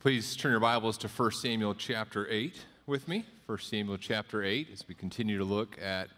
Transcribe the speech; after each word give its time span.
Please 0.00 0.34
turn 0.34 0.50
your 0.50 0.60
Bibles 0.60 0.96
to 0.96 1.08
1 1.08 1.30
Samuel 1.32 1.74
chapter 1.74 2.26
8 2.30 2.56
with 2.86 3.06
me. 3.06 3.22
1 3.44 3.58
Samuel 3.58 3.98
chapter 3.98 4.42
8 4.42 4.68
as 4.72 4.88
we 4.88 4.94
continue 4.94 5.36
to 5.36 5.44
look 5.44 5.78
at 5.78 6.08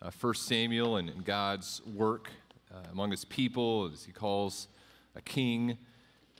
uh, 0.00 0.12
1 0.20 0.34
Samuel 0.34 0.98
and, 0.98 1.24
God's 1.24 1.82
work 1.92 2.30
uh, 2.72 2.76
among 2.92 3.10
his 3.10 3.24
people 3.24 3.90
as 3.92 4.04
he 4.04 4.12
calls 4.12 4.68
a 5.16 5.20
king. 5.20 5.76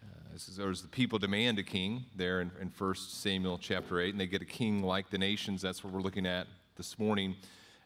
Uh, 0.01 0.37
as, 0.37 0.61
as 0.61 0.83
the 0.83 0.87
people 0.87 1.19
demand 1.19 1.59
a 1.59 1.65
king 1.65 2.05
there 2.15 2.41
in, 2.41 2.53
in 2.61 2.71
1 2.79 2.95
Samuel 2.95 3.59
chapter 3.59 3.99
8, 3.99 4.11
and 4.11 4.21
they 4.21 4.29
get 4.29 4.41
a 4.41 4.45
king 4.45 4.81
like 4.81 5.11
the 5.11 5.19
nations. 5.19 5.61
That's 5.61 5.83
what 5.83 5.93
we're 5.93 6.03
looking 6.03 6.25
at 6.25 6.47
this 6.77 7.01
morning. 7.01 7.35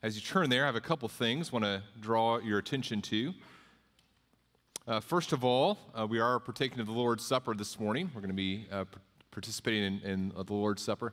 As 0.02 0.14
you 0.14 0.20
turn 0.20 0.50
there, 0.50 0.64
I 0.64 0.66
have 0.66 0.76
a 0.76 0.80
couple 0.82 1.08
things 1.08 1.48
I 1.48 1.52
want 1.52 1.64
to 1.64 1.82
draw 2.02 2.36
your 2.40 2.58
attention 2.58 3.00
to. 3.00 3.32
Uh, 4.86 5.00
first 5.00 5.32
of 5.32 5.42
all, 5.42 5.78
uh, 5.98 6.06
we 6.06 6.20
are 6.20 6.38
partaking 6.38 6.78
of 6.78 6.86
the 6.86 6.92
Lord's 6.92 7.26
Supper 7.26 7.54
this 7.54 7.80
morning. 7.80 8.08
We're 8.14 8.20
going 8.20 8.28
to 8.28 8.36
be 8.36 8.68
uh, 8.70 8.84
participating 9.32 9.82
in, 9.82 10.00
in, 10.08 10.28
the 10.28 10.52
Lord's 10.52 10.80
Supper. 10.80 11.12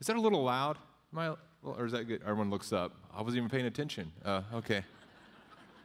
Is 0.00 0.08
that 0.08 0.16
a 0.16 0.20
little 0.20 0.42
loud? 0.42 0.76
Am 1.12 1.18
I, 1.20 1.34
or 1.62 1.86
is 1.86 1.92
that 1.92 2.08
good? 2.08 2.20
Everyone 2.22 2.50
looks 2.50 2.72
up. 2.72 2.96
I 3.16 3.22
wasn't 3.22 3.36
even 3.36 3.48
paying 3.48 3.66
attention. 3.66 4.10
Uh, 4.24 4.42
okay. 4.54 4.82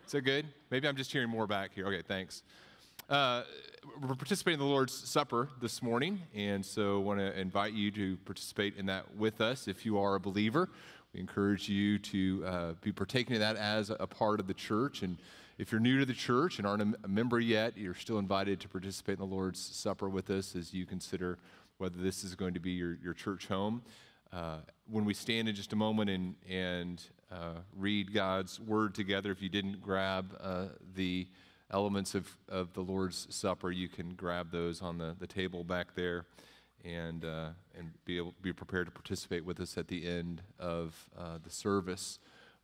Is 0.08 0.14
that 0.14 0.22
good? 0.22 0.48
Maybe 0.72 0.88
I'm 0.88 0.95
just 0.95 1.12
hearing 1.12 1.30
more 1.30 1.45
back 1.45 1.76
here. 1.76 1.86
Okay, 1.86 2.02
thanks. 2.02 2.42
Uh, 3.08 3.44
we're 4.02 4.16
participating 4.16 4.59
in 4.59 4.66
the 4.66 4.72
Lord's 4.72 4.95
Supper 4.95 5.50
this 5.62 5.84
morning, 5.84 6.23
and 6.34 6.66
so 6.66 6.98
I 6.98 7.04
want 7.04 7.20
to 7.20 7.40
invite 7.40 7.73
you 7.73 7.92
to 7.92 8.17
participate 8.26 8.78
in 8.78 8.88
that 8.88 9.16
with 9.16 9.42
us 9.42 9.67
if 9.67 9.86
you 9.86 10.00
are 10.00 10.16
a 10.16 10.20
believer. 10.20 10.70
We 11.14 11.20
encourage 11.20 11.70
you 11.70 12.00
to 12.00 12.44
uh, 12.48 12.73
be 12.81 12.92
partaking 12.92 13.36
of 13.36 13.42
that 13.42 13.58
as 13.58 13.92
a 13.92 14.08
part 14.08 14.40
of 14.40 14.48
the 14.48 14.56
church 14.56 15.04
and 15.04 15.20
if 15.57 15.71
you're 15.71 15.81
new 15.81 15.99
to 15.99 16.05
the 16.05 16.13
church 16.13 16.59
and 16.59 16.67
aren't 16.67 16.95
a 17.03 17.07
member 17.07 17.39
yet, 17.39 17.77
you're 17.77 17.95
still 17.95 18.20
invited 18.20 18.59
to 18.61 18.70
participate 18.70 19.20
in 19.20 19.27
the 19.27 19.35
Lord's 19.35 19.59
Supper 19.59 20.07
with 20.07 20.30
us 20.30 20.55
as 20.55 20.73
you 20.73 20.85
consider 20.85 21.39
whether 21.80 21.97
this 21.97 22.23
is 22.23 22.35
going 22.35 22.53
to 22.53 22.59
be 22.59 22.71
your, 22.71 22.97
your 23.03 23.13
church 23.13 23.47
home. 23.47 23.81
Uh, 24.31 24.58
when 24.89 25.03
we 25.03 25.14
stand 25.14 25.49
in 25.49 25.55
just 25.55 25.73
a 25.73 25.75
moment 25.75 26.09
and, 26.09 26.36
and 26.47 27.03
uh, 27.31 27.59
read 27.75 28.14
God's 28.14 28.59
word 28.59 28.94
together, 28.94 29.31
if 29.31 29.41
you 29.41 29.49
didn't 29.49 29.81
grab 29.81 30.38
uh, 30.39 30.66
the 30.95 31.27
elements 31.71 32.14
of, 32.14 32.27
of 32.49 32.73
the 32.73 32.81
Lord's 32.81 33.27
Supper, 33.30 33.71
you 33.71 33.89
can 33.89 34.14
grab 34.14 34.52
those 34.52 34.81
on 34.81 34.97
the, 34.97 35.16
the 35.19 35.27
table 35.27 35.64
back 35.64 35.95
there 35.95 36.25
and, 36.86 37.25
uh, 37.25 37.49
and 37.75 37.92
be, 38.05 38.17
able, 38.17 38.36
be 38.42 38.53
prepared 38.53 38.86
to 38.86 38.92
participate 38.92 39.44
with 39.44 39.59
us 39.59 39.77
at 39.77 39.88
the 39.88 40.08
end 40.08 40.42
of 40.59 41.09
uh, 41.17 41.39
the 41.44 41.49
service. 41.49 42.19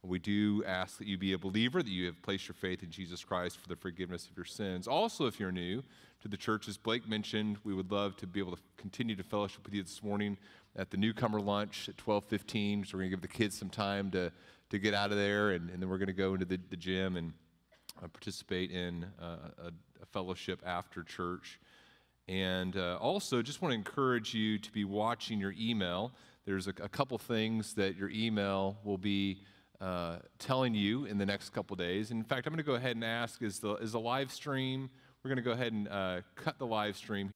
We 0.06 0.20
do 0.20 0.64
ask 0.66 0.98
that 0.98 1.08
you 1.08 1.18
be 1.18 1.32
a 1.32 1.38
believer, 1.38 1.82
that 1.82 1.90
you 1.90 2.06
have 2.08 2.22
placed 2.22 2.48
your 2.50 2.56
faith 2.56 2.84
in 2.84 2.92
Jesus 2.92 3.24
Christ 3.24 3.58
for 3.58 3.70
the 3.70 3.78
forgiveness 3.78 4.28
of 4.30 4.36
your 4.36 4.46
sins. 4.46 4.86
Also, 4.86 5.28
if 5.28 5.40
you're 5.40 5.52
new 5.52 5.82
to 6.22 6.28
the 6.28 6.36
church, 6.36 6.68
as 6.68 6.78
Blake 6.78 7.08
mentioned, 7.08 7.58
we 7.64 7.74
would 7.74 7.90
love 7.90 8.18
to 8.18 8.28
be 8.28 8.42
able 8.42 8.52
to 8.52 8.62
continue 8.76 9.16
to 9.16 9.24
fellowship 9.24 9.66
with 9.66 9.74
you 9.74 9.82
this 9.82 10.04
morning 10.04 10.38
at 10.76 10.92
the 10.92 10.98
newcomer 10.98 11.40
lunch 11.40 11.88
at 11.88 11.96
12:15. 11.96 12.86
So 12.86 12.98
we're 12.98 13.02
going 13.02 13.12
to 13.12 13.16
give 13.16 13.22
the 13.22 13.28
kids 13.30 13.58
some 13.58 13.70
time 13.70 14.12
to 14.12 14.32
to 14.74 14.80
get 14.80 14.96
out 14.96 15.12
of 15.12 15.18
there, 15.18 15.52
and, 15.52 15.70
and 15.70 15.80
then 15.80 15.88
we're 15.88 16.00
going 16.00 16.08
to 16.08 16.14
go 16.14 16.34
into 16.34 16.46
the, 16.46 16.60
the 16.72 16.76
gym 16.76 17.16
and 17.16 17.32
uh, 18.02 18.08
participate 18.08 18.72
in 18.72 19.06
uh, 19.22 19.38
a, 19.60 19.68
a, 20.02 20.06
fellowship 20.12 20.64
after 20.66 21.04
church. 21.04 21.60
And 22.28 22.76
uh, 22.76 22.98
also, 23.00 23.44
just 23.44 23.62
want 23.62 23.72
to 23.74 23.78
encourage 23.78 24.34
you 24.34 24.58
to 24.58 24.72
be 24.72 24.84
watching 24.84 25.40
your 25.40 25.54
email. 25.60 26.12
There's 26.46 26.68
a, 26.68 26.74
a 26.82 26.90
couple 26.90 27.20
things 27.20 27.76
that 27.76 27.96
your 27.96 28.10
email 28.10 28.78
will 28.84 28.98
be 28.98 29.44
uh, 29.84 30.20
telling 30.40 30.74
you 30.74 31.06
in 31.06 31.18
the 31.18 31.26
next 31.26 31.50
couple 31.50 31.76
days. 31.76 32.10
in 32.10 32.24
fact, 32.24 32.48
I'm 32.48 32.54
going 32.54 32.58
to 32.58 32.64
go 32.64 32.76
ahead 32.76 32.96
and 32.96 33.04
ask 33.04 33.42
is 33.42 33.60
the, 33.60 33.76
is 33.76 33.92
the 33.92 34.00
live 34.00 34.32
stream, 34.32 34.90
we're 35.24 35.30
going 35.30 35.36
to 35.36 35.44
go 35.44 35.52
ahead 35.52 35.74
and 35.74 35.88
uh, 35.90 36.22
cut 36.36 36.58
the 36.58 36.66
live 36.66 36.96
stream 36.96 37.32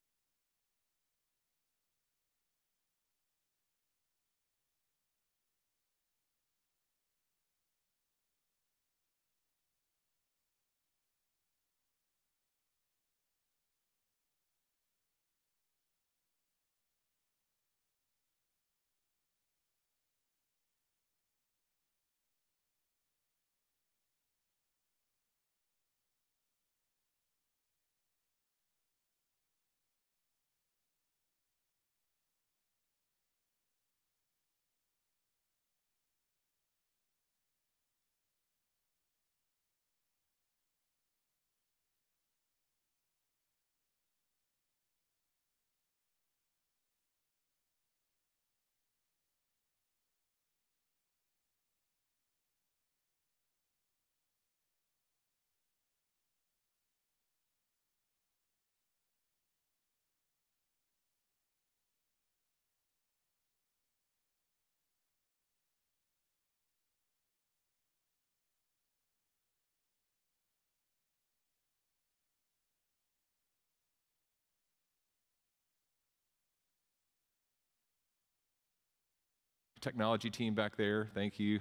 technology 79.78 80.30
team 80.30 80.54
back 80.54 80.76
there, 80.76 81.08
thank 81.14 81.38
you 81.38 81.60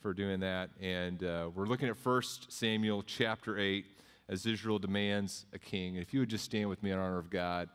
for 0.00 0.14
doing 0.14 0.40
that. 0.40 0.70
And 0.80 1.22
uh, 1.22 1.50
we're 1.54 1.66
looking 1.66 1.88
at 1.88 1.96
1 2.02 2.22
Samuel 2.48 3.02
chapter 3.02 3.58
8 3.58 3.84
as 4.28 4.46
Israel 4.46 4.78
demands 4.78 5.46
a 5.52 5.58
king. 5.58 5.96
And 5.96 6.02
if 6.02 6.14
you 6.14 6.20
would 6.20 6.30
just 6.30 6.44
stand 6.44 6.68
with 6.68 6.82
me 6.82 6.90
in 6.90 6.98
honor 6.98 7.18
of 7.18 7.30
God 7.30 7.68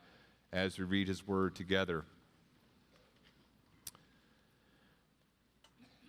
as 0.51 0.79
we 0.79 0.85
read 0.85 1.07
his 1.07 1.28
word 1.28 1.56
together. 1.56 2.06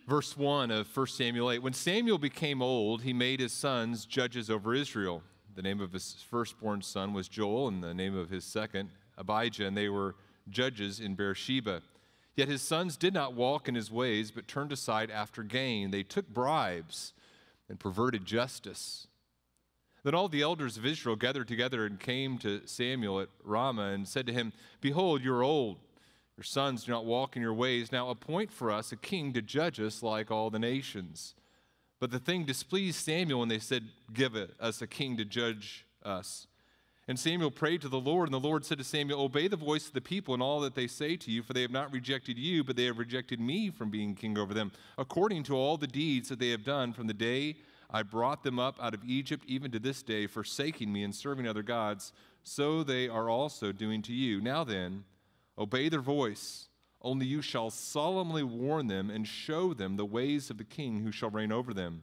Verse 0.06 0.37
1 0.37 0.70
of 0.70 0.97
1 0.97 1.06
Samuel 1.08 1.50
8 1.50 1.62
When 1.62 1.72
Samuel 1.72 2.19
became 2.19 2.62
old, 2.62 3.03
he 3.03 3.12
made 3.12 3.41
his 3.41 3.53
sons 3.53 4.06
judges 4.06 4.48
over 4.48 4.72
Israel. 4.72 5.22
The 5.56 5.62
name 5.62 5.81
of 5.81 5.93
his 5.93 6.25
firstborn 6.31 6.82
son 6.82 7.12
was 7.12 7.28
Joel, 7.28 7.69
and 7.69 7.82
the 7.82 7.94
name 7.94 8.16
of 8.16 8.31
his 8.31 8.44
second, 8.44 8.91
Abijah, 9.19 9.66
and 9.66 9.76
they 9.76 9.88
were 9.88 10.14
judges 10.48 11.00
in 11.00 11.14
Beersheba. 11.14 11.82
Yet 12.36 12.48
his 12.48 12.60
sons 12.60 12.97
did 12.98 13.14
not 13.14 13.34
walk 13.34 13.66
in 13.66 13.74
his 13.74 13.91
ways, 13.91 14.30
but 14.30 14.47
turned 14.47 14.70
aside 14.70 15.10
after 15.10 15.42
gain. 15.42 15.91
They 15.91 16.02
took 16.02 16.28
bribes 16.28 17.14
and 17.69 17.80
perverted 17.80 18.26
justice. 18.26 19.06
Then 20.04 20.14
all 20.14 20.28
the 20.28 20.42
elders 20.42 20.76
of 20.76 20.86
Israel 20.86 21.16
gathered 21.16 21.48
together 21.48 21.86
and 21.86 21.98
came 21.98 22.38
to 22.38 22.60
Samuel 22.66 23.20
at 23.20 23.28
Ramah 23.42 23.92
and 23.92 24.06
said 24.06 24.26
to 24.26 24.32
him, 24.32 24.52
Behold, 24.80 25.25
you 25.25 25.34
are 25.34 25.42
old. 25.42 25.78
Your 26.36 26.44
sons 26.44 26.84
do 26.84 26.92
not 26.92 27.06
walk 27.06 27.34
in 27.34 27.42
your 27.42 27.54
ways. 27.54 27.91
Now 27.91 28.10
appoint 28.10 28.52
for 28.52 28.70
us 28.70 28.92
a 28.92 28.96
king 28.96 29.32
to 29.32 29.42
judge 29.42 29.80
us 29.80 30.02
like 30.02 30.30
all 30.30 30.50
the 30.50 30.58
nations. 30.58 31.34
But 31.98 32.10
the 32.10 32.19
thing 32.19 32.44
displeased 32.44 33.02
Samuel 33.02 33.41
when 33.41 33.48
they 33.48 33.58
said, 33.58 33.84
Give 34.12 34.36
us 34.60 34.82
a 34.82 34.86
king 34.86 35.16
to 35.16 35.25
judge 35.25 35.86
us. 36.04 36.46
And 37.09 37.19
Samuel 37.19 37.53
prayed 37.53 37.83
to 37.83 37.89
the 37.89 38.00
Lord, 38.00 38.27
and 38.27 38.34
the 38.34 38.41
Lord 38.41 38.65
said 38.65 38.78
to 38.78 38.84
Samuel, 38.84 39.22
Obey 39.22 39.47
the 39.47 39.56
voice 39.56 39.87
of 39.87 39.93
the 39.93 40.00
people 40.00 40.35
and 40.35 40.43
all 40.43 40.61
that 40.61 40.75
they 40.75 40.88
say 40.88 41.17
to 41.17 41.31
you, 41.31 41.43
for 41.43 41.53
they 41.53 41.62
have 41.62 41.70
not 41.70 41.93
rejected 41.93 42.37
you, 42.37 42.64
but 42.64 42.75
they 42.75 42.87
have 42.87 42.99
rejected 42.99 43.38
me 43.38 43.70
from 43.70 43.91
being 43.91 44.14
king 44.14 44.37
over 44.37 44.53
them, 44.53 44.73
according 44.99 45.44
to 45.44 45.55
all 45.55 45.76
the 45.76 45.87
deeds 45.87 46.29
that 46.29 46.41
they 46.41 46.50
have 46.50 46.64
done 46.64 46.93
from 46.93 47.06
the 47.06 47.14
day 47.14 47.56
I 47.91 48.03
brought 48.03 48.43
them 48.43 48.58
up 48.58 48.79
out 48.81 48.94
of 48.94 49.05
Egypt, 49.05 49.44
even 49.47 49.70
to 49.73 49.79
this 49.79 50.03
day, 50.03 50.26
forsaking 50.26 50.93
me 50.93 51.05
and 51.05 51.14
serving 51.14 51.47
other 51.47 51.62
gods. 51.62 52.12
So 52.43 52.82
they 52.82 53.09
are 53.09 53.29
also 53.29 53.73
doing 53.73 54.02
to 54.02 54.12
you. 54.12 54.41
Now 54.41 54.64
then, 54.64 55.05
obey 55.59 55.88
their 55.88 56.00
voice. 56.00 56.69
Only 57.00 57.26
you 57.26 57.43
shall 57.43 57.70
solemnly 57.70 58.43
warn 58.43 58.88
them 58.88 59.11
and 59.11 59.26
show 59.26 59.75
them 59.75 59.97
the 59.97 60.05
ways 60.05 60.50
of 60.50 60.59
the 60.59 60.64
king 60.64 61.00
who 61.00 61.12
shall 61.12 61.31
reign 61.31 61.52
over 61.52 61.73
them. 61.73 62.02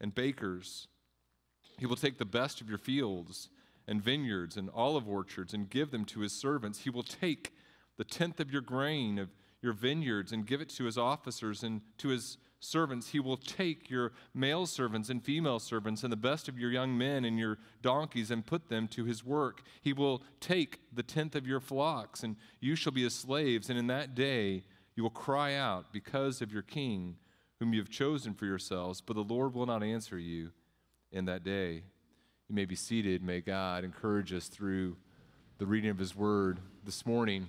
and 0.00 0.14
bakers. 0.14 0.88
He 1.78 1.86
will 1.86 1.96
take 1.96 2.18
the 2.18 2.24
best 2.24 2.60
of 2.60 2.68
your 2.68 2.78
fields 2.78 3.48
and 3.86 4.02
vineyards 4.02 4.56
and 4.56 4.70
olive 4.74 5.08
orchards 5.08 5.54
and 5.54 5.70
give 5.70 5.90
them 5.90 6.04
to 6.06 6.20
his 6.20 6.32
servants. 6.32 6.80
He 6.80 6.90
will 6.90 7.02
take 7.02 7.52
the 7.96 8.04
tenth 8.04 8.40
of 8.40 8.52
your 8.52 8.62
grain 8.62 9.18
of 9.18 9.30
your 9.62 9.72
vineyards 9.72 10.32
and 10.32 10.46
give 10.46 10.60
it 10.60 10.68
to 10.70 10.84
his 10.84 10.98
officers 10.98 11.62
and 11.62 11.80
to 11.98 12.08
his 12.08 12.38
servants. 12.60 13.08
He 13.08 13.20
will 13.20 13.36
take 13.36 13.90
your 13.90 14.12
male 14.34 14.66
servants 14.66 15.08
and 15.08 15.22
female 15.22 15.58
servants 15.58 16.02
and 16.02 16.12
the 16.12 16.16
best 16.16 16.48
of 16.48 16.58
your 16.58 16.70
young 16.70 16.96
men 16.96 17.24
and 17.24 17.38
your 17.38 17.58
donkeys 17.82 18.30
and 18.30 18.44
put 18.44 18.68
them 18.68 18.88
to 18.88 19.04
his 19.04 19.24
work. 19.24 19.62
He 19.80 19.92
will 19.92 20.22
take 20.40 20.80
the 20.92 21.02
tenth 21.02 21.34
of 21.34 21.46
your 21.46 21.60
flocks, 21.60 22.22
and 22.22 22.36
you 22.60 22.74
shall 22.76 22.92
be 22.92 23.04
his 23.04 23.14
slaves. 23.14 23.70
And 23.70 23.78
in 23.78 23.86
that 23.88 24.14
day 24.14 24.64
you 24.94 25.02
will 25.02 25.10
cry 25.10 25.54
out 25.54 25.92
because 25.92 26.42
of 26.42 26.52
your 26.52 26.62
king, 26.62 27.16
whom 27.60 27.72
you 27.72 27.80
have 27.80 27.90
chosen 27.90 28.34
for 28.34 28.46
yourselves, 28.46 29.00
but 29.00 29.14
the 29.14 29.22
Lord 29.22 29.54
will 29.54 29.66
not 29.66 29.82
answer 29.82 30.18
you 30.18 30.50
in 31.10 31.24
that 31.24 31.42
day. 31.42 31.82
You 32.48 32.54
may 32.54 32.64
be 32.64 32.76
seated. 32.76 33.22
May 33.22 33.40
God 33.40 33.84
encourage 33.84 34.32
us 34.32 34.48
through 34.48 34.96
the 35.58 35.66
reading 35.66 35.90
of 35.90 35.98
his 35.98 36.14
word 36.14 36.60
this 36.84 37.04
morning. 37.04 37.48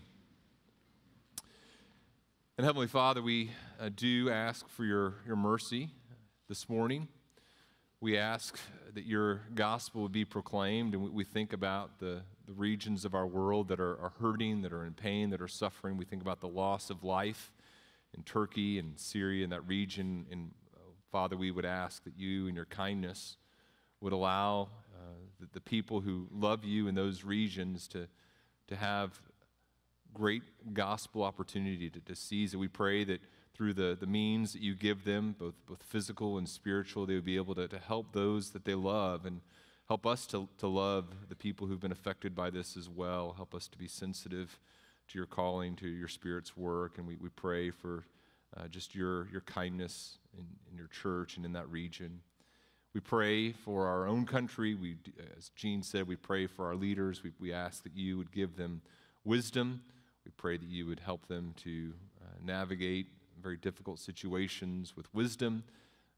And 2.57 2.65
Heavenly 2.65 2.87
Father, 2.87 3.21
we 3.21 3.51
uh, 3.79 3.89
do 3.95 4.29
ask 4.29 4.67
for 4.67 4.83
your, 4.83 5.13
your 5.25 5.35
mercy 5.35 5.91
this 6.49 6.67
morning. 6.67 7.07
We 8.01 8.17
ask 8.17 8.57
that 8.93 9.05
your 9.05 9.41
gospel 9.53 10.01
would 10.01 10.11
be 10.11 10.25
proclaimed, 10.25 10.95
and 10.95 11.03
we, 11.03 11.09
we 11.09 11.23
think 11.23 11.53
about 11.53 11.99
the, 11.99 12.23
the 12.47 12.53
regions 12.53 13.05
of 13.05 13.13
our 13.13 13.27
world 13.27 13.67
that 13.67 13.79
are, 13.79 13.97
are 14.01 14.13
hurting, 14.19 14.63
that 14.63 14.73
are 14.73 14.85
in 14.85 14.93
pain, 14.93 15.29
that 15.29 15.41
are 15.41 15.47
suffering. 15.47 15.97
We 15.97 16.05
think 16.05 16.23
about 16.23 16.41
the 16.41 16.47
loss 16.47 16.89
of 16.89 17.03
life 17.03 17.51
in 18.15 18.23
Turkey 18.23 18.79
and 18.79 18.99
Syria 18.99 19.43
and 19.43 19.51
that 19.51 19.67
region. 19.67 20.25
And 20.31 20.51
uh, 20.75 20.79
Father, 21.11 21.37
we 21.37 21.51
would 21.51 21.65
ask 21.65 22.03
that 22.03 22.17
you, 22.17 22.47
in 22.47 22.55
your 22.55 22.65
kindness, 22.65 23.37
would 24.01 24.13
allow 24.13 24.69
uh, 24.95 24.99
the, 25.39 25.47
the 25.53 25.61
people 25.61 26.01
who 26.01 26.27
love 26.31 26.63
you 26.63 26.87
in 26.87 26.95
those 26.95 27.23
regions 27.23 27.87
to, 27.89 28.07
to 28.67 28.75
have 28.75 29.19
great 30.13 30.43
gospel 30.73 31.23
opportunity 31.23 31.89
to, 31.89 31.99
to 31.99 32.15
seize 32.15 32.53
it. 32.53 32.57
We 32.57 32.67
pray 32.67 33.03
that 33.03 33.21
through 33.53 33.73
the, 33.73 33.97
the 33.99 34.07
means 34.07 34.53
that 34.53 34.61
you 34.61 34.73
give 34.73 35.03
them, 35.03 35.35
both, 35.37 35.53
both 35.67 35.83
physical 35.83 36.37
and 36.37 36.47
spiritual, 36.47 37.05
they 37.05 37.15
would 37.15 37.25
be 37.25 37.35
able 37.35 37.55
to, 37.55 37.67
to 37.67 37.77
help 37.77 38.13
those 38.13 38.51
that 38.51 38.65
they 38.65 38.75
love 38.75 39.25
and 39.25 39.41
help 39.87 40.05
us 40.05 40.25
to, 40.27 40.47
to 40.59 40.67
love 40.67 41.05
the 41.27 41.35
people 41.35 41.67
who've 41.67 41.79
been 41.79 41.91
affected 41.91 42.33
by 42.35 42.49
this 42.49 42.77
as 42.77 42.87
well. 42.87 43.33
Help 43.35 43.53
us 43.53 43.67
to 43.67 43.77
be 43.77 43.87
sensitive 43.87 44.59
to 45.09 45.17
your 45.17 45.27
calling, 45.27 45.75
to 45.77 45.87
your 45.87 46.07
Spirit's 46.07 46.55
work. 46.55 46.97
And 46.97 47.07
we, 47.07 47.15
we 47.17 47.29
pray 47.29 47.69
for 47.69 48.05
uh, 48.57 48.67
just 48.67 48.95
your, 48.95 49.27
your 49.29 49.41
kindness 49.41 50.17
in, 50.37 50.45
in 50.71 50.77
your 50.77 50.87
church 50.87 51.37
and 51.37 51.45
in 51.45 51.53
that 51.53 51.69
region. 51.69 52.21
We 52.93 53.01
pray 53.01 53.51
for 53.51 53.87
our 53.87 54.07
own 54.07 54.25
country. 54.25 54.73
We, 54.73 54.97
as 55.37 55.49
Gene 55.49 55.83
said, 55.83 56.07
we 56.07 56.15
pray 56.15 56.47
for 56.47 56.65
our 56.65 56.75
leaders. 56.75 57.21
We, 57.23 57.31
we 57.39 57.53
ask 57.53 57.83
that 57.83 57.95
you 57.95 58.17
would 58.17 58.31
give 58.31 58.55
them 58.55 58.81
wisdom 59.23 59.81
we 60.29 60.33
pray 60.37 60.57
that 60.57 60.69
you 60.69 60.85
would 60.85 60.99
help 60.99 61.27
them 61.27 61.55
to 61.63 61.91
uh, 62.21 62.35
navigate 62.43 63.07
very 63.41 63.57
difficult 63.57 63.97
situations 63.97 64.95
with 64.95 65.11
wisdom 65.11 65.63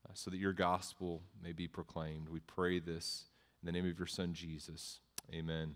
uh, 0.05 0.11
so 0.13 0.29
that 0.29 0.37
your 0.37 0.51
gospel 0.51 1.21
may 1.41 1.53
be 1.53 1.65
proclaimed. 1.65 2.27
We 2.27 2.41
pray 2.41 2.79
this 2.79 3.25
in 3.61 3.67
the 3.67 3.71
name 3.71 3.89
of 3.89 3.97
your 3.97 4.07
Son, 4.07 4.33
Jesus. 4.33 4.99
Amen. 5.33 5.75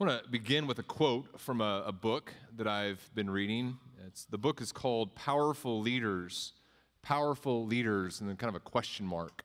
I 0.00 0.04
want 0.06 0.24
to 0.24 0.30
begin 0.30 0.66
with 0.66 0.78
a 0.78 0.82
quote 0.82 1.38
from 1.38 1.60
a, 1.60 1.82
a 1.84 1.92
book 1.92 2.32
that 2.56 2.66
I've 2.66 3.10
been 3.14 3.28
reading. 3.28 3.76
It's, 4.06 4.24
the 4.24 4.38
book 4.38 4.62
is 4.62 4.72
called 4.72 5.14
Powerful 5.14 5.78
Leaders. 5.78 6.54
Powerful 7.02 7.66
Leaders, 7.66 8.18
and 8.18 8.26
then 8.26 8.38
kind 8.38 8.48
of 8.48 8.54
a 8.54 8.64
question 8.64 9.04
mark. 9.04 9.42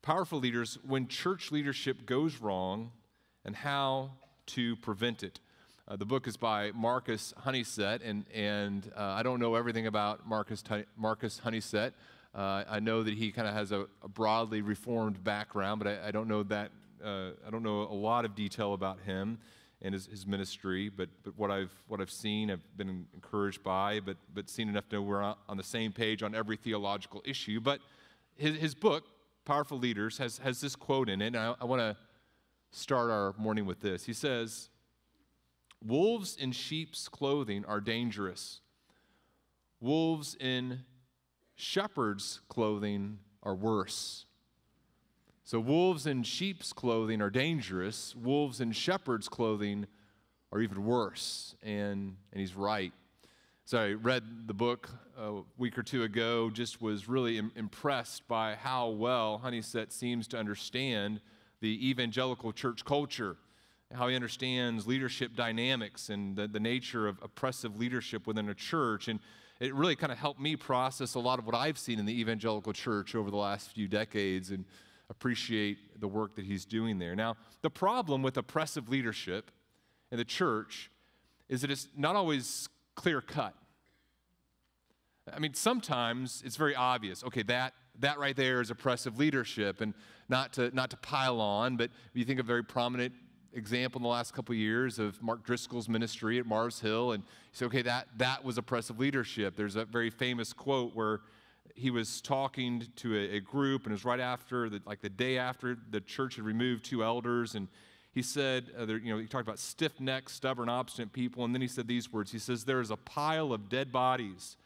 Powerful 0.00 0.38
leaders, 0.38 0.78
when 0.86 1.06
church 1.06 1.52
leadership 1.52 2.06
goes 2.06 2.40
wrong, 2.40 2.92
and 3.44 3.54
how 3.54 4.12
to 4.46 4.74
prevent 4.76 5.22
it. 5.22 5.38
Uh, 5.86 5.96
the 5.96 6.06
book 6.06 6.26
is 6.26 6.38
by 6.38 6.72
Marcus 6.72 7.34
Honeysett, 7.44 8.00
and, 8.02 8.24
and 8.32 8.90
uh, 8.96 9.02
I 9.02 9.22
don't 9.22 9.38
know 9.38 9.54
everything 9.54 9.86
about 9.86 10.26
Marcus, 10.26 10.64
Marcus 10.96 11.42
Honeysett. 11.44 11.92
Uh, 12.34 12.64
I 12.66 12.80
know 12.80 13.02
that 13.02 13.12
he 13.12 13.30
kind 13.30 13.46
of 13.46 13.52
has 13.52 13.70
a, 13.70 13.84
a, 14.02 14.08
broadly 14.08 14.62
reformed 14.62 15.22
background, 15.22 15.84
but 15.84 15.88
I, 15.88 16.08
I 16.08 16.10
don't 16.10 16.26
know 16.26 16.42
that 16.44 16.70
uh, 17.04 17.30
I 17.46 17.50
don't 17.50 17.62
know 17.62 17.82
a 17.82 17.94
lot 17.94 18.24
of 18.24 18.34
detail 18.34 18.74
about 18.74 19.00
him 19.00 19.38
and 19.80 19.94
his, 19.94 20.06
his 20.06 20.26
ministry. 20.26 20.88
But, 20.88 21.08
but 21.24 21.36
what 21.36 21.50
I've 21.50 21.72
what 21.88 22.00
I've 22.00 22.10
seen, 22.10 22.50
I've 22.50 22.64
been 22.76 23.06
encouraged 23.14 23.62
by, 23.62 24.00
but 24.00 24.16
but 24.34 24.48
seen 24.48 24.68
enough 24.68 24.88
to 24.90 24.96
know 24.96 25.02
we're 25.02 25.22
on 25.22 25.56
the 25.56 25.62
same 25.62 25.92
page 25.92 26.22
on 26.22 26.34
every 26.34 26.56
theological 26.56 27.22
issue. 27.24 27.60
But 27.60 27.80
his, 28.36 28.56
his 28.56 28.74
book, 28.74 29.04
Powerful 29.44 29.78
Leaders, 29.78 30.18
has 30.18 30.38
has 30.38 30.60
this 30.60 30.76
quote 30.76 31.08
in 31.08 31.20
it, 31.22 31.28
and 31.28 31.36
I, 31.36 31.54
I 31.60 31.64
want 31.64 31.80
to 31.80 31.96
start 32.70 33.10
our 33.10 33.34
morning 33.38 33.66
with 33.66 33.80
this. 33.80 34.04
He 34.04 34.12
says. 34.12 34.68
Wolves 35.84 36.36
in 36.36 36.52
sheep's 36.52 37.08
clothing 37.08 37.64
are 37.64 37.80
dangerous. 37.80 38.60
Wolves 39.80 40.36
in 40.38 40.84
shepherd's 41.56 42.40
clothing 42.48 43.18
are 43.42 43.56
worse. 43.56 44.26
So, 45.52 45.60
wolves 45.60 46.06
in 46.06 46.22
sheep's 46.22 46.72
clothing 46.72 47.20
are 47.20 47.28
dangerous. 47.28 48.16
Wolves 48.16 48.62
in 48.62 48.72
shepherd's 48.72 49.28
clothing 49.28 49.86
are 50.50 50.62
even 50.62 50.82
worse. 50.86 51.56
And, 51.62 52.16
and 52.32 52.40
he's 52.40 52.54
right. 52.54 52.90
So, 53.66 53.78
I 53.78 53.92
read 53.92 54.46
the 54.46 54.54
book 54.54 54.88
a 55.14 55.42
week 55.58 55.76
or 55.76 55.82
two 55.82 56.04
ago, 56.04 56.48
just 56.48 56.80
was 56.80 57.06
really 57.06 57.36
Im- 57.36 57.52
impressed 57.54 58.26
by 58.26 58.54
how 58.54 58.88
well 58.88 59.42
Honeysett 59.44 59.92
seems 59.92 60.26
to 60.28 60.38
understand 60.38 61.20
the 61.60 61.90
evangelical 61.90 62.52
church 62.54 62.82
culture 62.86 63.36
how 63.92 64.08
he 64.08 64.16
understands 64.16 64.86
leadership 64.86 65.36
dynamics 65.36 66.08
and 66.08 66.34
the, 66.34 66.48
the 66.48 66.58
nature 66.58 67.06
of 67.06 67.18
oppressive 67.22 67.78
leadership 67.78 68.26
within 68.26 68.48
a 68.48 68.54
church. 68.54 69.06
And 69.06 69.20
it 69.60 69.74
really 69.74 69.96
kind 69.96 70.10
of 70.10 70.16
helped 70.16 70.40
me 70.40 70.56
process 70.56 71.14
a 71.14 71.18
lot 71.18 71.38
of 71.38 71.44
what 71.44 71.54
I've 71.54 71.76
seen 71.76 71.98
in 71.98 72.06
the 72.06 72.18
evangelical 72.18 72.72
church 72.72 73.14
over 73.14 73.30
the 73.30 73.36
last 73.36 73.70
few 73.72 73.88
decades 73.88 74.50
and 74.50 74.64
appreciate 75.12 76.00
the 76.00 76.08
work 76.08 76.34
that 76.36 76.46
he's 76.46 76.64
doing 76.64 76.98
there. 76.98 77.14
Now, 77.14 77.36
the 77.60 77.70
problem 77.70 78.22
with 78.22 78.38
oppressive 78.38 78.88
leadership 78.88 79.50
in 80.10 80.16
the 80.16 80.24
church 80.24 80.90
is 81.50 81.60
that 81.60 81.70
it's 81.70 81.86
not 81.94 82.16
always 82.16 82.68
clear 82.94 83.20
cut. 83.20 83.54
I 85.32 85.38
mean, 85.38 85.52
sometimes 85.54 86.42
it's 86.46 86.56
very 86.56 86.74
obvious. 86.74 87.22
Okay, 87.24 87.42
that 87.42 87.74
that 88.00 88.18
right 88.18 88.34
there 88.34 88.60
is 88.62 88.70
oppressive 88.70 89.18
leadership, 89.18 89.82
and 89.82 89.92
not 90.30 90.54
to 90.54 90.74
not 90.74 90.88
to 90.90 90.96
pile 90.96 91.40
on, 91.40 91.76
but 91.76 91.90
you 92.14 92.24
think 92.24 92.40
of 92.40 92.46
very 92.46 92.64
prominent 92.64 93.12
example 93.52 93.98
in 93.98 94.02
the 94.02 94.08
last 94.08 94.32
couple 94.32 94.54
of 94.54 94.58
years 94.58 94.98
of 94.98 95.22
Mark 95.22 95.44
Driscoll's 95.44 95.90
ministry 95.90 96.38
at 96.38 96.46
Mars 96.46 96.80
Hill, 96.80 97.12
and 97.12 97.22
he 97.22 97.56
said, 97.56 97.66
okay, 97.66 97.82
that, 97.82 98.08
that 98.16 98.42
was 98.42 98.56
oppressive 98.56 98.98
leadership. 98.98 99.56
There's 99.56 99.76
a 99.76 99.84
very 99.84 100.08
famous 100.08 100.54
quote 100.54 100.96
where 100.96 101.20
he 101.74 101.90
was 101.90 102.20
talking 102.20 102.86
to 102.96 103.14
a, 103.16 103.36
a 103.36 103.40
group, 103.40 103.84
and 103.84 103.92
it 103.92 103.94
was 103.94 104.04
right 104.04 104.20
after, 104.20 104.68
the, 104.68 104.80
like 104.84 105.00
the 105.00 105.08
day 105.08 105.38
after 105.38 105.76
the 105.90 106.00
church 106.00 106.36
had 106.36 106.44
removed 106.44 106.84
two 106.84 107.02
elders, 107.02 107.54
and 107.54 107.68
he 108.12 108.22
said, 108.22 108.66
uh, 108.78 108.86
you 108.86 109.12
know, 109.12 109.18
he 109.18 109.26
talked 109.26 109.46
about 109.46 109.58
stiff-necked, 109.58 110.30
stubborn, 110.30 110.68
obstinate 110.68 111.12
people, 111.12 111.44
and 111.44 111.54
then 111.54 111.62
he 111.62 111.68
said 111.68 111.88
these 111.88 112.12
words. 112.12 112.30
He 112.30 112.38
says, 112.38 112.64
there 112.64 112.80
is 112.80 112.90
a 112.90 112.96
pile 112.96 113.52
of 113.52 113.68
dead 113.68 113.90
bodies 113.90 114.56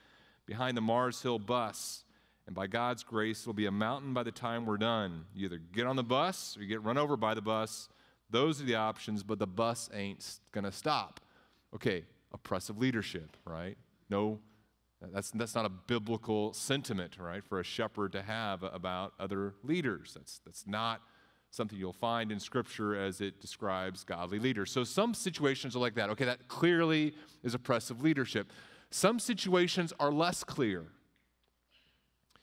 behind 0.46 0.76
the 0.76 0.80
Mars 0.80 1.22
Hill 1.22 1.38
bus, 1.38 2.04
and 2.46 2.54
by 2.54 2.66
God's 2.66 3.02
grace, 3.02 3.42
it'll 3.42 3.52
be 3.52 3.66
a 3.66 3.72
mountain 3.72 4.14
by 4.14 4.22
the 4.22 4.32
time 4.32 4.66
we're 4.66 4.76
done. 4.76 5.26
You 5.34 5.46
either 5.46 5.60
get 5.72 5.86
on 5.86 5.96
the 5.96 6.04
bus 6.04 6.56
or 6.56 6.62
you 6.62 6.68
get 6.68 6.82
run 6.82 6.98
over 6.98 7.16
by 7.16 7.34
the 7.34 7.42
bus, 7.42 7.88
those 8.30 8.60
are 8.60 8.64
the 8.64 8.74
options, 8.74 9.22
but 9.22 9.38
the 9.38 9.46
bus 9.46 9.90
ain't 9.94 10.40
to 10.52 10.72
stop. 10.72 11.20
Okay, 11.74 12.04
oppressive 12.32 12.78
leadership, 12.78 13.36
right? 13.44 13.76
No, 14.10 14.40
that's, 15.12 15.30
that's 15.32 15.54
not 15.54 15.66
a 15.66 15.68
biblical 15.68 16.52
sentiment, 16.52 17.16
right, 17.18 17.44
for 17.44 17.60
a 17.60 17.64
shepherd 17.64 18.12
to 18.12 18.22
have 18.22 18.62
about 18.62 19.12
other 19.20 19.54
leaders. 19.62 20.12
That's, 20.14 20.40
that's 20.44 20.66
not 20.66 21.02
something 21.50 21.78
you'll 21.78 21.92
find 21.92 22.32
in 22.32 22.40
Scripture 22.40 22.96
as 22.96 23.20
it 23.20 23.40
describes 23.40 24.04
godly 24.04 24.38
leaders. 24.38 24.70
So 24.70 24.84
some 24.84 25.14
situations 25.14 25.76
are 25.76 25.78
like 25.78 25.94
that. 25.94 26.10
Okay, 26.10 26.24
that 26.24 26.48
clearly 26.48 27.14
is 27.42 27.54
oppressive 27.54 28.02
leadership. 28.02 28.52
Some 28.90 29.18
situations 29.18 29.92
are 30.00 30.10
less 30.10 30.44
clear. 30.44 30.84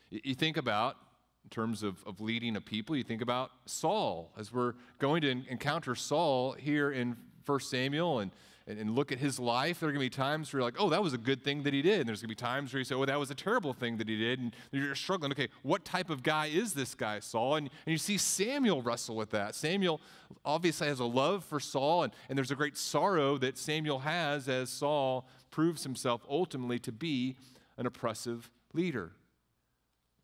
You 0.10 0.36
think 0.36 0.58
about 0.58 0.98
in 1.44 1.50
terms 1.50 1.84
of, 1.84 2.04
of 2.06 2.22
leading 2.22 2.56
a 2.56 2.62
people. 2.62 2.96
You 2.96 3.04
think 3.04 3.22
about 3.22 3.52
Saul, 3.66 4.32
as 4.38 4.54
we're 4.54 4.74
going 5.00 5.22
to 5.24 5.30
encounter 5.50 5.96
Saul 5.96 6.54
here 6.54 6.92
in 6.92 7.18
1 7.46 7.60
Samuel 7.60 8.20
and, 8.20 8.32
and, 8.66 8.80
and 8.80 8.96
look 8.96 9.12
at 9.12 9.20
his 9.20 9.40
life, 9.40 9.80
there 9.80 9.90
are 9.90 9.92
going 9.92 10.00
to 10.02 10.06
be 10.06 10.10
times 10.10 10.52
where 10.52 10.62
you're 10.62 10.68
like, 10.68 10.80
oh, 10.80 10.90
that 10.90 11.04
was 11.04 11.14
a 11.14 11.18
good 11.18 11.44
thing 11.44 11.64
that 11.64 11.74
he 11.74 11.82
did. 11.82 12.00
And 12.00 12.08
there's 12.08 12.22
going 12.22 12.30
to 12.30 12.36
be 12.36 12.36
times 12.36 12.74
where 12.74 12.80
you 12.80 12.86
say, 12.86 12.96
oh, 12.96 13.06
that 13.06 13.20
was 13.20 13.30
a 13.30 13.36
terrible 13.36 13.74
thing 13.74 13.98
that 13.98 14.08
he 14.08 14.18
did. 14.18 14.40
And 14.40 14.56
you're 14.72 14.96
struggling. 14.96 15.32
Okay, 15.34 15.50
what 15.64 15.84
type 15.84 16.10
of 16.10 16.24
guy 16.24 16.46
is 16.46 16.74
this 16.74 16.96
guy, 16.96 17.20
Saul? 17.20 17.56
And, 17.56 17.70
and 17.86 17.92
you 17.92 17.98
see 17.98 18.18
Samuel 18.18 18.82
wrestle 18.82 19.16
with 19.16 19.32
that. 19.32 19.56
Samuel 19.56 20.00
obviously 20.46 20.88
has 20.88 21.00
a 21.02 21.06
love 21.06 21.44
for 21.44 21.60
Saul, 21.60 22.04
and, 22.04 22.14
and 22.30 22.38
there's 22.38 22.52
a 22.52 22.56
great 22.56 22.78
sorrow 22.78 23.38
that 23.38 23.58
Samuel 23.58 24.00
has 24.00 24.48
as 24.48 24.70
Saul 24.70 25.28
proves 25.52 25.84
himself 25.84 26.26
ultimately 26.30 26.80
to 26.80 26.92
be 26.92 27.36
an 27.78 27.86
oppressive 27.86 28.50
leader. 28.74 29.12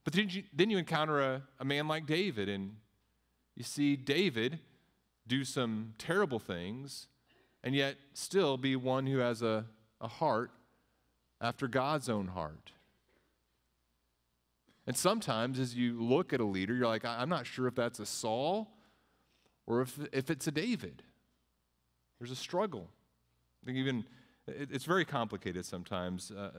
But 0.06 0.14
then 0.14 0.30
you, 0.30 0.44
then 0.54 0.70
you 0.70 0.78
encounter 0.78 1.20
a, 1.20 1.44
a 1.60 1.66
man 1.66 1.88
like 1.88 2.06
David, 2.06 2.48
and 2.48 2.78
you 3.56 3.64
see 3.64 3.98
David 3.98 4.60
do 5.28 5.44
some 5.44 5.94
terrible 5.98 6.40
things 6.40 7.08
and 7.64 7.76
yet 7.76 7.98
still 8.14 8.58
be 8.58 8.76
one 8.76 9.06
who 9.06 9.20
has 9.20 9.42
a, 9.42 9.66
a 10.02 10.08
heart 10.08 10.52
after 11.42 11.68
God's 11.68 12.10
own 12.10 12.28
heart. 12.28 12.72
And 14.88 14.98
sometimes 14.98 15.60
as 15.60 15.76
you 15.76 16.02
look 16.02 16.34
at 16.34 16.40
a 16.40 16.46
leader, 16.46 16.74
you're 16.74 16.88
like, 16.88 17.06
I'm 17.06 17.30
not 17.30 17.46
sure 17.46 17.68
if 17.68 17.76
that's 17.76 18.00
a 18.00 18.06
Saul 18.06 18.72
or 19.68 19.82
if, 19.82 20.00
if 20.12 20.30
it's 20.32 20.48
a 20.48 20.52
David. 20.52 21.04
There's 22.18 22.32
a 22.32 22.36
struggle. 22.36 22.88
I 23.62 23.66
think 23.66 23.78
even 23.78 24.04
it, 24.48 24.70
it's 24.72 24.86
very 24.86 25.06
complicated 25.06 25.66
sometimes. 25.66 26.32
Uh, 26.32 26.52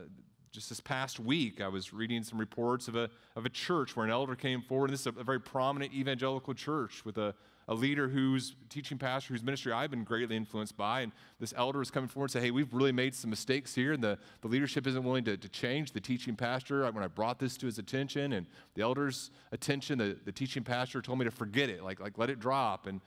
just 0.53 0.69
this 0.69 0.81
past 0.81 1.21
week, 1.21 1.61
I 1.61 1.69
was 1.69 1.93
reading 1.93 2.23
some 2.23 2.39
reports 2.39 2.89
of 2.89 2.97
a, 2.97 3.11
of 3.37 3.47
a 3.47 3.49
church 3.49 3.97
where 3.97 4.05
an 4.05 4.13
elder 4.13 4.35
came 4.35 4.63
forward. 4.63 4.91
And 4.91 4.95
this 4.95 5.01
is 5.01 5.07
a, 5.09 5.21
a 5.21 5.25
very 5.25 5.41
prominent 5.41 5.93
evangelical 5.93 6.55
church 6.55 7.05
with 7.05 7.19
a, 7.19 7.35
a 7.71 7.75
leader 7.75 8.09
who's 8.09 8.57
teaching 8.69 8.99
pastor 8.99 9.33
whose 9.33 9.45
ministry 9.45 9.73
I've 9.73 9.93
been 9.93 10.03
greatly 10.03 10.37
influenced 10.37 10.77
by. 10.77 11.03
And 11.03 11.13
this 11.39 11.55
elder 11.57 11.81
is 11.81 11.89
coming 11.89 12.09
forward 12.09 12.27
and 12.27 12.33
say, 12.33 12.41
Hey, 12.41 12.51
we've 12.51 12.75
really 12.75 12.91
made 12.91 13.15
some 13.15 13.31
mistakes 13.31 13.73
here, 13.77 13.93
and 13.93 14.03
the, 14.03 14.19
the 14.41 14.49
leadership 14.49 14.89
isn't 14.89 15.05
willing 15.05 15.23
to, 15.25 15.37
to 15.37 15.49
change 15.49 15.93
the 15.93 16.01
teaching 16.01 16.35
pastor. 16.35 16.91
When 16.91 17.05
I 17.05 17.07
brought 17.07 17.39
this 17.39 17.57
to 17.59 17.67
his 17.67 17.79
attention 17.79 18.33
and 18.33 18.47
the 18.75 18.83
elder's 18.83 19.31
attention, 19.53 19.99
the, 19.99 20.19
the 20.25 20.33
teaching 20.33 20.65
pastor 20.65 21.01
told 21.01 21.21
me 21.21 21.25
to 21.25 21.31
forget 21.31 21.71
it, 21.71 21.85
like, 21.85 22.01
like 22.01 22.19
let 22.19 22.29
it 22.29 22.41
drop. 22.41 22.89
And 22.89 23.01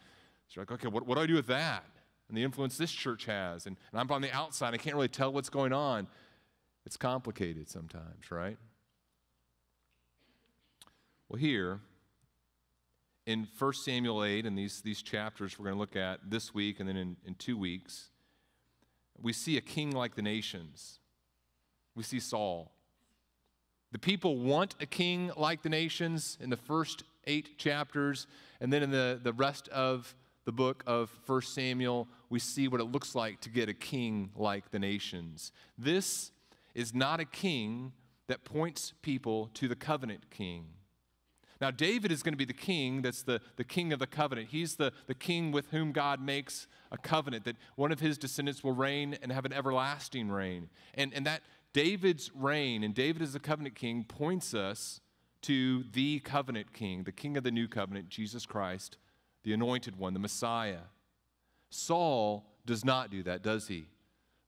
it's 0.47 0.55
like, 0.55 0.71
okay, 0.71 0.87
what, 0.87 1.05
what 1.05 1.15
do 1.15 1.21
I 1.21 1.27
do 1.27 1.35
with 1.35 1.47
that? 1.47 1.83
And 2.29 2.37
the 2.37 2.43
influence 2.43 2.77
this 2.77 2.91
church 2.91 3.25
has. 3.25 3.65
And, 3.65 3.75
and 3.91 3.99
I'm 3.99 4.09
on 4.11 4.21
the 4.21 4.31
outside, 4.31 4.73
I 4.73 4.77
can't 4.77 4.95
really 4.95 5.09
tell 5.09 5.33
what's 5.33 5.49
going 5.49 5.73
on. 5.73 6.07
It's 6.85 6.95
complicated 6.95 7.69
sometimes, 7.69 8.31
right? 8.31 8.57
Well, 11.27 11.39
here, 11.39 11.81
in 13.25 13.47
1 13.57 13.73
Samuel 13.73 14.23
8 14.23 14.45
and 14.45 14.57
these, 14.57 14.81
these 14.81 15.01
chapters 15.01 15.57
we're 15.57 15.65
going 15.65 15.75
to 15.75 15.79
look 15.79 15.95
at 15.95 16.19
this 16.29 16.53
week 16.53 16.79
and 16.79 16.89
then 16.89 16.97
in, 16.97 17.17
in 17.25 17.35
two 17.35 17.57
weeks, 17.57 18.09
we 19.21 19.33
see 19.33 19.57
a 19.57 19.61
king 19.61 19.91
like 19.91 20.15
the 20.15 20.21
nations. 20.21 20.99
We 21.95 22.03
see 22.03 22.19
Saul. 22.19 22.71
The 23.91 23.99
people 23.99 24.37
want 24.37 24.75
a 24.81 24.85
king 24.85 25.31
like 25.37 25.61
the 25.61 25.69
nations 25.69 26.37
in 26.41 26.49
the 26.49 26.57
first 26.57 27.03
eight 27.25 27.57
chapters, 27.57 28.27
and 28.59 28.73
then 28.73 28.83
in 28.83 28.91
the, 28.91 29.19
the 29.21 29.33
rest 29.33 29.69
of 29.69 30.15
the 30.45 30.51
book 30.51 30.83
of 30.87 31.11
1 31.25 31.41
Samuel, 31.43 32.07
we 32.29 32.39
see 32.39 32.67
what 32.67 32.81
it 32.81 32.85
looks 32.85 33.15
like 33.15 33.39
to 33.41 33.49
get 33.49 33.69
a 33.69 33.73
king 33.73 34.31
like 34.35 34.71
the 34.71 34.79
nations. 34.79 35.51
This 35.77 36.31
is 36.75 36.93
not 36.93 37.19
a 37.19 37.25
king 37.25 37.93
that 38.27 38.43
points 38.43 38.93
people 39.01 39.49
to 39.53 39.67
the 39.67 39.75
covenant 39.75 40.29
king. 40.31 40.65
Now, 41.63 41.71
David 41.71 42.11
is 42.11 42.23
going 42.23 42.33
to 42.33 42.37
be 42.37 42.43
the 42.43 42.51
king 42.51 43.03
that's 43.03 43.23
the, 43.23 43.39
the 43.55 43.63
king 43.63 43.93
of 43.93 43.99
the 43.99 44.05
covenant. 44.05 44.49
He's 44.49 44.75
the, 44.75 44.91
the 45.07 45.13
king 45.13 45.53
with 45.53 45.69
whom 45.71 45.93
God 45.93 46.19
makes 46.19 46.67
a 46.91 46.97
covenant, 46.97 47.45
that 47.45 47.55
one 47.77 47.89
of 47.93 48.01
his 48.01 48.17
descendants 48.17 48.65
will 48.65 48.73
reign 48.73 49.17
and 49.21 49.31
have 49.31 49.45
an 49.45 49.53
everlasting 49.53 50.29
reign. 50.29 50.67
And, 50.93 51.13
and 51.13 51.25
that 51.25 51.41
David's 51.71 52.29
reign, 52.35 52.83
and 52.83 52.93
David 52.93 53.21
as 53.21 53.31
the 53.31 53.39
covenant 53.39 53.75
king, 53.75 54.03
points 54.03 54.53
us 54.53 54.99
to 55.43 55.85
the 55.93 56.19
covenant 56.19 56.73
king, 56.73 57.05
the 57.05 57.13
king 57.13 57.37
of 57.37 57.45
the 57.45 57.51
new 57.51 57.69
covenant, 57.69 58.09
Jesus 58.09 58.45
Christ, 58.45 58.97
the 59.43 59.53
anointed 59.53 59.97
one, 59.97 60.13
the 60.13 60.19
Messiah. 60.19 60.87
Saul 61.69 62.45
does 62.65 62.83
not 62.83 63.09
do 63.09 63.23
that, 63.23 63.41
does 63.41 63.69
he? 63.69 63.87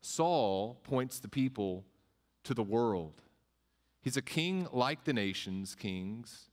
Saul 0.02 0.82
points 0.84 1.20
the 1.20 1.30
people 1.30 1.86
to 2.44 2.54
the 2.54 2.62
world. 2.62 3.22
He's 4.02 4.18
a 4.18 4.22
king 4.22 4.68
like 4.74 5.06
the 5.06 5.14
nations' 5.14 5.76
kings, 5.76 6.50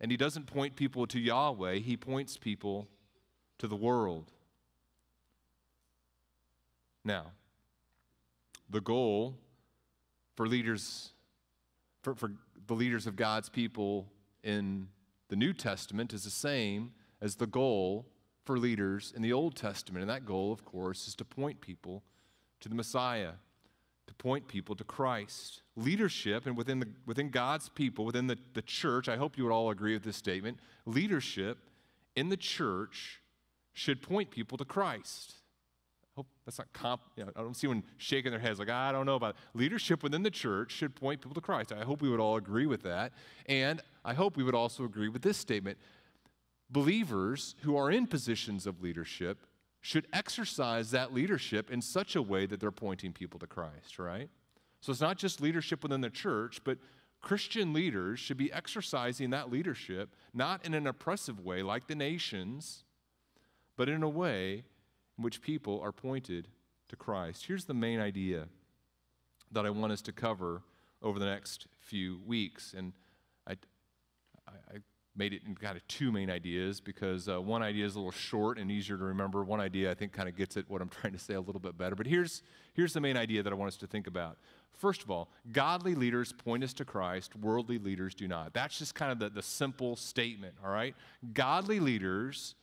and 0.00 0.10
he 0.10 0.16
doesn't 0.16 0.46
point 0.46 0.76
people 0.76 1.06
to 1.06 1.18
Yahweh, 1.18 1.76
he 1.76 1.96
points 1.96 2.36
people 2.36 2.88
to 3.58 3.66
the 3.66 3.76
world. 3.76 4.32
Now, 7.04 7.32
the 8.68 8.80
goal 8.80 9.38
for 10.34 10.46
leaders, 10.46 11.12
for, 12.02 12.14
for 12.14 12.32
the 12.66 12.74
leaders 12.74 13.06
of 13.06 13.16
God's 13.16 13.48
people 13.48 14.06
in 14.42 14.88
the 15.28 15.36
New 15.36 15.52
Testament 15.52 16.12
is 16.12 16.24
the 16.24 16.30
same 16.30 16.92
as 17.20 17.36
the 17.36 17.46
goal 17.46 18.06
for 18.44 18.58
leaders 18.58 19.12
in 19.16 19.22
the 19.22 19.32
Old 19.32 19.56
Testament. 19.56 20.02
And 20.02 20.10
that 20.10 20.26
goal, 20.26 20.52
of 20.52 20.64
course, 20.64 21.08
is 21.08 21.14
to 21.16 21.24
point 21.24 21.60
people 21.60 22.02
to 22.60 22.68
the 22.68 22.74
Messiah 22.74 23.32
to 24.06 24.14
point 24.14 24.48
people 24.48 24.74
to 24.76 24.84
Christ. 24.84 25.62
Leadership, 25.76 26.46
and 26.46 26.56
within, 26.56 26.80
the, 26.80 26.88
within 27.06 27.30
God's 27.30 27.68
people, 27.68 28.04
within 28.04 28.26
the, 28.26 28.38
the 28.54 28.62
church, 28.62 29.08
I 29.08 29.16
hope 29.16 29.36
you 29.36 29.44
would 29.44 29.52
all 29.52 29.70
agree 29.70 29.94
with 29.94 30.04
this 30.04 30.16
statement 30.16 30.58
leadership 30.86 31.58
in 32.14 32.28
the 32.28 32.36
church 32.36 33.20
should 33.72 34.00
point 34.00 34.30
people 34.30 34.56
to 34.56 34.64
Christ. 34.64 35.34
I 36.04 36.20
hope 36.20 36.28
that's 36.46 36.58
not 36.58 36.72
comp. 36.72 37.02
You 37.16 37.24
know, 37.24 37.32
I 37.36 37.40
don't 37.40 37.54
see 37.54 37.66
anyone 37.66 37.84
shaking 37.98 38.30
their 38.30 38.40
heads 38.40 38.58
like, 38.58 38.70
I 38.70 38.90
don't 38.90 39.04
know 39.04 39.16
about 39.16 39.34
it. 39.34 39.58
Leadership 39.58 40.02
within 40.02 40.22
the 40.22 40.30
church 40.30 40.72
should 40.72 40.94
point 40.94 41.20
people 41.20 41.34
to 41.34 41.40
Christ. 41.42 41.72
I 41.72 41.84
hope 41.84 42.00
we 42.00 42.08
would 42.08 42.20
all 42.20 42.36
agree 42.36 42.66
with 42.66 42.82
that. 42.84 43.12
And 43.46 43.82
I 44.04 44.14
hope 44.14 44.36
we 44.36 44.42
would 44.42 44.54
also 44.54 44.84
agree 44.84 45.08
with 45.08 45.20
this 45.20 45.36
statement. 45.36 45.76
Believers 46.70 47.54
who 47.62 47.76
are 47.76 47.90
in 47.90 48.06
positions 48.06 48.66
of 48.66 48.82
leadership 48.82 49.38
should 49.86 50.08
exercise 50.12 50.90
that 50.90 51.14
leadership 51.14 51.70
in 51.70 51.80
such 51.80 52.16
a 52.16 52.20
way 52.20 52.44
that 52.44 52.58
they're 52.58 52.72
pointing 52.72 53.12
people 53.12 53.38
to 53.38 53.46
Christ, 53.46 54.00
right? 54.00 54.28
So 54.80 54.90
it's 54.90 55.00
not 55.00 55.16
just 55.16 55.40
leadership 55.40 55.84
within 55.84 56.00
the 56.00 56.10
church, 56.10 56.60
but 56.64 56.78
Christian 57.22 57.72
leaders 57.72 58.18
should 58.18 58.36
be 58.36 58.52
exercising 58.52 59.30
that 59.30 59.48
leadership 59.48 60.16
not 60.34 60.66
in 60.66 60.74
an 60.74 60.88
oppressive 60.88 61.38
way 61.38 61.62
like 61.62 61.86
the 61.86 61.94
nations, 61.94 62.82
but 63.76 63.88
in 63.88 64.02
a 64.02 64.08
way 64.08 64.64
in 65.16 65.22
which 65.22 65.40
people 65.40 65.80
are 65.80 65.92
pointed 65.92 66.48
to 66.88 66.96
Christ. 66.96 67.46
Here's 67.46 67.66
the 67.66 67.72
main 67.72 68.00
idea 68.00 68.48
that 69.52 69.64
I 69.64 69.70
want 69.70 69.92
us 69.92 70.02
to 70.02 70.12
cover 70.12 70.62
over 71.00 71.20
the 71.20 71.26
next 71.26 71.68
few 71.78 72.18
weeks. 72.26 72.74
And 72.76 72.92
I, 73.46 73.52
I, 74.48 74.78
made 75.16 75.32
it 75.32 75.42
into 75.46 75.60
kind 75.60 75.76
of 75.76 75.86
two 75.88 76.12
main 76.12 76.30
ideas 76.30 76.80
because 76.80 77.28
uh, 77.28 77.40
one 77.40 77.62
idea 77.62 77.84
is 77.86 77.94
a 77.94 77.98
little 77.98 78.12
short 78.12 78.58
and 78.58 78.70
easier 78.70 78.96
to 78.96 79.04
remember. 79.04 79.42
One 79.44 79.60
idea 79.60 79.90
I 79.90 79.94
think 79.94 80.12
kind 80.12 80.28
of 80.28 80.36
gets 80.36 80.56
at 80.56 80.68
what 80.68 80.82
I'm 80.82 80.88
trying 81.00 81.12
to 81.12 81.18
say 81.18 81.34
a 81.34 81.40
little 81.40 81.60
bit 81.60 81.76
better. 81.76 81.94
But 81.94 82.06
here's, 82.06 82.42
here's 82.74 82.92
the 82.92 83.00
main 83.00 83.16
idea 83.16 83.42
that 83.42 83.52
I 83.52 83.56
want 83.56 83.68
us 83.68 83.76
to 83.78 83.86
think 83.86 84.06
about. 84.06 84.38
First 84.76 85.02
of 85.02 85.10
all, 85.10 85.30
godly 85.52 85.94
leaders 85.94 86.32
point 86.32 86.62
us 86.62 86.74
to 86.74 86.84
Christ, 86.84 87.34
worldly 87.34 87.78
leaders 87.78 88.14
do 88.14 88.28
not. 88.28 88.52
That's 88.52 88.78
just 88.78 88.94
kind 88.94 89.10
of 89.10 89.18
the, 89.18 89.30
the 89.30 89.42
simple 89.42 89.96
statement, 89.96 90.54
all 90.62 90.70
right? 90.70 90.94
Godly 91.32 91.80
leaders 91.80 92.54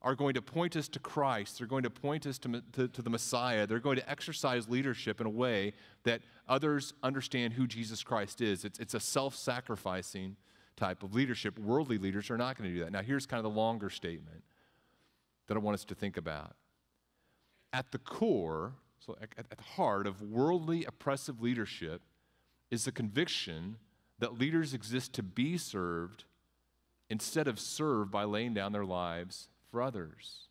are 0.00 0.14
going 0.14 0.34
to 0.34 0.42
point 0.42 0.76
us 0.76 0.88
to 0.88 0.98
Christ. 0.98 1.58
They're 1.58 1.66
going 1.66 1.82
to 1.82 1.90
point 1.90 2.26
us 2.26 2.38
to, 2.38 2.62
to, 2.72 2.88
to, 2.88 3.02
the 3.02 3.10
Messiah. 3.10 3.66
They're 3.66 3.80
going 3.80 3.96
to 3.96 4.08
exercise 4.08 4.68
leadership 4.68 5.20
in 5.20 5.26
a 5.26 5.30
way 5.30 5.74
that 6.04 6.22
others 6.48 6.94
understand 7.02 7.52
who 7.52 7.66
Jesus 7.66 8.02
Christ 8.02 8.40
is. 8.40 8.64
It's, 8.64 8.78
it's 8.78 8.94
a 8.94 9.00
self 9.00 9.34
sacrificing 9.34 10.36
type 10.78 11.02
of 11.02 11.14
leadership. 11.14 11.58
Worldly 11.58 11.98
leaders 11.98 12.30
are 12.30 12.38
not 12.38 12.56
going 12.56 12.70
to 12.70 12.74
do 12.74 12.84
that. 12.84 12.92
Now, 12.92 13.02
here's 13.02 13.26
kind 13.26 13.38
of 13.38 13.52
the 13.52 13.58
longer 13.58 13.90
statement 13.90 14.42
that 15.48 15.56
I 15.56 15.60
want 15.60 15.74
us 15.74 15.84
to 15.86 15.94
think 15.94 16.16
about. 16.16 16.54
At 17.72 17.92
the 17.92 17.98
core, 17.98 18.72
so 18.98 19.16
at, 19.20 19.50
the 19.50 19.62
heart 19.62 20.06
of 20.06 20.22
worldly 20.22 20.84
oppressive 20.84 21.42
leadership 21.42 22.02
is 22.70 22.84
the 22.84 22.92
conviction 22.92 23.76
that 24.18 24.38
leaders 24.38 24.72
exist 24.72 25.12
to 25.14 25.22
be 25.22 25.58
served 25.58 26.24
instead 27.10 27.48
of 27.48 27.58
served 27.58 28.10
by 28.10 28.24
laying 28.24 28.54
down 28.54 28.72
their 28.72 28.84
lives 28.84 29.48
for 29.70 29.82
others. 29.82 30.48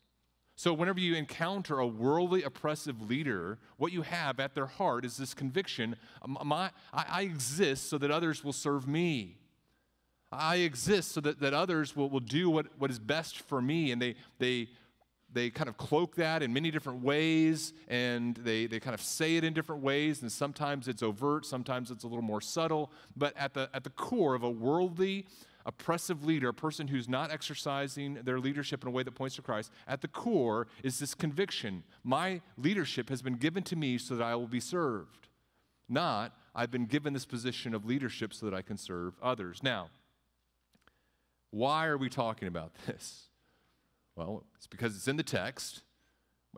So, 0.56 0.72
whenever 0.72 0.98
you 0.98 1.14
encounter 1.14 1.78
a 1.78 1.86
worldly 1.86 2.42
oppressive 2.42 3.00
leader, 3.00 3.58
what 3.76 3.92
you 3.92 4.02
have 4.02 4.40
at 4.40 4.56
their 4.56 4.66
heart 4.66 5.04
is 5.04 5.16
this 5.16 5.32
conviction 5.32 5.94
my, 6.26 6.70
I, 6.92 7.04
I 7.08 7.22
exist 7.22 7.88
so 7.88 7.96
that 7.98 8.10
others 8.10 8.42
will 8.42 8.52
serve 8.52 8.88
me. 8.88 9.38
I 10.30 10.56
exist 10.56 11.12
so 11.12 11.20
that, 11.22 11.40
that 11.40 11.54
others 11.54 11.96
will, 11.96 12.10
will 12.10 12.20
do 12.20 12.50
what, 12.50 12.66
what 12.78 12.90
is 12.90 12.98
best 12.98 13.40
for 13.40 13.62
me. 13.62 13.92
And 13.92 14.00
they, 14.00 14.14
they, 14.38 14.68
they 15.32 15.50
kind 15.50 15.68
of 15.68 15.76
cloak 15.76 16.16
that 16.16 16.42
in 16.42 16.52
many 16.52 16.70
different 16.70 17.02
ways, 17.02 17.72
and 17.88 18.36
they, 18.36 18.66
they 18.66 18.80
kind 18.80 18.94
of 18.94 19.00
say 19.00 19.36
it 19.36 19.44
in 19.44 19.52
different 19.52 19.82
ways. 19.82 20.22
And 20.22 20.30
sometimes 20.30 20.88
it's 20.88 21.02
overt, 21.02 21.46
sometimes 21.46 21.90
it's 21.90 22.04
a 22.04 22.06
little 22.06 22.22
more 22.22 22.40
subtle. 22.40 22.92
But 23.16 23.36
at 23.36 23.54
the, 23.54 23.70
at 23.72 23.84
the 23.84 23.90
core 23.90 24.34
of 24.34 24.42
a 24.42 24.50
worldly, 24.50 25.26
oppressive 25.64 26.24
leader, 26.24 26.48
a 26.48 26.54
person 26.54 26.88
who's 26.88 27.08
not 27.08 27.30
exercising 27.30 28.14
their 28.24 28.40
leadership 28.40 28.82
in 28.82 28.88
a 28.88 28.90
way 28.90 29.02
that 29.02 29.14
points 29.14 29.36
to 29.36 29.42
Christ, 29.42 29.70
at 29.86 30.00
the 30.00 30.08
core 30.08 30.66
is 30.82 30.98
this 30.98 31.14
conviction 31.14 31.84
my 32.02 32.40
leadership 32.56 33.08
has 33.10 33.22
been 33.22 33.34
given 33.34 33.62
to 33.64 33.76
me 33.76 33.98
so 33.98 34.16
that 34.16 34.24
I 34.24 34.34
will 34.34 34.46
be 34.46 34.60
served. 34.60 35.28
Not, 35.88 36.34
I've 36.54 36.70
been 36.70 36.86
given 36.86 37.12
this 37.12 37.24
position 37.24 37.74
of 37.74 37.84
leadership 37.84 38.34
so 38.34 38.46
that 38.46 38.54
I 38.54 38.62
can 38.62 38.76
serve 38.76 39.14
others. 39.22 39.62
Now, 39.62 39.88
why 41.50 41.86
are 41.86 41.98
we 41.98 42.08
talking 42.08 42.48
about 42.48 42.72
this? 42.86 43.24
Well, 44.16 44.44
it's 44.56 44.66
because 44.66 44.96
it's 44.96 45.08
in 45.08 45.16
the 45.16 45.22
text. 45.22 45.82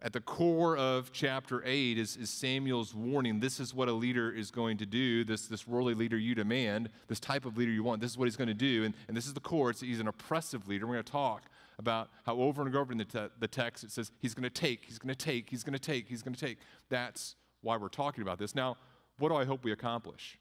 At 0.02 0.12
the 0.12 0.20
core 0.20 0.76
of 0.78 1.12
chapter 1.12 1.62
8 1.66 1.98
is, 1.98 2.16
is, 2.16 2.30
Samuel's 2.30 2.94
warning. 2.94 3.40
This 3.40 3.60
is 3.60 3.74
what 3.74 3.88
a 3.88 3.92
leader 3.92 4.30
is 4.30 4.50
going 4.50 4.78
to 4.78 4.86
do, 4.86 5.24
this, 5.24 5.46
this 5.46 5.66
worldly 5.66 5.94
leader 5.94 6.16
you 6.16 6.34
demand, 6.34 6.88
this 7.08 7.20
type 7.20 7.44
of 7.44 7.58
leader 7.58 7.72
you 7.72 7.82
want. 7.82 8.00
This 8.00 8.12
is 8.12 8.16
what 8.16 8.26
he's 8.26 8.36
going 8.36 8.48
to 8.48 8.54
do. 8.54 8.84
And, 8.84 8.94
and 9.08 9.16
this 9.16 9.26
is 9.26 9.34
the 9.34 9.40
core. 9.40 9.70
It's, 9.70 9.80
he's 9.80 10.00
an 10.00 10.08
oppressive 10.08 10.68
leader. 10.68 10.86
We're 10.86 10.94
going 10.94 11.04
to 11.04 11.12
talk 11.12 11.42
about 11.78 12.08
how 12.24 12.36
over 12.36 12.62
and 12.62 12.74
over 12.74 12.92
in 12.92 12.98
the, 12.98 13.04
te- 13.04 13.34
the 13.40 13.48
text 13.48 13.84
it 13.84 13.90
says 13.90 14.12
he's 14.20 14.32
going 14.32 14.44
to 14.44 14.50
take, 14.50 14.84
he's 14.84 14.98
going 14.98 15.14
to 15.14 15.24
take, 15.24 15.50
he's 15.50 15.64
going 15.64 15.72
to 15.74 15.78
take, 15.78 16.08
he's 16.08 16.22
going 16.22 16.34
to 16.34 16.40
take. 16.40 16.58
That's 16.88 17.34
why 17.62 17.76
we're 17.76 17.88
talking 17.88 18.22
about 18.22 18.38
this. 18.38 18.54
Now, 18.54 18.76
what 19.18 19.30
do 19.30 19.34
I 19.34 19.44
hope 19.44 19.64
we 19.64 19.72
accomplish 19.72 20.38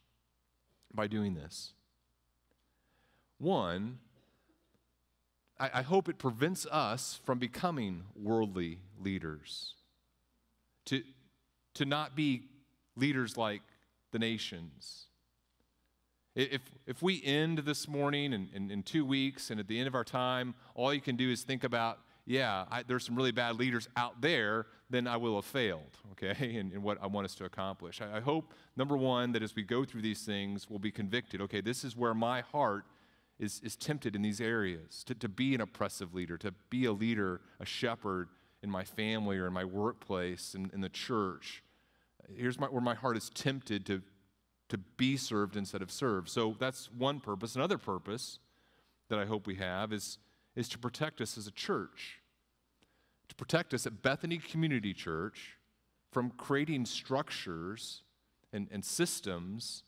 by 0.94 1.08
doing 1.08 1.34
this? 1.34 1.74
One, 3.40 4.00
I, 5.60 5.70
I 5.76 5.82
hope 5.82 6.10
it 6.10 6.18
prevents 6.18 6.66
us 6.68 7.20
from 7.24 7.40
becoming 7.40 8.04
worldly 8.16 8.80
leaders, 9.00 9.76
to, 10.86 11.04
to 11.76 11.86
not 11.86 12.16
be 12.16 12.44
leaders 12.96 13.38
like 13.38 13.62
the 14.12 14.20
nations. 14.20 15.06
If, 16.36 16.62
if 16.86 17.02
we 17.02 17.22
end 17.24 17.60
this 17.60 17.88
morning 17.88 18.34
and 18.34 18.48
in, 18.54 18.72
in, 18.72 18.84
two 18.84 19.04
weeks 19.04 19.52
and 19.52 19.60
at 19.60 19.68
the 19.68 19.78
end 19.78 19.88
of 19.88 19.96
our 19.96 20.04
time, 20.04 20.56
all 20.74 20.94
you 20.94 21.02
can 21.02 21.16
do 21.16 21.30
is 21.30 21.44
think 21.44 21.64
about, 21.64 22.00
yeah, 22.26 22.66
I, 22.72 22.84
there's 22.84 23.06
some 23.06 23.16
really 23.16 23.32
bad 23.32 23.58
leaders 23.58 23.90
out 23.98 24.22
there, 24.22 24.68
then 24.90 25.06
I 25.08 25.18
will 25.18 25.36
have 25.36 25.46
failed, 25.46 25.98
okay, 26.12 26.56
in, 26.56 26.72
in 26.72 26.82
what 26.82 26.98
I 27.02 27.08
want 27.08 27.26
us 27.26 27.36
to 27.36 27.46
accomplish. 27.46 28.00
I, 28.02 28.18
I 28.18 28.20
hope, 28.22 28.54
number 28.78 28.96
one, 28.96 29.34
that 29.34 29.44
as 29.44 29.56
we 29.56 29.64
go 29.64 29.84
through 29.84 30.02
these 30.02 30.22
things, 30.22 30.70
we'll 30.70 30.80
be 30.80 30.92
convicted, 30.92 31.42
okay, 31.42 31.62
this 31.62 31.84
is 31.84 31.98
where 31.98 32.14
my 32.14 32.42
heart 32.42 32.86
is, 33.40 33.62
is 33.64 33.76
tempted 33.76 34.16
in 34.16 34.22
these 34.22 34.42
areas 34.42 35.04
to, 35.06 35.16
to 35.16 35.30
be 35.30 35.56
an 35.56 35.62
oppressive 35.62 36.14
leader, 36.14 36.38
to 36.38 36.54
be 36.70 36.86
a 36.86 36.92
leader, 36.92 37.42
a 37.60 37.66
shepherd 37.66 38.28
in 38.62 38.70
my 38.70 38.84
family 38.84 39.38
or 39.38 39.48
in 39.48 39.54
my 39.54 39.64
workplace, 39.64 40.54
in, 40.54 40.70
in 40.74 40.82
the 40.82 40.90
church. 40.90 41.64
Here's 42.36 42.60
my, 42.60 42.68
where 42.68 42.82
my 42.82 42.96
heart 42.96 43.16
is 43.18 43.30
tempted 43.30 43.86
to, 43.86 44.02
to 44.68 44.78
be 44.78 45.16
served 45.16 45.56
instead 45.56 45.82
of 45.82 45.92
served. 45.92 46.30
So 46.30 46.56
that's 46.60 46.92
one 46.92 47.22
purpose. 47.22 47.56
Another 47.56 47.78
purpose 47.78 48.40
that 49.08 49.18
I 49.18 49.26
hope 49.26 49.48
we 49.48 49.56
have 49.56 49.94
is, 49.94 50.18
is 50.56 50.68
to 50.70 50.78
protect 50.78 51.22
us 51.22 51.38
as 51.38 51.48
a 51.48 51.52
church, 51.52 52.20
to 53.30 53.36
protect 53.36 53.74
us 53.74 53.88
at 53.88 54.02
Bethany 54.02 54.38
Community 54.38 54.94
Church 54.94 55.58
from 56.12 56.32
creating 56.32 56.86
structures 56.86 58.04
and, 58.52 58.68
and 58.72 58.84
systems 58.84 59.84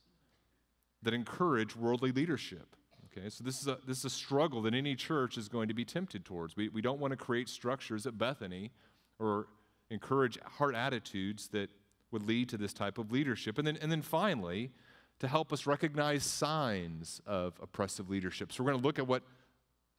that 1.03 1.13
encourage 1.13 1.75
worldly 1.75 2.11
leadership. 2.11 2.75
Okay, 3.17 3.29
so 3.29 3.43
this 3.43 3.61
is 3.61 3.67
a, 3.67 3.77
this 3.85 3.99
is 3.99 4.05
a 4.05 4.09
struggle 4.09 4.61
that 4.61 4.73
any 4.73 4.95
church 4.95 5.37
is 5.37 5.49
going 5.49 5.67
to 5.67 5.73
be 5.73 5.83
tempted 5.83 6.23
towards. 6.23 6.55
We, 6.55 6.69
we 6.69 6.81
don't 6.81 6.99
want 6.99 7.11
to 7.11 7.17
create 7.17 7.49
structures 7.49 8.05
at 8.05 8.17
Bethany 8.17 8.71
or 9.19 9.47
encourage 9.89 10.39
heart 10.43 10.75
attitudes 10.75 11.49
that 11.49 11.69
would 12.11 12.23
lead 12.23 12.47
to 12.49 12.57
this 12.57 12.73
type 12.73 12.97
of 12.97 13.11
leadership. 13.11 13.57
And 13.57 13.67
then, 13.67 13.77
and 13.81 13.91
then 13.91 14.01
finally, 14.01 14.71
to 15.19 15.27
help 15.27 15.51
us 15.51 15.65
recognize 15.65 16.23
signs 16.23 17.21
of 17.25 17.53
oppressive 17.61 18.09
leadership. 18.09 18.51
So 18.51 18.63
we're 18.63 18.71
going 18.71 18.81
to 18.81 18.87
look 18.87 18.97
at 18.97 19.07
what 19.07 19.23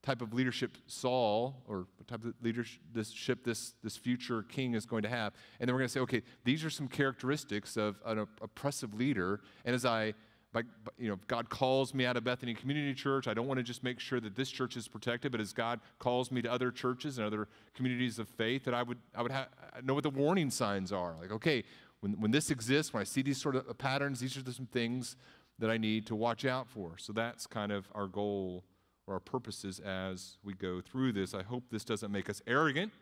type 0.03 0.21
of 0.21 0.33
leadership 0.33 0.77
Saul 0.87 1.63
or 1.69 1.87
what 1.97 2.09
type 2.09 2.25
of 2.25 2.35
leadership 2.43 3.45
this, 3.45 3.75
this 3.85 3.97
future 3.97 4.43
king 4.43 4.75
is 4.75 4.87
going 4.87 5.03
to 5.03 5.09
have. 5.09 5.35
And 5.61 5.69
then 5.69 5.75
we're 5.75 5.81
going 5.81 5.89
to 5.89 5.93
say, 5.93 6.01
okay, 6.01 6.23
these 6.45 6.65
are 6.65 6.71
some 6.71 6.89
characteristics 6.89 7.77
of 7.77 7.97
an 8.05 8.27
oppressive 8.41 8.95
leader. 8.95 9.41
And 9.65 9.75
as 9.75 9.85
I 9.85 10.15
by, 10.53 10.63
you 10.99 11.09
know, 11.09 11.19
God 11.29 11.49
calls 11.49 11.95
me 11.95 12.05
out 12.05 12.17
of 12.17 12.25
Bethany 12.25 12.53
Community 12.53 12.95
Church, 12.95 13.27
I 13.27 13.33
don't 13.33 13.47
want 13.47 13.59
to 13.59 13.65
just 13.65 13.83
make 13.83 13.99
sure 13.99 14.21
that 14.21 14.37
this 14.37 14.51
church 14.51 14.77
is 14.77 14.87
protected, 14.87 15.33
but 15.33 15.41
as 15.41 15.53
God 15.53 15.81
calls 15.99 16.31
me 16.31 16.43
to 16.43 16.53
other 16.53 16.71
churches 16.71 17.17
and 17.17 17.27
other 17.27 17.49
communities 17.75 18.19
of 18.19 18.29
faith, 18.29 18.65
that 18.65 18.75
I 18.75 18.83
would, 18.83 18.99
I 19.15 19.23
would 19.23 19.33
ha- 19.33 19.49
know 19.83 19.95
what 19.95 20.03
the 20.03 20.11
warning 20.11 20.51
signs 20.51 20.93
are. 20.93 21.15
Like, 21.19 21.33
okay, 21.33 21.65
when, 22.01 22.21
when 22.21 22.31
this 22.33 22.51
exists, 22.51 22.93
when 22.93 23.01
I 23.01 23.05
see 23.05 23.23
these 23.23 23.41
sort 23.41 23.57
of 23.57 23.79
patterns, 23.79 24.21
these 24.21 24.37
are 24.37 24.53
some 24.53 24.67
things 24.67 25.17
that 25.59 25.71
I 25.71 25.79
need 25.79 26.07
to 26.09 26.15
watch 26.15 26.45
out 26.45 26.69
for. 26.69 26.99
So 26.99 27.13
that's 27.13 27.47
kind 27.47 27.73
of 27.73 27.89
our 27.95 28.07
goal 28.07 28.65
or 29.07 29.15
our 29.15 29.21
purposes 29.21 29.81
as 29.81 30.37
we 30.45 30.53
go 30.53 30.81
through 30.81 31.13
this. 31.13 31.35
I 31.35 31.43
hope 31.43 31.65
this 31.71 31.85
doesn't 31.85 32.13
make 32.13 32.29
us 32.29 32.43
arrogant, 32.47 32.93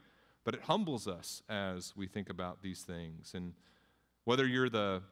but 0.45 0.55
it 0.55 0.63
humbles 0.63 1.09
us 1.09 1.43
as 1.49 1.95
we 1.97 2.07
think 2.07 2.31
about 2.31 2.63
these 2.63 2.83
things. 2.83 3.33
And 3.35 3.55
whether 4.25 4.47
you're 4.47 4.71
the 4.71 5.03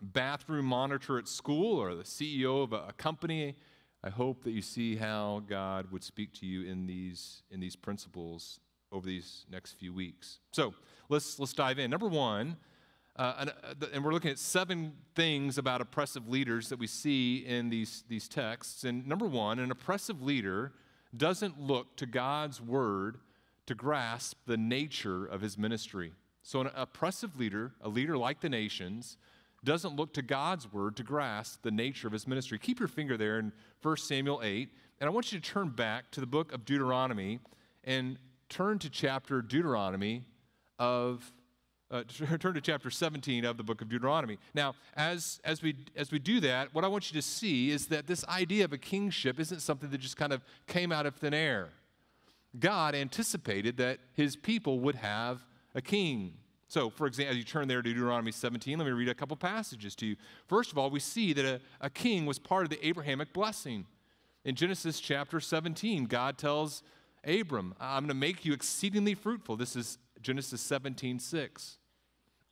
bathroom 0.00 0.66
monitor 0.66 1.18
at 1.18 1.28
school 1.28 1.78
or 1.78 1.94
the 1.94 2.04
CEO 2.04 2.62
of 2.62 2.72
a, 2.72 2.92
company, 2.96 3.56
I 4.02 4.10
hope 4.10 4.44
that 4.44 4.52
you 4.52 4.62
see 4.62 4.96
how 4.96 5.42
God 5.46 5.90
would 5.92 6.02
speak 6.02 6.32
to 6.40 6.46
you 6.46 6.70
in 6.70 6.86
these, 6.86 7.42
in 7.50 7.60
these 7.60 7.76
principles 7.76 8.60
over 8.92 9.06
these 9.06 9.46
next 9.50 9.72
few 9.72 9.92
weeks. 9.92 10.38
So 10.52 10.74
let's, 11.08 11.38
let's 11.38 11.52
dive 11.52 11.78
in. 11.78 11.90
Number 11.90 12.08
one, 12.08 12.56
uh, 13.16 13.34
and, 13.40 13.50
uh, 13.50 13.86
and, 13.92 14.04
we're 14.04 14.12
looking 14.12 14.30
at 14.30 14.38
seven 14.38 14.92
things 15.14 15.58
about 15.58 15.80
oppressive 15.80 16.28
leaders 16.28 16.68
that 16.70 16.78
we 16.78 16.86
see 16.86 17.44
in 17.44 17.68
these, 17.68 18.04
these 18.08 18.28
texts. 18.28 18.84
And 18.84 19.06
number 19.06 19.26
one, 19.26 19.58
an 19.58 19.70
oppressive 19.70 20.22
leader 20.22 20.72
doesn't 21.16 21.60
look 21.60 21.96
to 21.96 22.06
God's 22.06 22.60
word 22.60 23.18
to 23.66 23.74
grasp 23.74 24.38
the 24.46 24.56
nature 24.56 25.26
of 25.26 25.40
his 25.40 25.58
ministry. 25.58 26.12
So, 26.42 26.60
an 26.60 26.70
oppressive 26.74 27.38
leader, 27.38 27.72
a 27.82 27.88
leader 27.88 28.16
like 28.16 28.40
the 28.40 28.48
nations, 28.48 29.18
doesn't 29.64 29.96
look 29.96 30.14
to 30.14 30.22
God's 30.22 30.72
word 30.72 30.96
to 30.96 31.02
grasp 31.02 31.62
the 31.62 31.70
nature 31.70 32.06
of 32.06 32.12
his 32.12 32.26
ministry. 32.26 32.58
Keep 32.58 32.78
your 32.78 32.88
finger 32.88 33.16
there 33.16 33.38
in 33.38 33.52
1 33.82 33.96
Samuel 33.98 34.40
8, 34.42 34.70
and 35.00 35.08
I 35.08 35.10
want 35.12 35.32
you 35.32 35.40
to 35.40 35.50
turn 35.50 35.68
back 35.70 36.10
to 36.12 36.20
the 36.20 36.26
book 36.26 36.52
of 36.52 36.64
Deuteronomy 36.64 37.40
and 37.84 38.18
turn 38.48 38.78
to 38.78 38.90
chapter 38.90 39.42
Deuteronomy 39.42 40.22
of 40.78 41.32
uh, 41.90 42.04
turn 42.38 42.54
to 42.54 42.60
chapter 42.60 42.90
17 42.90 43.44
of 43.44 43.56
the 43.56 43.62
book 43.62 43.82
of 43.82 43.88
Deuteronomy. 43.88 44.38
Now, 44.54 44.74
as, 44.94 45.40
as, 45.44 45.62
we, 45.62 45.76
as 45.96 46.12
we 46.12 46.18
do 46.18 46.40
that, 46.40 46.72
what 46.74 46.84
I 46.84 46.88
want 46.88 47.12
you 47.12 47.20
to 47.20 47.26
see 47.26 47.70
is 47.70 47.86
that 47.86 48.06
this 48.06 48.24
idea 48.26 48.64
of 48.64 48.72
a 48.72 48.78
kingship 48.78 49.40
isn't 49.40 49.60
something 49.60 49.90
that 49.90 49.98
just 49.98 50.16
kind 50.16 50.32
of 50.32 50.42
came 50.66 50.92
out 50.92 51.06
of 51.06 51.16
thin 51.16 51.34
air. 51.34 51.70
God 52.58 52.94
anticipated 52.94 53.76
that 53.78 53.98
his 54.14 54.36
people 54.36 54.80
would 54.80 54.96
have 54.96 55.44
a 55.74 55.80
king. 55.80 56.34
So, 56.70 56.88
for 56.88 57.08
example, 57.08 57.32
as 57.32 57.36
you 57.36 57.42
turn 57.42 57.66
there 57.66 57.82
to 57.82 57.92
Deuteronomy 57.92 58.30
17, 58.30 58.78
let 58.78 58.84
me 58.84 58.92
read 58.92 59.08
a 59.08 59.14
couple 59.14 59.36
passages 59.36 59.96
to 59.96 60.06
you. 60.06 60.16
First 60.46 60.70
of 60.70 60.78
all, 60.78 60.88
we 60.88 61.00
see 61.00 61.32
that 61.32 61.44
a, 61.44 61.60
a 61.80 61.90
king 61.90 62.26
was 62.26 62.38
part 62.38 62.62
of 62.62 62.70
the 62.70 62.86
Abrahamic 62.86 63.32
blessing. 63.32 63.86
In 64.44 64.54
Genesis 64.54 65.00
chapter 65.00 65.40
17, 65.40 66.04
God 66.04 66.38
tells 66.38 66.84
Abram, 67.24 67.74
I'm 67.80 68.04
going 68.04 68.08
to 68.10 68.14
make 68.14 68.44
you 68.44 68.52
exceedingly 68.52 69.16
fruitful. 69.16 69.56
This 69.56 69.74
is 69.74 69.98
Genesis 70.22 70.60
17, 70.60 71.18
6. 71.18 71.78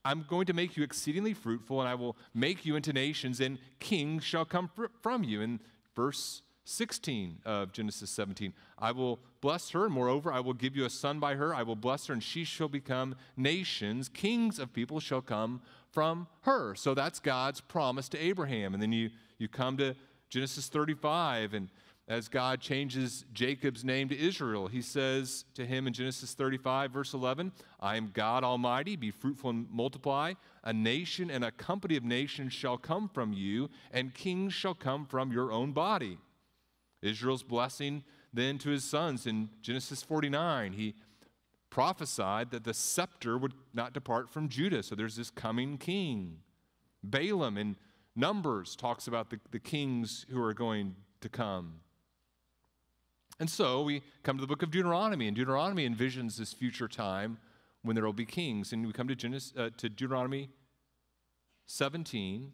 I'm 0.04 0.26
going 0.28 0.46
to 0.46 0.52
make 0.52 0.76
you 0.76 0.82
exceedingly 0.82 1.32
fruitful, 1.32 1.78
and 1.78 1.88
I 1.88 1.94
will 1.94 2.16
make 2.34 2.66
you 2.66 2.74
into 2.74 2.92
nations, 2.92 3.38
and 3.38 3.56
kings 3.78 4.24
shall 4.24 4.44
come 4.44 4.68
fr- 4.74 4.86
from 5.00 5.22
you. 5.22 5.42
In 5.42 5.60
verse 5.94 6.42
16 6.68 7.38
of 7.46 7.72
Genesis 7.72 8.10
17. 8.10 8.52
I 8.78 8.92
will 8.92 9.18
bless 9.40 9.70
her, 9.70 9.88
moreover, 9.88 10.30
I 10.30 10.40
will 10.40 10.52
give 10.52 10.76
you 10.76 10.84
a 10.84 10.90
son 10.90 11.18
by 11.18 11.34
her. 11.34 11.54
I 11.54 11.62
will 11.62 11.76
bless 11.76 12.06
her, 12.06 12.12
and 12.12 12.22
she 12.22 12.44
shall 12.44 12.68
become 12.68 13.16
nations. 13.36 14.08
Kings 14.08 14.58
of 14.58 14.72
people 14.72 15.00
shall 15.00 15.22
come 15.22 15.62
from 15.90 16.26
her. 16.42 16.74
So 16.74 16.94
that's 16.94 17.20
God's 17.20 17.62
promise 17.62 18.08
to 18.10 18.18
Abraham. 18.18 18.74
And 18.74 18.82
then 18.82 18.92
you, 18.92 19.10
you 19.38 19.48
come 19.48 19.78
to 19.78 19.94
Genesis 20.28 20.68
35, 20.68 21.54
and 21.54 21.68
as 22.06 22.28
God 22.28 22.60
changes 22.60 23.24
Jacob's 23.32 23.84
name 23.84 24.08
to 24.10 24.18
Israel, 24.18 24.66
he 24.66 24.82
says 24.82 25.44
to 25.54 25.64
him 25.64 25.86
in 25.86 25.92
Genesis 25.92 26.34
35, 26.34 26.90
verse 26.90 27.14
11, 27.14 27.52
I 27.80 27.96
am 27.96 28.10
God 28.12 28.44
Almighty, 28.44 28.96
be 28.96 29.10
fruitful 29.10 29.50
and 29.50 29.70
multiply. 29.70 30.34
A 30.64 30.72
nation 30.72 31.30
and 31.30 31.44
a 31.44 31.50
company 31.50 31.96
of 31.96 32.04
nations 32.04 32.52
shall 32.52 32.76
come 32.76 33.08
from 33.08 33.32
you, 33.32 33.70
and 33.90 34.14
kings 34.14 34.52
shall 34.52 34.74
come 34.74 35.06
from 35.06 35.32
your 35.32 35.50
own 35.50 35.72
body. 35.72 36.18
Israel's 37.02 37.42
blessing 37.42 38.02
then 38.32 38.58
to 38.58 38.70
his 38.70 38.84
sons 38.84 39.26
in 39.26 39.48
Genesis 39.62 40.02
49. 40.02 40.72
He 40.72 40.94
prophesied 41.70 42.50
that 42.50 42.64
the 42.64 42.74
scepter 42.74 43.38
would 43.38 43.54
not 43.72 43.92
depart 43.92 44.30
from 44.30 44.48
Judah. 44.48 44.82
So 44.82 44.94
there's 44.94 45.16
this 45.16 45.30
coming 45.30 45.78
king. 45.78 46.38
Balaam 47.02 47.56
in 47.56 47.76
Numbers 48.16 48.74
talks 48.74 49.06
about 49.06 49.30
the, 49.30 49.38
the 49.52 49.60
kings 49.60 50.26
who 50.28 50.42
are 50.42 50.54
going 50.54 50.96
to 51.20 51.28
come. 51.28 51.80
And 53.38 53.48
so 53.48 53.82
we 53.82 54.02
come 54.24 54.36
to 54.36 54.40
the 54.40 54.48
book 54.48 54.62
of 54.62 54.72
Deuteronomy, 54.72 55.28
and 55.28 55.36
Deuteronomy 55.36 55.88
envisions 55.88 56.36
this 56.36 56.52
future 56.52 56.88
time 56.88 57.38
when 57.82 57.94
there 57.94 58.04
will 58.04 58.12
be 58.12 58.26
kings. 58.26 58.72
And 58.72 58.84
we 58.84 58.92
come 58.92 59.06
to, 59.06 59.14
Genesis, 59.14 59.52
uh, 59.56 59.70
to 59.76 59.88
Deuteronomy 59.88 60.50
17, 61.66 62.52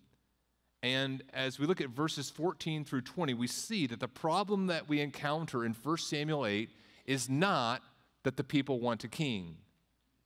And 0.85 1.23
as 1.33 1.59
we 1.59 1.65
look 1.65 1.81
at 1.81 1.89
verses 1.89 2.29
14 2.29 2.85
through 2.85 3.01
20, 3.01 3.33
we 3.33 3.47
see 3.47 3.87
that 3.87 4.01
the 4.01 4.07
problem 4.07 4.67
that 4.67 4.87
we 4.87 5.01
encounter 5.01 5.65
in 5.65 5.73
1 5.73 5.97
Samuel 5.97 6.45
8 6.45 6.69
is 7.07 7.31
not 7.31 7.81
that 8.23 8.37
the 8.37 8.45
people 8.45 8.81
want 8.81 9.03
a 9.03 9.09
king. 9.09 9.57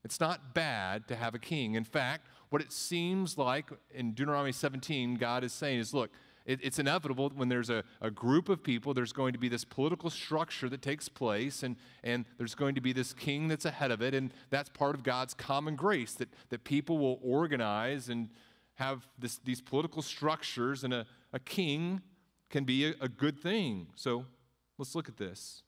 It's 0.02 0.18
not 0.18 0.54
bad 0.54 1.06
to 1.06 1.14
have 1.14 1.36
a 1.36 1.38
king. 1.38 1.76
In 1.76 1.84
fact, 1.84 2.26
what 2.48 2.60
it 2.60 2.72
seems 2.72 3.38
like 3.38 3.70
in 3.94 4.14
Deuteronomy 4.14 4.50
17, 4.50 5.14
God 5.14 5.44
is 5.44 5.52
saying 5.52 5.78
is 5.78 5.94
look, 5.94 6.10
it, 6.44 6.58
it's 6.60 6.80
inevitable 6.80 7.30
when 7.36 7.48
there's 7.48 7.70
a, 7.70 7.84
a 8.00 8.10
group 8.10 8.48
of 8.48 8.64
people, 8.64 8.92
there's 8.94 9.12
going 9.12 9.34
to 9.34 9.38
be 9.38 9.48
this 9.48 9.64
political 9.64 10.10
structure 10.10 10.68
that 10.70 10.82
takes 10.82 11.08
place, 11.08 11.62
and, 11.62 11.76
and 12.02 12.24
there's 12.36 12.56
going 12.56 12.74
to 12.74 12.80
be 12.80 12.92
this 12.92 13.12
king 13.12 13.46
that's 13.46 13.64
ahead 13.64 13.92
of 13.92 14.02
it, 14.02 14.12
and 14.12 14.32
that's 14.50 14.70
part 14.70 14.96
of 14.96 15.04
God's 15.04 15.34
common 15.34 15.76
grace 15.76 16.14
that, 16.14 16.30
that 16.48 16.64
people 16.64 16.98
will 16.98 17.20
organize 17.22 18.08
and 18.08 18.28
have 18.78 19.06
this, 19.18 19.38
these 19.38 19.60
political 19.60 20.02
structures, 20.02 20.84
and 20.84 20.94
a, 20.94 21.04
a 21.32 21.40
king 21.40 22.00
can 22.48 22.62
be 22.62 22.86
a, 22.86 22.94
a 23.00 23.08
good 23.08 23.38
thing. 23.38 23.88
So 23.96 24.24
let's 24.78 24.94
look 24.94 25.08
at 25.08 25.16
this. 25.16 25.62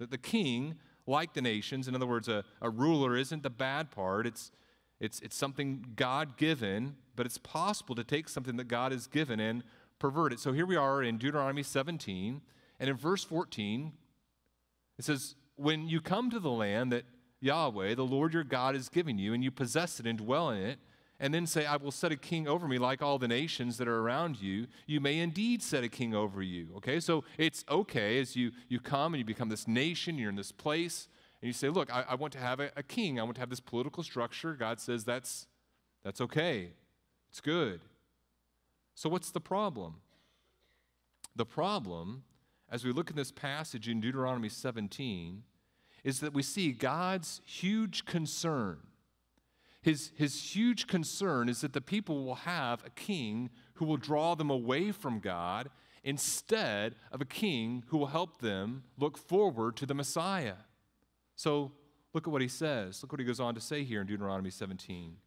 That 0.00 0.10
the 0.10 0.18
king, 0.18 0.74
like 1.06 1.32
the 1.32 1.40
nations, 1.40 1.86
in 1.86 1.94
other 1.94 2.06
words, 2.06 2.28
a, 2.28 2.44
a 2.60 2.68
ruler 2.68 3.16
isn't 3.16 3.44
the 3.44 3.50
bad 3.50 3.92
part, 3.92 4.26
it's, 4.26 4.50
it's, 4.98 5.20
it's 5.20 5.36
something 5.36 5.86
God 5.94 6.36
given, 6.36 6.96
but 7.14 7.24
it's 7.24 7.38
possible 7.38 7.94
to 7.94 8.02
take 8.02 8.28
something 8.28 8.56
that 8.56 8.66
God 8.66 8.90
has 8.90 9.06
given 9.06 9.38
and 9.38 9.62
pervert 10.00 10.32
it. 10.32 10.40
So 10.40 10.52
here 10.52 10.66
we 10.66 10.74
are 10.76 11.04
in 11.04 11.18
Deuteronomy 11.18 11.62
17, 11.62 12.40
and 12.80 12.90
in 12.90 12.96
verse 12.96 13.22
14, 13.22 13.92
it 14.98 15.04
says, 15.04 15.36
When 15.54 15.88
you 15.88 16.00
come 16.00 16.30
to 16.30 16.40
the 16.40 16.50
land 16.50 16.90
that 16.90 17.04
Yahweh, 17.40 17.94
the 17.94 18.02
Lord 18.02 18.34
your 18.34 18.42
God, 18.42 18.74
is 18.74 18.88
giving 18.88 19.18
you, 19.18 19.34
and 19.34 19.44
you 19.44 19.52
possess 19.52 20.00
it 20.00 20.06
and 20.06 20.18
dwell 20.18 20.50
in 20.50 20.62
it, 20.62 20.80
and 21.18 21.32
then 21.32 21.46
say, 21.46 21.64
I 21.64 21.76
will 21.76 21.90
set 21.90 22.12
a 22.12 22.16
king 22.16 22.46
over 22.46 22.68
me 22.68 22.78
like 22.78 23.00
all 23.00 23.18
the 23.18 23.28
nations 23.28 23.78
that 23.78 23.88
are 23.88 23.98
around 24.00 24.40
you, 24.40 24.66
you 24.86 25.00
may 25.00 25.18
indeed 25.18 25.62
set 25.62 25.82
a 25.82 25.88
king 25.88 26.14
over 26.14 26.42
you. 26.42 26.68
Okay, 26.76 27.00
so 27.00 27.24
it's 27.38 27.64
okay 27.70 28.18
as 28.20 28.36
you, 28.36 28.52
you 28.68 28.80
come 28.80 29.14
and 29.14 29.18
you 29.18 29.24
become 29.24 29.48
this 29.48 29.66
nation, 29.66 30.18
you're 30.18 30.30
in 30.30 30.36
this 30.36 30.52
place, 30.52 31.08
and 31.40 31.46
you 31.46 31.52
say, 31.52 31.68
Look, 31.68 31.92
I, 31.92 32.04
I 32.10 32.14
want 32.16 32.32
to 32.34 32.38
have 32.38 32.60
a, 32.60 32.70
a 32.76 32.82
king, 32.82 33.18
I 33.18 33.22
want 33.22 33.36
to 33.36 33.40
have 33.40 33.50
this 33.50 33.60
political 33.60 34.02
structure. 34.02 34.54
God 34.54 34.78
says 34.78 35.04
that's, 35.04 35.46
that's 36.04 36.20
okay, 36.20 36.72
it's 37.30 37.40
good. 37.40 37.80
So, 38.94 39.08
what's 39.08 39.30
the 39.30 39.40
problem? 39.40 39.96
The 41.34 41.46
problem, 41.46 42.24
as 42.70 42.84
we 42.84 42.92
look 42.92 43.10
at 43.10 43.16
this 43.16 43.30
passage 43.30 43.88
in 43.88 44.00
Deuteronomy 44.00 44.48
17, 44.48 45.42
is 46.02 46.20
that 46.20 46.32
we 46.32 46.42
see 46.42 46.72
God's 46.72 47.40
huge 47.44 48.04
concern 48.04 48.78
his, 49.86 50.10
his 50.16 50.56
huge 50.56 50.88
concern 50.88 51.48
is 51.48 51.60
that 51.60 51.72
the 51.72 51.80
people 51.80 52.24
will 52.24 52.34
have 52.34 52.84
a 52.84 52.90
king 52.90 53.50
who 53.74 53.84
will 53.84 53.96
draw 53.96 54.34
them 54.34 54.50
away 54.50 54.90
from 54.90 55.20
God 55.20 55.70
instead 56.02 56.96
of 57.12 57.20
a 57.20 57.24
king 57.24 57.84
who 57.86 57.98
will 57.98 58.08
help 58.08 58.40
them 58.40 58.82
look 58.98 59.16
forward 59.16 59.76
to 59.76 59.86
the 59.86 59.94
Messiah. 59.94 60.56
So 61.36 61.70
look 62.12 62.26
at 62.26 62.32
what 62.32 62.42
he 62.42 62.48
says. 62.48 63.00
Look 63.00 63.12
what 63.12 63.20
he 63.20 63.24
goes 63.24 63.38
on 63.38 63.54
to 63.54 63.60
say 63.60 63.84
here 63.84 64.00
in 64.00 64.08
Deuteronomy 64.08 64.50
17. 64.50 65.18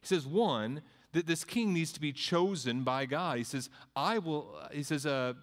He 0.00 0.06
says, 0.06 0.26
one, 0.26 0.82
that 1.12 1.28
this 1.28 1.44
king 1.44 1.72
needs 1.72 1.92
to 1.92 2.00
be 2.00 2.12
chosen 2.12 2.82
by 2.82 3.06
God. 3.06 3.38
He 3.38 3.44
says, 3.44 3.70
I 3.94 4.18
will, 4.18 4.52
he 4.72 4.82
says, 4.82 5.06
uh, 5.06 5.34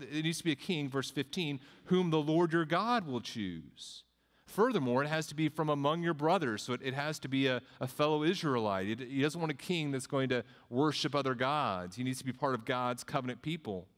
it 0.00 0.22
needs 0.22 0.38
to 0.38 0.44
be 0.44 0.52
a 0.52 0.56
king, 0.56 0.88
verse 0.88 1.10
15, 1.10 1.58
whom 1.86 2.10
the 2.10 2.22
Lord 2.22 2.52
your 2.52 2.66
God 2.66 3.04
will 3.04 3.20
choose. 3.20 4.04
Furthermore, 4.52 5.02
it 5.02 5.08
has 5.08 5.26
to 5.28 5.34
be 5.34 5.48
from 5.48 5.70
among 5.70 6.02
your 6.02 6.12
brothers, 6.12 6.62
so 6.62 6.74
it, 6.74 6.80
it 6.84 6.92
has 6.92 7.18
to 7.20 7.28
be 7.28 7.46
a, 7.46 7.62
a 7.80 7.86
fellow 7.86 8.22
Israelite. 8.22 8.86
It, 8.86 9.00
he 9.00 9.22
doesn't 9.22 9.40
want 9.40 9.50
a 9.50 9.56
king 9.56 9.90
that's 9.90 10.06
going 10.06 10.28
to 10.28 10.44
worship 10.68 11.14
other 11.14 11.34
gods. 11.34 11.96
He 11.96 12.04
needs 12.04 12.18
to 12.18 12.24
be 12.24 12.32
part 12.32 12.54
of 12.54 12.66
God's 12.66 13.02
covenant 13.02 13.40
people. 13.40 13.88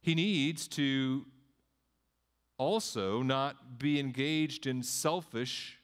He 0.00 0.14
needs 0.14 0.66
to 0.68 1.26
also 2.56 3.20
not 3.20 3.78
be 3.78 4.00
engaged 4.00 4.66
in 4.66 4.82
selfish, 4.82 5.78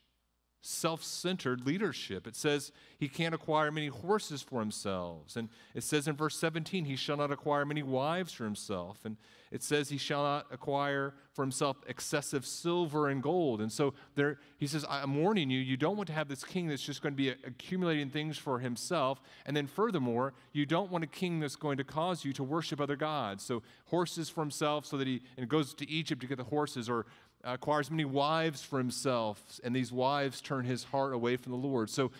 self 0.63 1.03
centered 1.03 1.67
leadership. 1.67 2.27
It 2.27 2.37
says 2.37 2.73
he 2.99 3.09
can't 3.09 3.35
acquire 3.35 3.71
many 3.71 3.89
horses 3.89 4.43
for 4.43 4.61
himself. 4.61 5.37
And 5.37 5.49
it 5.75 5.83
says 5.83 6.07
in 6.07 6.17
verse 6.17 6.37
17, 6.37 6.85
he 6.85 6.97
shall 6.97 7.17
not 7.17 7.33
acquire 7.33 7.65
many 7.65 7.83
wives 7.83 8.33
for 8.33 8.45
himself. 8.45 8.99
And 9.05 9.17
it 9.51 9.63
says 9.63 9.89
he 9.89 9.99
shall 9.99 10.23
not 10.23 10.47
acquire 10.53 11.15
for 11.33 11.43
himself 11.43 11.77
excessive 11.89 12.47
silver 12.47 13.09
and 13.09 13.23
gold. 13.23 13.61
And 13.61 13.73
so 13.73 13.95
there, 14.15 14.39
he 14.59 14.67
says, 14.67 14.85
I'm 14.89 15.17
warning 15.17 15.51
you, 15.51 15.59
you 15.59 15.77
don't 15.77 15.97
want 15.97 16.07
to 16.09 16.13
have 16.13 16.29
this 16.29 16.45
king 16.45 16.69
that's 16.69 16.83
just 16.83 17.03
going 17.03 17.15
to 17.15 17.17
be 17.17 17.31
accumulating 17.31 18.11
things 18.11 18.39
for 18.39 18.61
himself. 18.61 19.21
And 19.47 19.57
then 19.57 19.67
furthermore, 19.67 20.35
you 20.53 20.67
don't 20.67 20.91
want 20.91 21.03
a 21.03 21.09
king 21.09 21.41
that's 21.41 21.57
going 21.57 21.79
to 21.79 21.85
cause 21.85 22.25
you 22.25 22.33
to 22.35 22.45
worship 22.45 22.81
other 22.81 22.97
gods. 22.97 23.45
So 23.45 23.63
horses 23.87 24.29
for 24.29 24.43
himself 24.43 24.87
so 24.87 24.97
that 24.99 25.07
he 25.07 25.23
and 25.37 25.49
goes 25.49 25.75
to 25.75 25.91
Egypt 25.91 26.21
to 26.21 26.29
get 26.29 26.39
the 26.39 26.45
horses 26.45 26.89
or 26.89 27.07
Uh, 27.43 27.53
acquires 27.55 27.91
many 27.91 28.05
wives 28.05 28.63
for 28.63 28.79
himself, 28.79 29.61
and 29.65 29.75
these 29.75 29.91
wives 29.91 30.41
turn 30.41 30.65
his 30.65 30.85
heart 30.85 31.15
away 31.15 31.37
from 31.37 31.53
the 31.53 31.59
Lord. 31.59 31.89
So 31.89 32.11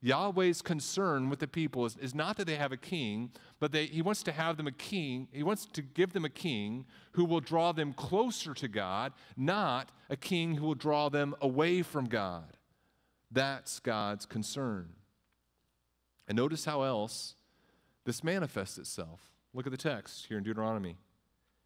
Yahweh's 0.00 0.62
concern 0.62 1.28
with 1.28 1.40
the 1.40 1.48
people 1.48 1.84
is, 1.84 1.96
is 1.96 2.14
not 2.14 2.36
that 2.36 2.46
they 2.46 2.54
have 2.54 2.70
a 2.70 2.76
king, 2.76 3.32
but 3.58 3.72
they, 3.72 3.86
he 3.86 4.02
wants 4.02 4.22
to 4.22 4.32
have 4.32 4.56
them 4.56 4.68
a 4.68 4.72
king. 4.72 5.26
He 5.32 5.42
wants 5.42 5.66
to 5.66 5.82
give 5.82 6.12
them 6.12 6.24
a 6.24 6.30
king 6.30 6.86
who 7.12 7.24
will 7.24 7.40
draw 7.40 7.72
them 7.72 7.92
closer 7.92 8.54
to 8.54 8.68
God, 8.68 9.12
not 9.36 9.90
a 10.08 10.16
king 10.16 10.54
who 10.54 10.66
will 10.66 10.76
draw 10.76 11.08
them 11.08 11.34
away 11.40 11.82
from 11.82 12.04
God. 12.04 12.56
That's 13.32 13.80
God's 13.80 14.26
concern. 14.26 14.90
And 16.28 16.36
notice 16.36 16.64
how 16.64 16.82
else 16.82 17.34
this 18.04 18.22
manifests 18.22 18.78
itself. 18.78 19.20
Look 19.52 19.66
at 19.66 19.72
the 19.72 19.76
text 19.76 20.26
here 20.26 20.38
in 20.38 20.44
Deuteronomy 20.44 20.98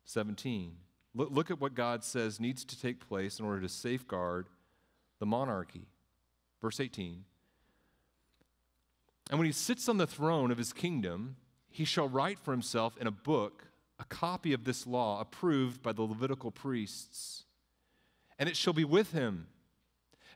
17. 0.06 0.76
Look, 1.14 1.50
at 1.50 1.60
what 1.60 1.74
God 1.74 2.04
says 2.04 2.40
needs 2.40 2.64
to 2.64 2.80
take 2.80 3.06
place 3.06 3.38
in 3.38 3.44
order 3.44 3.60
to 3.60 3.68
safeguard 3.68 4.46
the 5.18 5.26
monarchy. 5.26 5.86
Verse 6.60 6.80
18 6.80 7.24
and 9.32 9.38
when 9.38 9.46
he 9.46 9.52
sits 9.52 9.88
on 9.88 9.96
the 9.96 10.06
throne 10.06 10.50
of 10.50 10.58
his 10.58 10.74
kingdom, 10.74 11.36
he 11.70 11.86
shall 11.86 12.06
write 12.06 12.38
for 12.38 12.50
himself 12.50 12.98
in 12.98 13.06
a 13.06 13.12
book 13.12 13.64
a 13.98 14.04
copy 14.04 14.52
of 14.52 14.64
this 14.64 14.86
law 14.86 15.22
approved 15.22 15.82
by 15.82 15.92
the 15.92 16.02
Levitical 16.02 16.50
priests. 16.50 17.44
And 18.38 18.46
it 18.46 18.58
shall 18.58 18.74
be 18.74 18.84
with 18.84 19.12
him 19.12 19.46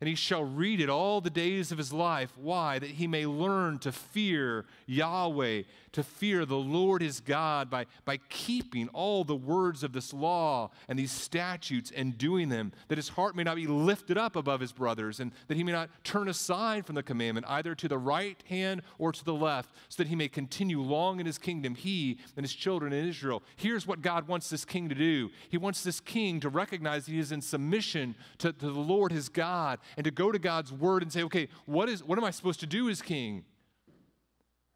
and 0.01 0.09
he 0.09 0.15
shall 0.15 0.45
read 0.45 0.81
it 0.81 0.91
all 0.91 1.21
the 1.21 1.31
days 1.31 1.73
of 1.73 1.79
his 1.79 1.93
life. 1.93 2.33
Why? 2.37 2.79
That 2.79 2.91
he 2.91 3.07
may 3.07 3.27
learn 3.27 3.79
to 3.81 3.93
fear 3.93 4.65
Yahweh, 4.87 5.63
to 5.93 6.03
fear 6.03 6.45
the 6.45 6.57
Lord 6.57 7.03
his 7.03 7.21
God 7.21 7.71
by, 7.71 7.87
by 8.05 8.19
keeping 8.29 8.89
all 8.89 9.25
the 9.25 9.35
words 9.35 9.83
of 9.83 9.93
this 9.93 10.13
law 10.13 10.71
and 10.89 10.99
these 10.99 11.13
statutes 11.13 11.91
and 11.95 12.19
doing 12.19 12.49
them, 12.49 12.73
that 12.89 12.99
his 12.99 13.09
heart 13.09 13.35
may 13.35 13.43
not 13.43 13.57
be 13.57 13.67
lifted 13.67 14.19
up 14.19 14.37
above 14.37 14.61
his 14.61 14.73
brothers, 14.73 15.21
and 15.21 15.33
that 15.49 15.57
he 15.57 15.65
may 15.65 15.73
not 15.73 15.89
turn 16.05 16.29
aside 16.29 16.85
from 16.85 16.95
the 16.95 17.03
commandment, 17.03 17.47
either 17.49 17.75
to 17.75 17.89
the 17.89 17.99
right 17.99 18.43
hand 18.49 18.83
or 18.99 19.13
to 19.13 19.25
the 19.25 19.35
left, 19.35 19.71
so 19.89 20.03
that 20.03 20.09
he 20.09 20.17
may 20.17 20.29
continue 20.29 20.81
long 20.81 21.21
in 21.21 21.27
his 21.27 21.39
kingdom, 21.39 21.75
he 21.75 22.19
and 22.37 22.45
his 22.45 22.55
children 22.55 22.93
in 22.93 23.09
Israel. 23.09 23.43
Here's 23.57 23.87
what 23.87 24.03
God 24.03 24.29
wants 24.29 24.51
this 24.51 24.65
king 24.65 24.89
to 24.89 24.95
do 24.95 25.31
He 25.49 25.59
wants 25.59 25.83
this 25.83 26.01
king 26.01 26.41
to 26.41 26.49
recognize 26.49 27.07
he 27.07 27.19
is 27.19 27.33
in 27.33 27.41
submission 27.41 28.15
to, 28.39 28.53
to 28.53 28.67
the 28.67 28.81
Lord 28.81 29.13
his 29.13 29.29
God 29.29 29.79
and 29.97 30.05
to 30.05 30.11
go 30.11 30.33
to 30.33 30.39
God's 30.39 30.73
word 30.73 31.03
and 31.03 31.13
say, 31.13 31.23
okay, 31.25 31.49
what, 31.65 31.89
is, 31.89 32.03
what 32.03 32.19
am 32.19 32.25
I 32.25 32.31
supposed 32.31 32.61
to 32.61 32.67
do 32.67 32.89
as 32.89 33.03
king? 33.03 33.45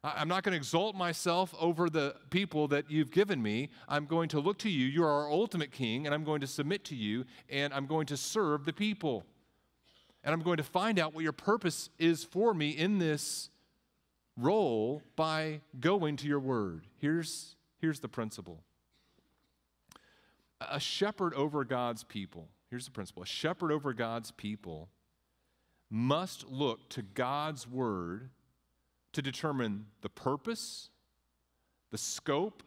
I'm 0.03 0.27
not 0.27 0.43
going 0.43 0.53
to 0.53 0.57
exalt 0.57 0.95
myself 0.95 1.53
over 1.59 1.87
the 1.87 2.15
people 2.31 2.67
that 2.69 2.89
you've 2.89 3.11
given 3.11 3.41
me. 3.41 3.69
I'm 3.87 4.07
going 4.07 4.29
to 4.29 4.39
look 4.39 4.57
to 4.59 4.69
you. 4.69 4.87
You're 4.87 5.07
our 5.07 5.29
ultimate 5.29 5.71
king, 5.71 6.07
and 6.07 6.15
I'm 6.15 6.23
going 6.23 6.41
to 6.41 6.47
submit 6.47 6.83
to 6.85 6.95
you, 6.95 7.25
and 7.49 7.71
I'm 7.71 7.85
going 7.85 8.07
to 8.07 8.17
serve 8.17 8.65
the 8.65 8.73
people. 8.73 9.25
And 10.23 10.33
I'm 10.33 10.41
going 10.41 10.57
to 10.57 10.63
find 10.63 10.97
out 10.97 11.13
what 11.13 11.23
your 11.23 11.33
purpose 11.33 11.91
is 11.99 12.23
for 12.23 12.53
me 12.53 12.69
in 12.69 12.97
this 12.97 13.49
role 14.37 15.03
by 15.15 15.61
going 15.79 16.15
to 16.17 16.27
your 16.27 16.39
word. 16.39 16.87
Here's, 16.97 17.55
here's 17.79 17.99
the 17.99 18.09
principle 18.09 18.63
a 20.69 20.79
shepherd 20.79 21.33
over 21.33 21.63
God's 21.63 22.03
people. 22.03 22.47
Here's 22.69 22.85
the 22.85 22.91
principle 22.91 23.23
a 23.23 23.27
shepherd 23.27 23.71
over 23.71 23.93
God's 23.93 24.31
people 24.31 24.89
must 25.91 26.47
look 26.47 26.89
to 26.89 27.01
God's 27.01 27.67
word 27.67 28.29
to 29.11 29.21
determine 29.21 29.87
the 30.01 30.09
purpose, 30.09 30.89
the 31.91 31.97
scope, 31.97 32.63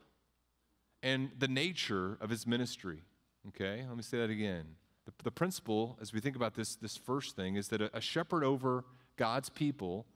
and 1.03 1.31
the 1.39 1.49
nature 1.49 2.19
of 2.21 2.29
his 2.29 2.47
ministry. 2.47 3.03
Okay, 3.49 3.83
let 3.89 3.97
me 3.97 4.03
say 4.03 4.19
that 4.19 4.31
again. 4.31 4.65
The, 5.07 5.13
the 5.25 5.31
principle, 5.31 5.99
as 6.01 6.13
we 6.13 6.21
think 6.21 6.37
about 6.37 6.55
this, 6.55 6.77
this 6.77 6.99
first 6.99 7.35
thing, 7.35 7.57
is 7.57 7.69
that 7.69 7.81
a, 7.81 7.97
a 7.97 8.01
shepherd 8.01 8.45
over 8.45 8.85
God's 9.17 9.49
people 9.49 10.07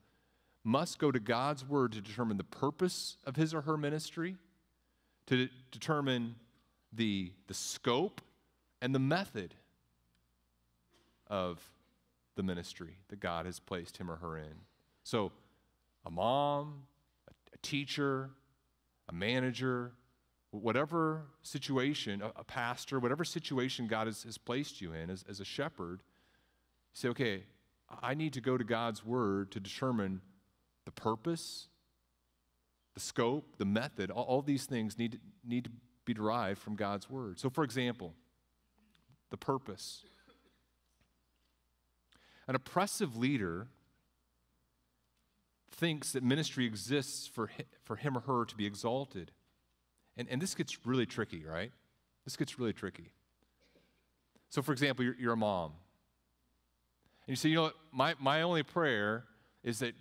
must 0.62 0.98
go 0.98 1.10
to 1.10 1.20
God's 1.20 1.66
word 1.66 1.92
to 1.92 2.02
determine 2.02 2.36
the 2.36 2.44
purpose 2.44 3.16
of 3.24 3.36
his 3.36 3.54
or 3.54 3.62
her 3.62 3.78
ministry, 3.78 4.36
to 5.26 5.46
de- 5.46 5.52
determine 5.70 6.36
the, 6.92 7.32
the 7.46 7.54
scope 7.54 8.20
and 8.82 8.94
the 8.94 8.98
method 8.98 9.54
of 11.26 11.62
the 12.38 12.42
ministry 12.44 12.98
that 13.08 13.18
God 13.18 13.46
has 13.46 13.58
placed 13.58 13.96
him 13.96 14.08
or 14.08 14.14
her 14.14 14.38
in. 14.38 14.54
So, 15.02 15.32
a 16.06 16.10
mom, 16.10 16.84
a 17.28 17.58
teacher, 17.62 18.30
a 19.08 19.12
manager, 19.12 19.90
whatever 20.52 21.22
situation, 21.42 22.22
a, 22.22 22.26
a 22.36 22.44
pastor, 22.44 23.00
whatever 23.00 23.24
situation 23.24 23.88
God 23.88 24.06
has, 24.06 24.22
has 24.22 24.38
placed 24.38 24.80
you 24.80 24.92
in 24.92 25.10
as, 25.10 25.24
as 25.28 25.40
a 25.40 25.44
shepherd, 25.44 26.00
say, 26.92 27.08
okay, 27.08 27.42
I 28.00 28.14
need 28.14 28.34
to 28.34 28.40
go 28.40 28.56
to 28.56 28.62
God's 28.62 29.04
word 29.04 29.50
to 29.50 29.58
determine 29.58 30.20
the 30.84 30.92
purpose, 30.92 31.66
the 32.94 33.00
scope, 33.00 33.56
the 33.58 33.64
method. 33.64 34.12
All, 34.12 34.22
all 34.22 34.42
these 34.42 34.64
things 34.64 34.96
need, 34.96 35.18
need 35.44 35.64
to 35.64 35.70
be 36.04 36.14
derived 36.14 36.60
from 36.60 36.76
God's 36.76 37.10
word. 37.10 37.40
So, 37.40 37.50
for 37.50 37.64
example, 37.64 38.14
the 39.30 39.36
purpose. 39.36 40.04
An 42.48 42.54
oppressive 42.54 43.16
leader 43.16 43.68
thinks 45.70 46.12
that 46.12 46.22
ministry 46.22 46.64
exists 46.64 47.26
for, 47.26 47.50
for 47.84 47.96
him 47.96 48.16
or 48.16 48.20
her 48.20 48.44
to 48.46 48.56
be 48.56 48.66
exalted. 48.66 49.30
And, 50.16 50.26
and 50.30 50.42
this 50.42 50.54
gets 50.54 50.84
really 50.86 51.06
tricky, 51.06 51.44
right? 51.44 51.70
This 52.24 52.36
gets 52.36 52.58
really 52.58 52.72
tricky. 52.72 53.12
So, 54.48 54.62
for 54.62 54.72
example, 54.72 55.04
you're, 55.04 55.14
you're 55.20 55.34
a 55.34 55.36
mom. 55.36 55.72
And 57.26 57.32
you 57.32 57.36
say, 57.36 57.50
you 57.50 57.56
know 57.56 57.62
what? 57.64 57.74
My, 57.92 58.14
my 58.18 58.42
only 58.42 58.62
prayer 58.62 59.24
is 59.62 59.80
that 59.80 59.92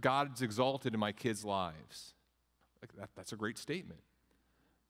God's 0.00 0.42
exalted 0.42 0.94
in 0.94 1.00
my 1.00 1.12
kids' 1.12 1.44
lives. 1.44 2.14
Like 2.80 2.92
that, 2.96 3.10
that's 3.16 3.32
a 3.32 3.36
great 3.36 3.58
statement. 3.58 4.00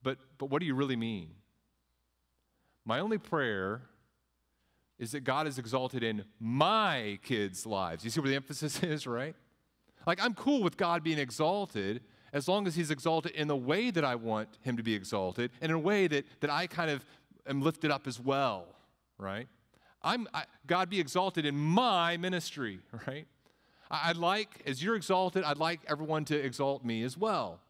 But, 0.03 0.19
but 0.39 0.51
what 0.51 0.61
do 0.61 0.67
you 0.67 0.75
really 0.75 0.97
mean? 0.97 1.31
My 2.85 3.01
only 3.01 3.19
prayer 3.19 3.83
is 4.99 5.13
that 5.13 5.25
God 5.25 5.47
is 5.47 5.59
exalted 5.59 6.03
in 6.03 6.25
my 6.41 7.19
kids' 7.23 7.67
lives. 7.67 8.05
You 8.05 8.11
see 8.11 8.21
where 8.21 8.31
the 8.31 8.37
emphasis 8.37 8.83
is, 8.83 9.07
right? 9.07 9.35
Like, 10.07 10.23
I'm 10.23 10.35
cool 10.35 10.63
with 10.63 10.77
God 10.77 11.03
being 11.03 11.19
exalted 11.19 12.03
as 12.33 12.49
long 12.49 12.67
as 12.67 12.75
He's 12.75 12.91
exalted 12.91 13.33
in 13.33 13.49
the 13.49 13.57
way 13.57 13.91
that 13.91 14.05
I 14.05 14.15
want 14.15 14.49
Him 14.63 14.77
to 14.77 14.83
be 14.83 14.95
exalted 14.95 15.51
and 15.61 15.71
in 15.71 15.77
a 15.77 15.81
way 15.81 16.07
that, 16.07 16.25
that 16.41 16.51
I 16.51 16.67
kind 16.67 16.91
of 16.91 17.05
am 17.47 17.63
lifted 17.63 17.91
up 17.91 18.07
as 18.07 18.21
well, 18.21 18.67
right? 19.19 19.49
I'm, 20.03 20.29
I, 20.33 20.45
God 20.67 20.89
be 20.89 21.01
exalted 21.01 21.45
in 21.45 21.57
my 21.57 22.17
ministry, 22.17 22.81
right? 23.07 23.27
I'd 23.91 24.17
like, 24.17 24.63
as 24.67 24.83
you're 24.83 24.97
exalted, 24.97 25.45
I'd 25.45 25.59
like 25.59 25.81
everyone 25.89 26.25
to 26.27 26.37
exalt 26.37 26.85
me 26.85 27.03
as 27.03 27.17
well. 27.17 27.61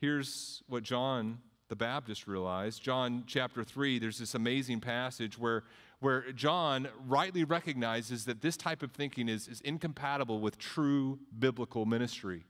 Here's 0.00 0.62
what 0.66 0.82
John 0.82 1.38
the 1.70 1.76
Baptist 1.76 2.26
realized. 2.26 2.82
John 2.82 3.24
chapter 3.26 3.64
3, 3.64 3.98
there's 3.98 4.18
this 4.18 4.34
amazing 4.34 4.80
passage 4.80 5.38
where, 5.38 5.62
where 6.00 6.30
John 6.32 6.88
rightly 7.06 7.44
recognizes 7.44 8.26
that 8.26 8.42
this 8.42 8.58
type 8.58 8.82
of 8.82 8.90
thinking 8.90 9.28
is, 9.28 9.48
is 9.48 9.62
incompatible 9.62 10.40
with 10.40 10.58
true 10.58 11.20
biblical 11.38 11.86
ministry. 11.86 12.44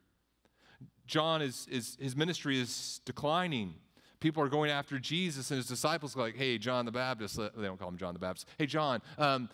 John 1.06 1.42
is, 1.42 1.68
is 1.70 1.96
his 2.00 2.16
ministry 2.16 2.59
is 2.59 3.00
declining. 3.04 3.74
People 4.20 4.42
are 4.42 4.48
going 4.48 4.70
after 4.70 4.98
Jesus, 4.98 5.50
and 5.50 5.59
his 5.59 5.66
disciples 5.66 6.16
are 6.16 6.20
like, 6.20 6.37
"Hey, 6.37 6.56
John 6.56 6.85
the 6.85 6.92
Baptist." 6.92 7.37
They 7.37 7.66
don't 7.66 7.78
call 7.78 7.88
him 7.88 7.96
John 7.96 8.12
the 8.12 8.20
Baptist. 8.20 8.46
Hey, 8.59 8.66
John, 8.66 9.00
um, 9.18 9.48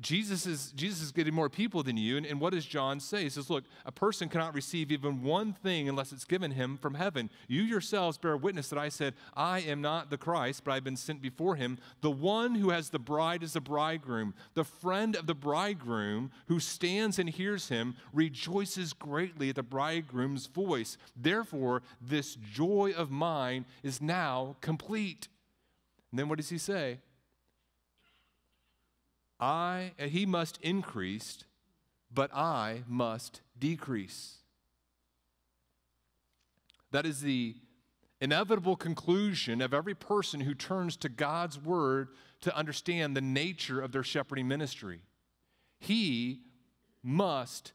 Jesus 0.00 0.46
is, 0.46 0.72
Jesus 0.72 1.02
is 1.02 1.12
getting 1.12 1.34
more 1.34 1.48
people 1.48 1.82
than 1.82 1.96
you. 1.96 2.16
And, 2.16 2.26
and 2.26 2.40
what 2.40 2.52
does 2.52 2.64
John 2.64 3.00
say? 3.00 3.24
He 3.24 3.28
says, 3.28 3.50
Look, 3.50 3.64
a 3.84 3.92
person 3.92 4.28
cannot 4.28 4.54
receive 4.54 4.92
even 4.92 5.22
one 5.22 5.52
thing 5.52 5.88
unless 5.88 6.12
it's 6.12 6.24
given 6.24 6.50
him 6.50 6.76
from 6.76 6.94
heaven. 6.94 7.30
You 7.48 7.62
yourselves 7.62 8.18
bear 8.18 8.36
witness 8.36 8.68
that 8.68 8.78
I 8.78 8.88
said, 8.88 9.14
I 9.34 9.60
am 9.60 9.80
not 9.80 10.10
the 10.10 10.18
Christ, 10.18 10.64
but 10.64 10.72
I've 10.72 10.84
been 10.84 10.96
sent 10.96 11.22
before 11.22 11.56
him. 11.56 11.78
The 12.00 12.10
one 12.10 12.54
who 12.54 12.70
has 12.70 12.90
the 12.90 12.98
bride 12.98 13.42
is 13.42 13.52
the 13.52 13.60
bridegroom. 13.60 14.34
The 14.54 14.64
friend 14.64 15.16
of 15.16 15.26
the 15.26 15.34
bridegroom 15.34 16.30
who 16.46 16.60
stands 16.60 17.18
and 17.18 17.28
hears 17.28 17.68
him 17.68 17.96
rejoices 18.12 18.92
greatly 18.92 19.50
at 19.50 19.56
the 19.56 19.62
bridegroom's 19.62 20.46
voice. 20.46 20.96
Therefore, 21.16 21.82
this 22.00 22.34
joy 22.36 22.92
of 22.96 23.10
mine 23.10 23.66
is 23.82 24.00
now 24.00 24.56
complete. 24.60 25.28
And 26.10 26.18
then 26.18 26.28
what 26.28 26.38
does 26.38 26.48
he 26.48 26.58
say? 26.58 26.98
I, 29.38 29.92
he 29.98 30.24
must 30.24 30.58
increase, 30.62 31.44
but 32.12 32.34
I 32.34 32.82
must 32.86 33.42
decrease. 33.58 34.38
That 36.90 37.04
is 37.04 37.20
the 37.20 37.56
inevitable 38.20 38.76
conclusion 38.76 39.60
of 39.60 39.74
every 39.74 39.94
person 39.94 40.40
who 40.40 40.54
turns 40.54 40.96
to 40.96 41.08
God's 41.08 41.58
word 41.58 42.08
to 42.40 42.56
understand 42.56 43.16
the 43.16 43.20
nature 43.20 43.80
of 43.80 43.92
their 43.92 44.02
shepherding 44.02 44.48
ministry. 44.48 45.00
He 45.78 46.40
must 47.02 47.72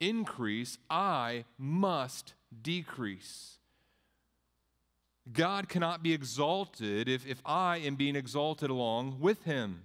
increase, 0.00 0.76
I 0.90 1.44
must 1.56 2.34
decrease. 2.60 3.58
God 5.32 5.68
cannot 5.68 6.02
be 6.02 6.12
exalted 6.12 7.08
if, 7.08 7.26
if 7.26 7.40
I 7.46 7.78
am 7.78 7.94
being 7.94 8.16
exalted 8.16 8.70
along 8.70 9.20
with 9.20 9.44
him 9.44 9.84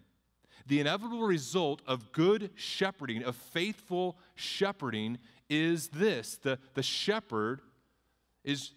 the 0.67 0.79
inevitable 0.79 1.23
result 1.23 1.81
of 1.87 2.11
good 2.11 2.51
shepherding, 2.55 3.23
of 3.23 3.35
faithful 3.35 4.17
shepherding, 4.35 5.17
is 5.49 5.87
this 5.89 6.37
the, 6.43 6.59
the 6.73 6.83
shepherd 6.83 7.61
is 8.43 8.71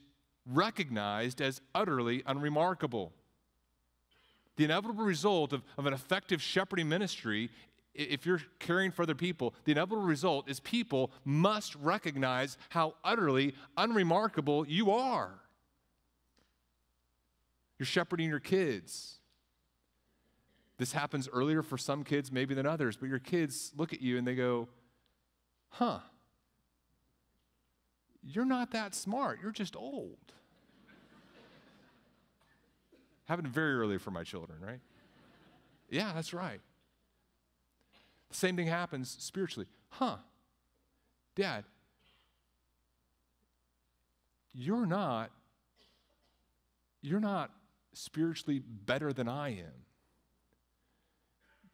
recognized 0.47 1.41
as 1.41 1.61
utterly 1.75 2.23
unremarkable. 2.27 3.13
The 4.57 4.65
inevitable 4.65 5.05
result 5.05 5.53
of, 5.53 5.63
of 5.77 5.87
an 5.87 5.95
effective 5.95 6.41
shepherding 6.41 6.89
ministry, 6.89 7.51
if 7.95 8.25
you're 8.25 8.43
caring 8.59 8.91
for 8.91 9.03
other 9.03 9.15
people, 9.15 9.55
the 9.65 9.73
inevitable 9.73 10.03
result 10.03 10.49
is 10.49 10.61
people 10.61 11.11
must 11.25 11.75
recognize 11.77 12.57
how 12.69 12.95
utterly 13.03 13.55
unremarkable 13.77 14.67
you 14.67 14.91
are. 14.93 15.33
You're 17.79 17.87
shepherding 17.87 18.29
your 18.29 18.41
kids. 18.41 19.20
This 20.81 20.93
happens 20.93 21.29
earlier 21.31 21.63
for 21.63 21.77
some 21.77 22.05
kids, 22.05 22.33
maybe 22.33 22.55
than 22.55 22.65
others, 22.65 22.97
but 22.97 23.11
your 23.11 23.19
kids 23.19 23.71
look 23.77 23.93
at 23.93 24.01
you 24.01 24.17
and 24.17 24.27
they 24.27 24.35
go, 24.35 24.67
huh, 25.69 25.99
you're 28.23 28.47
not 28.47 28.71
that 28.71 28.95
smart. 28.95 29.41
You're 29.43 29.53
just 29.53 29.77
old. 29.77 30.17
Happened 33.27 33.49
very 33.49 33.75
early 33.75 33.99
for 33.99 34.11
my 34.11 34.25
children, 34.25 34.59
right? 34.67 34.81
Yeah, 35.91 36.13
that's 36.15 36.33
right. 36.33 36.63
The 38.31 38.37
same 38.37 38.57
thing 38.57 38.69
happens 38.69 39.15
spiritually. 39.21 39.67
Huh, 39.91 40.17
dad, 41.35 41.65
you're 44.55 44.87
not 44.87 45.31
you're 47.03 47.21
not 47.21 47.51
spiritually 47.93 48.63
better 48.87 49.13
than 49.13 49.29
I 49.29 49.51
am 49.51 49.85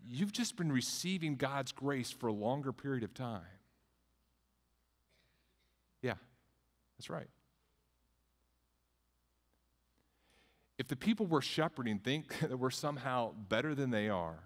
you've 0.09 0.33
just 0.33 0.57
been 0.57 0.73
receiving 0.73 1.37
God's 1.37 1.73
grace 1.73 2.11
for 2.11 2.29
a 2.29 2.33
longer 2.33 2.73
period 2.73 3.05
of 3.05 3.15
time. 3.15 3.43
Yeah, 6.03 6.15
that's 6.99 7.11
right. 7.11 7.29
If 10.79 10.89
the 10.89 10.97
people 10.97 11.27
we're 11.27 11.41
shepherding 11.41 11.99
think 11.99 12.39
that 12.41 12.59
we're 12.59 12.71
somehow 12.71 13.33
better 13.49 13.75
than 13.75 13.91
they 13.91 14.09
are, 14.09 14.39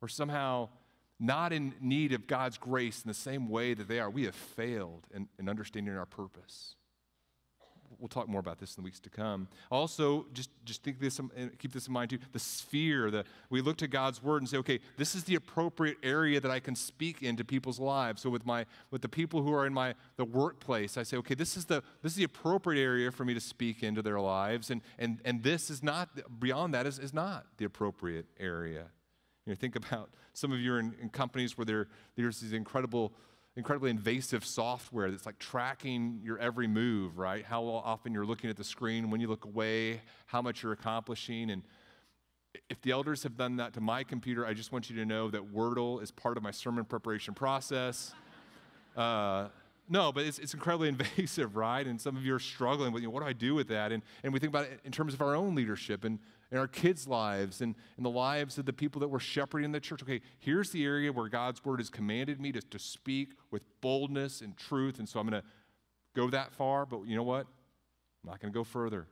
or 0.00 0.08
somehow 0.08 0.68
not 1.18 1.52
in 1.52 1.74
need 1.80 2.12
of 2.12 2.26
God's 2.26 2.58
grace 2.58 3.02
in 3.02 3.08
the 3.08 3.14
same 3.14 3.48
way 3.48 3.74
that 3.74 3.88
they 3.88 4.00
are, 4.00 4.10
we 4.10 4.24
have 4.24 4.34
failed 4.34 5.06
in, 5.14 5.28
in 5.38 5.48
understanding 5.48 5.96
our 5.96 6.06
purpose 6.06 6.76
we'll 7.98 8.08
talk 8.08 8.28
more 8.28 8.40
about 8.40 8.58
this 8.58 8.76
in 8.76 8.82
the 8.82 8.84
weeks 8.84 9.00
to 9.00 9.10
come. 9.10 9.48
Also, 9.70 10.26
just, 10.32 10.50
just 10.64 10.82
think 10.82 11.00
this, 11.00 11.18
um, 11.18 11.30
and 11.36 11.58
keep 11.58 11.72
this 11.72 11.86
in 11.86 11.92
mind 11.92 12.10
too. 12.10 12.18
The 12.32 12.38
sphere, 12.38 13.10
that 13.10 13.26
we 13.50 13.60
look 13.60 13.76
to 13.78 13.88
God's 13.88 14.22
word 14.22 14.42
and 14.42 14.48
say, 14.48 14.56
okay, 14.58 14.80
this 14.96 15.14
is 15.14 15.24
the 15.24 15.34
appropriate 15.34 15.96
area 16.02 16.40
that 16.40 16.50
I 16.50 16.60
can 16.60 16.74
speak 16.74 17.22
into 17.22 17.44
people's 17.44 17.78
lives. 17.78 18.22
So 18.22 18.30
with 18.30 18.46
my, 18.46 18.66
with 18.90 19.02
the 19.02 19.08
people 19.08 19.42
who 19.42 19.52
are 19.52 19.66
in 19.66 19.72
my, 19.74 19.94
the 20.16 20.24
workplace, 20.24 20.96
I 20.96 21.02
say, 21.02 21.16
okay, 21.18 21.34
this 21.34 21.56
is 21.56 21.64
the, 21.64 21.82
this 22.02 22.12
is 22.12 22.16
the 22.16 22.24
appropriate 22.24 22.82
area 22.82 23.10
for 23.10 23.24
me 23.24 23.34
to 23.34 23.40
speak 23.40 23.82
into 23.82 24.02
their 24.02 24.20
lives. 24.20 24.70
And, 24.70 24.82
and, 24.98 25.20
and 25.24 25.42
this 25.42 25.70
is 25.70 25.82
not, 25.82 26.08
beyond 26.40 26.74
that 26.74 26.86
is, 26.86 26.98
is 26.98 27.14
not 27.14 27.46
the 27.58 27.64
appropriate 27.64 28.26
area. 28.38 28.86
You 29.46 29.52
know, 29.52 29.54
think 29.54 29.76
about 29.76 30.10
some 30.32 30.52
of 30.52 30.60
you 30.60 30.74
are 30.74 30.80
in, 30.80 30.94
in 31.00 31.08
companies 31.08 31.56
where 31.56 31.64
there, 31.64 31.88
there's 32.16 32.40
these 32.40 32.52
incredible 32.52 33.12
incredibly 33.56 33.90
invasive 33.90 34.44
software 34.44 35.10
that's 35.10 35.24
like 35.24 35.38
tracking 35.38 36.20
your 36.22 36.38
every 36.38 36.66
move, 36.66 37.18
right? 37.18 37.44
How 37.44 37.64
often 37.64 38.12
you're 38.12 38.26
looking 38.26 38.50
at 38.50 38.56
the 38.56 38.64
screen, 38.64 39.10
when 39.10 39.20
you 39.20 39.28
look 39.28 39.46
away, 39.46 40.02
how 40.26 40.42
much 40.42 40.62
you're 40.62 40.72
accomplishing. 40.72 41.50
And 41.50 41.62
if 42.68 42.80
the 42.82 42.90
elders 42.90 43.22
have 43.22 43.36
done 43.36 43.56
that 43.56 43.72
to 43.74 43.80
my 43.80 44.04
computer, 44.04 44.46
I 44.46 44.52
just 44.52 44.72
want 44.72 44.90
you 44.90 44.96
to 44.96 45.06
know 45.06 45.30
that 45.30 45.52
Wordle 45.54 46.02
is 46.02 46.10
part 46.10 46.36
of 46.36 46.42
my 46.42 46.50
sermon 46.50 46.84
preparation 46.84 47.32
process. 47.32 48.12
Uh, 48.94 49.48
no, 49.88 50.12
but 50.12 50.24
it's, 50.24 50.38
it's 50.38 50.52
incredibly 50.52 50.88
invasive, 50.90 51.56
right? 51.56 51.86
And 51.86 51.98
some 51.98 52.16
of 52.16 52.24
you 52.24 52.34
are 52.34 52.40
struggling 52.40 52.92
with, 52.92 53.02
you 53.02 53.08
know, 53.08 53.12
what 53.12 53.22
do 53.22 53.26
I 53.28 53.32
do 53.32 53.54
with 53.54 53.68
that? 53.68 53.90
And, 53.90 54.02
and 54.22 54.32
we 54.34 54.38
think 54.38 54.50
about 54.50 54.64
it 54.64 54.80
in 54.84 54.92
terms 54.92 55.14
of 55.14 55.22
our 55.22 55.34
own 55.34 55.54
leadership 55.54 56.04
and 56.04 56.18
in 56.50 56.58
our 56.58 56.68
kids' 56.68 57.08
lives 57.08 57.60
and 57.60 57.74
in 57.98 58.04
the 58.04 58.10
lives 58.10 58.58
of 58.58 58.66
the 58.66 58.72
people 58.72 59.00
that 59.00 59.08
we're 59.08 59.18
shepherding 59.18 59.64
in 59.64 59.72
the 59.72 59.80
church. 59.80 60.02
Okay, 60.02 60.20
here's 60.38 60.70
the 60.70 60.84
area 60.84 61.12
where 61.12 61.28
God's 61.28 61.64
word 61.64 61.80
has 61.80 61.90
commanded 61.90 62.40
me 62.40 62.52
to, 62.52 62.60
to 62.60 62.78
speak 62.78 63.30
with 63.50 63.62
boldness 63.80 64.40
and 64.40 64.56
truth. 64.56 64.98
And 64.98 65.08
so 65.08 65.18
I'm 65.18 65.28
going 65.28 65.42
to 65.42 65.48
go 66.14 66.30
that 66.30 66.52
far, 66.52 66.86
but 66.86 67.04
you 67.06 67.16
know 67.16 67.22
what? 67.22 67.46
I'm 68.24 68.30
not 68.30 68.40
going 68.40 68.52
to 68.52 68.56
go 68.56 68.64
further. 68.64 69.06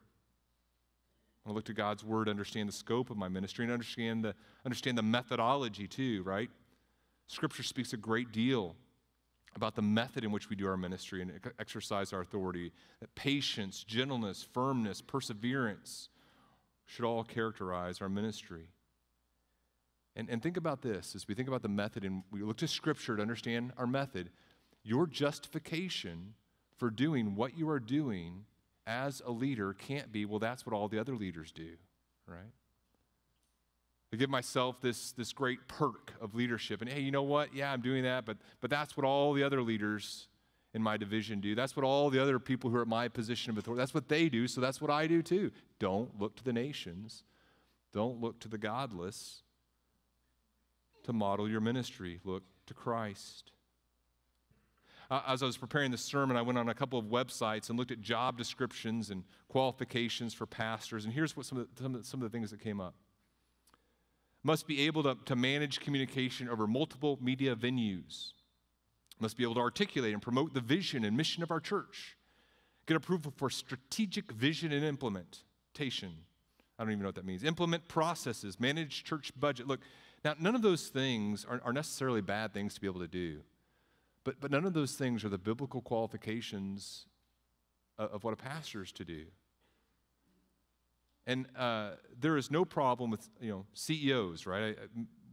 I 1.45 1.51
wanna 1.51 1.57
look 1.57 1.67
to 1.67 1.75
God's 1.75 2.03
word, 2.03 2.31
understand 2.31 2.71
the 2.71 2.73
scope 2.73 3.11
of 3.11 3.19
my 3.19 3.29
ministry, 3.29 3.67
and 3.67 3.73
understand 3.73 4.25
the, 4.25 4.35
understand 4.65 4.97
the 4.97 5.03
methodology 5.03 5.87
too, 5.87 6.23
right? 6.23 6.49
Scripture 7.27 7.63
speaks 7.63 7.93
a 7.93 7.99
great 7.99 8.33
deal 8.33 8.77
about 9.55 9.75
the 9.75 9.83
method 9.83 10.25
in 10.25 10.33
which 10.33 10.49
we 10.49 10.57
do 10.57 10.67
our 10.67 10.77
ministry 10.79 11.21
and 11.21 11.33
exercise 11.59 12.15
our 12.15 12.23
authority. 12.23 12.73
That 13.01 13.15
patience, 13.15 13.85
gentleness, 13.85 14.47
firmness, 14.55 15.03
perseverance 15.03 16.09
should 16.87 17.05
all 17.05 17.25
characterize 17.25 18.01
our 18.01 18.09
ministry. 18.09 18.69
And, 20.17 20.29
and 20.29 20.43
think 20.43 20.57
about 20.57 20.83
this 20.83 21.15
as 21.15 21.27
we 21.27 21.35
think 21.35 21.49
about 21.49 21.63
the 21.63 21.69
method 21.69 22.05
and 22.05 22.23
we 22.31 22.43
look 22.43 22.59
to 22.59 22.69
Scripture 22.69 23.17
to 23.17 23.23
understand 23.23 23.73
our 23.77 23.87
method. 23.87 24.31
Your 24.83 25.07
justification 25.07 26.35
for 26.77 26.91
doing 26.91 27.35
what 27.35 27.57
you 27.57 27.69
are 27.69 27.81
doing 27.81 28.45
as 28.87 29.23
a 29.25 29.31
leader 29.31 29.73
can't 29.73 30.13
be, 30.13 30.25
well, 30.25 30.39
that's 30.39 30.67
what 30.67 30.75
all 30.75 30.89
the 30.89 30.99
other 30.99 31.17
leaders 31.17 31.51
do, 31.51 31.71
right? 32.27 32.53
I 34.13 34.17
give 34.17 34.31
myself 34.31 34.81
this, 34.81 35.13
this 35.13 35.33
great 35.33 35.67
perk 35.67 36.13
of 36.21 36.35
leadership. 36.35 36.81
And 36.81 36.91
hey, 36.91 37.01
you 37.01 37.11
know 37.11 37.23
what? 37.23 37.55
Yeah, 37.55 37.73
I'm 37.73 37.81
doing 37.81 38.05
that, 38.05 38.25
but, 38.25 38.37
but 38.61 38.71
that's 38.71 38.97
what 38.97 39.05
all 39.05 39.33
the 39.33 39.43
other 39.43 39.63
leaders 39.63 40.29
in 40.75 40.83
my 40.83 40.97
division 40.97 41.41
do. 41.41 41.55
That's 41.55 41.77
what 41.77 41.85
all 41.85 42.11
the 42.11 42.21
other 42.21 42.39
people 42.39 42.69
who 42.69 42.77
are 42.77 42.83
at 42.83 42.89
my 42.89 43.09
position 43.09 43.51
of 43.51 43.59
authority, 43.59 43.79
that's 43.79 43.95
what 43.95 44.09
they 44.09 44.29
do, 44.29 44.47
so 44.49 44.61
that's 44.61 44.81
what 44.81 44.91
I 44.91 45.07
do 45.07 45.23
too. 45.23 45.51
Don't 45.79 46.21
look 46.21 46.37
to 46.37 46.45
the 46.45 46.53
nations. 46.53 47.23
Don't 47.93 48.21
look 48.21 48.41
to 48.41 48.49
the 48.49 48.59
godless 48.59 49.43
to 51.05 51.13
model 51.13 51.49
your 51.49 51.61
ministry. 51.61 52.21
Look 52.25 52.43
to 52.67 52.75
Christ. 52.75 53.53
Uh, 55.11 55.21
as 55.29 55.43
I 55.43 55.47
was 55.47 55.57
preparing 55.57 55.91
this 55.91 56.03
sermon, 56.03 56.37
I 56.37 56.43
went 56.43 56.59
on 56.59 56.69
a 56.69 56.75
couple 56.75 56.99
of 56.99 57.05
websites 57.07 57.69
and 57.69 57.79
looked 57.79 57.93
at 57.93 58.01
job 58.01 58.37
descriptions 58.37 59.11
and 59.11 59.23
qualifications 59.49 60.35
for 60.35 60.47
pastors. 60.47 61.05
And 61.05 61.13
here's 61.13 61.37
what 61.37 61.47
some 61.47 61.59
of 61.59 61.69
the, 61.69 61.83
some 61.83 61.95
of 61.95 62.01
the, 62.01 62.07
some 62.07 62.23
of 62.23 62.31
the 62.31 62.37
things 62.37 62.51
that 62.51 62.61
came 62.61 62.81
up 62.81 62.95
must 64.43 64.67
be 64.67 64.83
able 64.87 65.03
to, 65.03 65.17
to 65.25 65.37
manage 65.37 65.81
communication 65.81 66.49
over 66.49 66.67
multiple 66.67 67.19
media 67.21 67.55
venues, 67.55 68.33
must 69.21 69.37
be 69.37 69.45
able 69.45 69.55
to 69.55 69.61
articulate 69.61 70.13
and 70.13 70.23
promote 70.23 70.55
the 70.55 70.61
vision 70.61 71.05
and 71.05 71.17
mission 71.17 71.43
of 71.43 71.51
our 71.51 71.61
church, 71.61 72.17
get 72.87 72.97
approval 72.97 73.33
for 73.37 73.49
strategic 73.51 74.33
vision 74.33 74.73
and 74.73 74.85
implementation. 74.85 76.13
I 76.79 76.83
don't 76.83 76.93
even 76.93 77.03
know 77.03 77.09
what 77.09 77.15
that 77.15 77.25
means. 77.25 77.45
Implement 77.45 77.87
processes, 77.89 78.59
manage 78.59 79.05
church 79.05 79.31
budget. 79.39 79.67
Look, 79.67 79.81
now, 80.25 80.35
none 80.39 80.55
of 80.55 80.63
those 80.63 80.89
things 80.89 81.45
are, 81.49 81.61
are 81.65 81.73
necessarily 81.73 82.21
bad 82.21 82.53
things 82.53 82.75
to 82.75 82.81
be 82.81 82.87
able 82.87 83.01
to 83.01 83.09
do. 83.09 83.41
But, 84.25 84.41
but 84.41 84.51
none 84.51 84.65
of 84.65 84.73
those 84.73 84.93
things 84.93 85.25
are 85.25 85.29
the 85.29 85.39
biblical 85.39 85.83
qualifications 85.83 87.07
of, 87.99 88.11
of 88.11 88.25
what 88.25 88.33
a 88.33 88.37
pastor 88.37 88.83
is 88.83 88.91
to 88.93 89.05
do. 89.05 89.25
And 91.27 91.47
uh, 91.57 91.93
there 92.19 92.37
is 92.37 92.51
no 92.51 92.65
problem 92.65 93.11
with 93.11 93.29
you 93.41 93.51
know 93.51 93.67
CEOs, 93.75 94.47
right? 94.47 94.77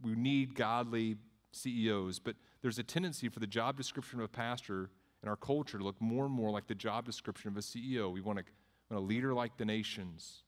we 0.02 0.14
need 0.14 0.54
godly 0.54 1.16
CEOs, 1.52 2.18
but 2.18 2.34
there's 2.62 2.78
a 2.78 2.82
tendency 2.82 3.28
for 3.28 3.40
the 3.40 3.46
job 3.46 3.76
description 3.76 4.20
of 4.20 4.24
a 4.24 4.28
pastor 4.28 4.90
in 5.22 5.28
our 5.28 5.36
culture 5.36 5.78
to 5.78 5.84
look 5.84 6.00
more 6.00 6.24
and 6.24 6.34
more 6.34 6.50
like 6.50 6.66
the 6.68 6.74
job 6.74 7.04
description 7.04 7.50
of 7.50 7.56
a 7.56 7.60
CEO. 7.60 8.12
We 8.12 8.20
want 8.20 8.38
a, 8.38 8.42
want 8.90 9.02
a 9.02 9.06
leader 9.06 9.34
like 9.34 9.56
the 9.56 9.64
nations, 9.64 10.44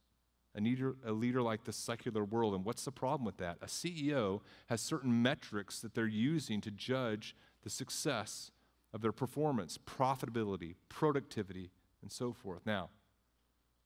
a 0.55 0.61
leader, 0.61 0.95
a 1.05 1.11
leader 1.11 1.41
like 1.41 1.65
the 1.65 1.73
secular 1.73 2.23
world. 2.23 2.53
And 2.53 2.65
what's 2.65 2.85
the 2.85 2.91
problem 2.91 3.25
with 3.25 3.37
that? 3.37 3.57
A 3.61 3.67
CEO 3.67 4.41
has 4.67 4.81
certain 4.81 5.21
metrics 5.21 5.79
that 5.81 5.93
they're 5.93 6.07
using 6.07 6.61
to 6.61 6.71
judge 6.71 7.35
the 7.63 7.69
success 7.69 8.51
of 8.93 9.01
their 9.01 9.11
performance, 9.11 9.77
profitability, 9.77 10.75
productivity, 10.87 11.71
and 12.01 12.11
so 12.11 12.31
forth. 12.31 12.61
Now, 12.65 12.89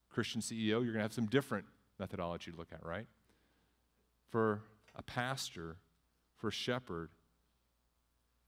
Christian 0.09 0.41
CEO, 0.41 0.67
you're 0.67 0.81
going 0.81 0.95
to 0.95 1.01
have 1.01 1.13
some 1.13 1.27
different 1.27 1.65
methodology 1.99 2.51
to 2.51 2.57
look 2.57 2.69
at, 2.71 2.85
right? 2.85 3.07
For 4.29 4.61
a 4.95 5.01
pastor, 5.01 5.77
for 6.35 6.49
a 6.49 6.51
shepherd, 6.51 7.09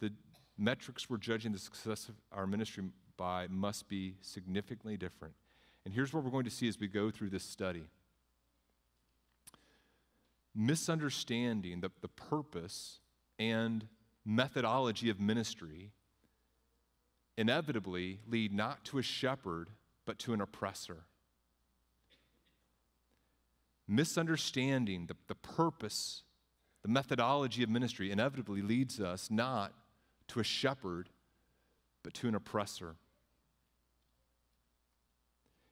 the 0.01 0.11
metrics 0.57 1.09
we're 1.09 1.17
judging 1.17 1.53
the 1.53 1.59
success 1.59 2.09
of 2.09 2.15
our 2.31 2.45
ministry 2.45 2.83
by 3.15 3.47
must 3.49 3.87
be 3.87 4.15
significantly 4.21 4.97
different. 4.97 5.33
And 5.85 5.93
here's 5.93 6.13
what 6.13 6.23
we're 6.23 6.31
going 6.31 6.45
to 6.45 6.51
see 6.51 6.67
as 6.67 6.79
we 6.79 6.87
go 6.87 7.09
through 7.09 7.29
this 7.29 7.43
study 7.43 7.85
misunderstanding 10.53 11.79
the, 11.79 11.89
the 12.01 12.09
purpose 12.09 12.99
and 13.39 13.87
methodology 14.25 15.09
of 15.09 15.17
ministry 15.17 15.91
inevitably 17.37 18.19
lead 18.27 18.53
not 18.53 18.83
to 18.83 18.97
a 18.97 19.01
shepherd, 19.01 19.69
but 20.05 20.19
to 20.19 20.33
an 20.33 20.41
oppressor. 20.41 21.05
Misunderstanding 23.87 25.07
the, 25.07 25.15
the 25.27 25.35
purpose, 25.35 26.23
the 26.81 26.89
methodology 26.89 27.63
of 27.63 27.69
ministry 27.69 28.11
inevitably 28.11 28.61
leads 28.61 28.99
us 28.99 29.31
not 29.31 29.73
to 30.32 30.39
a 30.39 30.44
shepherd, 30.44 31.10
but 32.04 32.13
to 32.15 32.28
an 32.28 32.36
oppressor. 32.36 32.96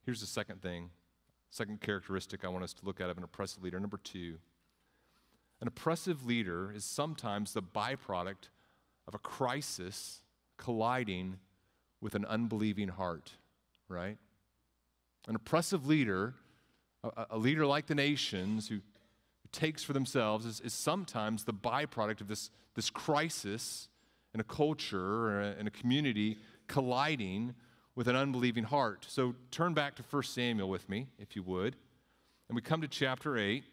Here's 0.05 0.21
the 0.21 0.27
second 0.27 0.61
thing, 0.61 0.89
second 1.49 1.81
characteristic 1.81 2.43
I 2.43 2.49
want 2.49 2.63
us 2.63 2.73
to 2.73 2.85
look 2.85 2.99
at 2.99 3.09
of 3.09 3.17
an 3.17 3.23
oppressive 3.23 3.63
leader. 3.63 3.79
Number 3.79 3.97
two, 3.97 4.37
an 5.61 5.67
oppressive 5.67 6.25
leader 6.25 6.71
is 6.73 6.85
sometimes 6.85 7.53
the 7.53 7.61
byproduct 7.61 8.49
of 9.07 9.15
a 9.15 9.19
crisis 9.19 10.21
colliding 10.57 11.37
with 12.01 12.15
an 12.15 12.25
unbelieving 12.25 12.89
heart, 12.89 13.31
right? 13.87 14.17
An 15.27 15.35
oppressive 15.35 15.85
leader, 15.85 16.33
a, 17.29 17.37
leader 17.37 17.65
like 17.65 17.87
the 17.87 17.95
nations 17.95 18.67
who, 18.69 18.75
who 18.75 19.49
takes 19.51 19.83
for 19.83 19.93
themselves, 19.93 20.45
is, 20.45 20.61
is, 20.61 20.73
sometimes 20.73 21.43
the 21.43 21.53
byproduct 21.53 22.21
of 22.21 22.27
this, 22.27 22.51
this 22.75 22.89
crisis 22.89 23.88
in 24.33 24.39
a 24.39 24.43
culture 24.43 25.41
in 25.59 25.67
a 25.67 25.71
community 25.71 26.37
colliding 26.67 27.53
with 27.95 28.07
an 28.07 28.15
unbelieving 28.15 28.63
heart. 28.63 29.05
So 29.09 29.35
turn 29.51 29.73
back 29.73 29.95
to 29.95 30.03
1 30.09 30.23
Samuel 30.23 30.69
with 30.69 30.87
me, 30.87 31.07
if 31.17 31.35
you 31.35 31.43
would. 31.43 31.75
And 32.47 32.55
we 32.55 32.61
come 32.61 32.81
to 32.81 32.87
chapter 32.87 33.37
8 33.37 33.63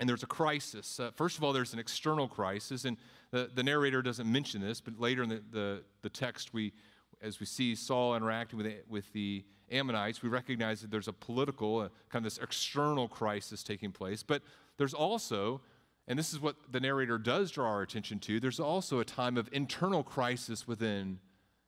and 0.00 0.08
there's 0.08 0.22
a 0.22 0.26
crisis. 0.26 0.98
Uh, 0.98 1.10
first 1.14 1.38
of 1.38 1.44
all, 1.44 1.52
there's 1.52 1.72
an 1.72 1.78
external 1.78 2.26
crisis, 2.26 2.84
and 2.84 2.96
the, 3.30 3.50
the 3.54 3.62
narrator 3.62 4.02
doesn't 4.02 4.30
mention 4.30 4.60
this, 4.60 4.80
but 4.80 4.98
later 4.98 5.22
in 5.22 5.28
the, 5.28 5.42
the, 5.50 5.82
the 6.02 6.08
text, 6.08 6.52
we, 6.52 6.72
as 7.20 7.38
we 7.38 7.46
see 7.46 7.74
Saul 7.74 8.16
interacting 8.16 8.56
with 8.56 8.66
the, 8.66 8.76
with 8.88 9.12
the 9.12 9.44
Ammonites, 9.70 10.22
we 10.22 10.28
recognize 10.28 10.80
that 10.80 10.90
there's 10.90 11.08
a 11.08 11.12
political, 11.12 11.78
uh, 11.78 11.88
kind 12.08 12.24
of 12.24 12.24
this 12.24 12.38
external 12.38 13.08
crisis 13.08 13.62
taking 13.62 13.92
place. 13.92 14.22
But 14.22 14.42
there's 14.76 14.94
also, 14.94 15.60
and 16.08 16.18
this 16.18 16.32
is 16.32 16.40
what 16.40 16.56
the 16.70 16.80
narrator 16.80 17.18
does 17.18 17.50
draw 17.50 17.68
our 17.68 17.82
attention 17.82 18.18
to, 18.20 18.40
there's 18.40 18.60
also 18.60 19.00
a 19.00 19.04
time 19.04 19.36
of 19.36 19.48
internal 19.52 20.02
crisis 20.02 20.66
within 20.66 21.18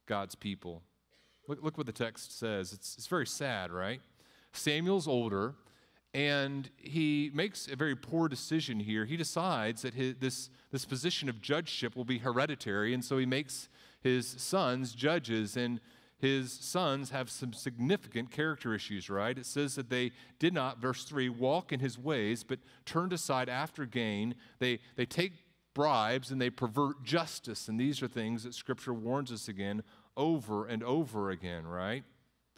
God's 0.07 0.35
people. 0.35 0.83
Look, 1.49 1.63
look 1.63 1.79
what 1.79 1.87
the 1.87 1.93
text 1.93 2.39
says. 2.39 2.73
It's, 2.73 2.97
it's 2.97 3.07
very 3.07 3.27
sad, 3.27 3.71
right? 3.71 4.01
Samuel's 4.53 5.09
older 5.09 5.55
and 6.15 6.71
he 6.77 7.33
makes 7.35 7.67
a 7.67 7.75
very 7.75 7.97
poor 7.97 8.29
decision 8.29 8.79
here. 8.79 9.05
He 9.05 9.17
decides 9.17 9.83
that 9.83 9.95
his, 9.95 10.15
this, 10.21 10.49
this 10.71 10.85
position 10.85 11.29
of 11.29 11.43
judgeship 11.43 11.97
will 11.97 12.05
be 12.05 12.19
hereditary, 12.19 12.95
and 12.95 13.05
so 13.05 13.19
he 13.19 13.27
makes 13.27 13.69
his 14.01 14.29
sons 14.29 14.95
judges. 14.95 15.57
And 15.57 15.81
his 16.19 16.53
sons 16.53 17.11
have 17.11 17.31
some 17.31 17.53
significant 17.53 18.31
character 18.31 18.75
issues, 18.75 19.11
right? 19.11 19.37
It 19.37 19.47
says 19.47 19.75
that 19.75 19.91
they 19.91 20.13
did 20.39 20.55
not, 20.55 20.81
verse 20.81 21.05
3, 21.05 21.29
walk 21.29 21.73
in 21.73 21.81
his 21.81 21.99
ways, 21.99 22.45
but 22.45 22.61
turned 22.85 23.13
aside 23.13 23.49
after 23.49 23.85
gain. 23.85 24.35
They, 24.59 24.81
they 24.97 25.07
take 25.07 25.33
bribes 25.75 26.31
and 26.31 26.41
they 26.41 26.51
pervert 26.51 27.03
justice. 27.03 27.69
And 27.69 27.79
these 27.79 28.03
are 28.03 28.09
things 28.09 28.45
that 28.45 28.55
Scripture 28.55 28.95
warns 28.95 29.33
us 29.33 29.49
again 29.49 29.83
over 30.17 30.67
and 30.67 30.83
over 30.83 31.31
again, 31.31 31.67
right? 31.67 32.05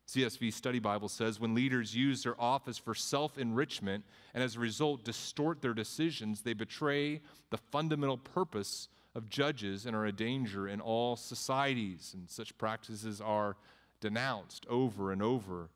CSB 0.06 0.52
Study 0.52 0.78
Bible 0.78 1.08
says 1.08 1.40
when 1.40 1.54
leaders 1.54 1.96
use 1.96 2.22
their 2.22 2.40
office 2.40 2.78
for 2.78 2.94
self 2.94 3.38
enrichment 3.38 4.04
and 4.34 4.44
as 4.44 4.54
a 4.54 4.60
result 4.60 5.02
distort 5.02 5.60
their 5.60 5.74
decisions, 5.74 6.42
they 6.42 6.52
betray 6.52 7.20
the 7.50 7.56
fundamental 7.56 8.18
purpose 8.18 8.88
of 9.16 9.30
judges 9.30 9.86
and 9.86 9.96
are 9.96 10.04
a 10.04 10.12
danger 10.12 10.68
in 10.68 10.80
all 10.80 11.16
societies. 11.16 12.12
And 12.14 12.28
such 12.28 12.56
practices 12.58 13.20
are 13.20 13.56
denounced 14.00 14.66
over 14.68 15.10
and 15.10 15.22
over 15.22 15.70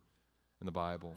in 0.61 0.67
the 0.67 0.71
Bible. 0.71 1.17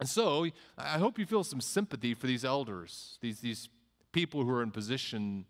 And 0.00 0.08
so 0.08 0.48
I 0.76 0.98
hope 0.98 1.18
you 1.18 1.26
feel 1.26 1.44
some 1.44 1.60
sympathy 1.60 2.12
for 2.14 2.26
these 2.26 2.44
elders, 2.44 3.18
these, 3.20 3.40
these 3.40 3.68
people 4.12 4.44
who 4.44 4.50
are 4.50 4.62
in 4.62 4.72
position 4.72 5.44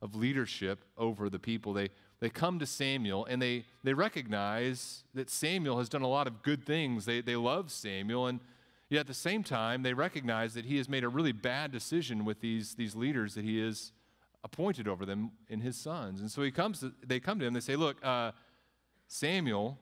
of 0.00 0.14
leadership 0.14 0.84
over 0.96 1.28
the 1.28 1.38
people. 1.38 1.72
They, 1.72 1.90
they 2.20 2.30
come 2.30 2.58
to 2.60 2.66
Samuel 2.66 3.26
and 3.26 3.42
they, 3.42 3.64
they 3.82 3.94
recognize 3.94 5.02
that 5.14 5.28
Samuel 5.28 5.78
has 5.78 5.88
done 5.88 6.02
a 6.02 6.08
lot 6.08 6.26
of 6.28 6.42
good 6.42 6.64
things. 6.64 7.04
They, 7.04 7.20
they 7.20 7.36
love 7.36 7.72
Samuel, 7.72 8.26
and 8.26 8.40
yet 8.90 9.00
at 9.00 9.06
the 9.06 9.14
same 9.14 9.42
time, 9.42 9.82
they 9.82 9.94
recognize 9.94 10.54
that 10.54 10.66
he 10.66 10.76
has 10.76 10.88
made 10.88 11.04
a 11.04 11.08
really 11.08 11.32
bad 11.32 11.72
decision 11.72 12.24
with 12.24 12.40
these, 12.40 12.74
these 12.74 12.94
leaders 12.94 13.34
that 13.34 13.44
he 13.44 13.58
has 13.60 13.92
appointed 14.46 14.86
over 14.86 15.04
them 15.04 15.32
in 15.48 15.60
his 15.60 15.76
sons. 15.76 16.20
And 16.20 16.30
so 16.30 16.40
he 16.40 16.52
comes 16.52 16.80
to, 16.80 16.92
they 17.04 17.18
come 17.18 17.40
to 17.40 17.44
him, 17.44 17.52
they 17.52 17.60
say, 17.60 17.74
Look, 17.74 17.98
uh, 18.04 18.30
Samuel, 19.08 19.78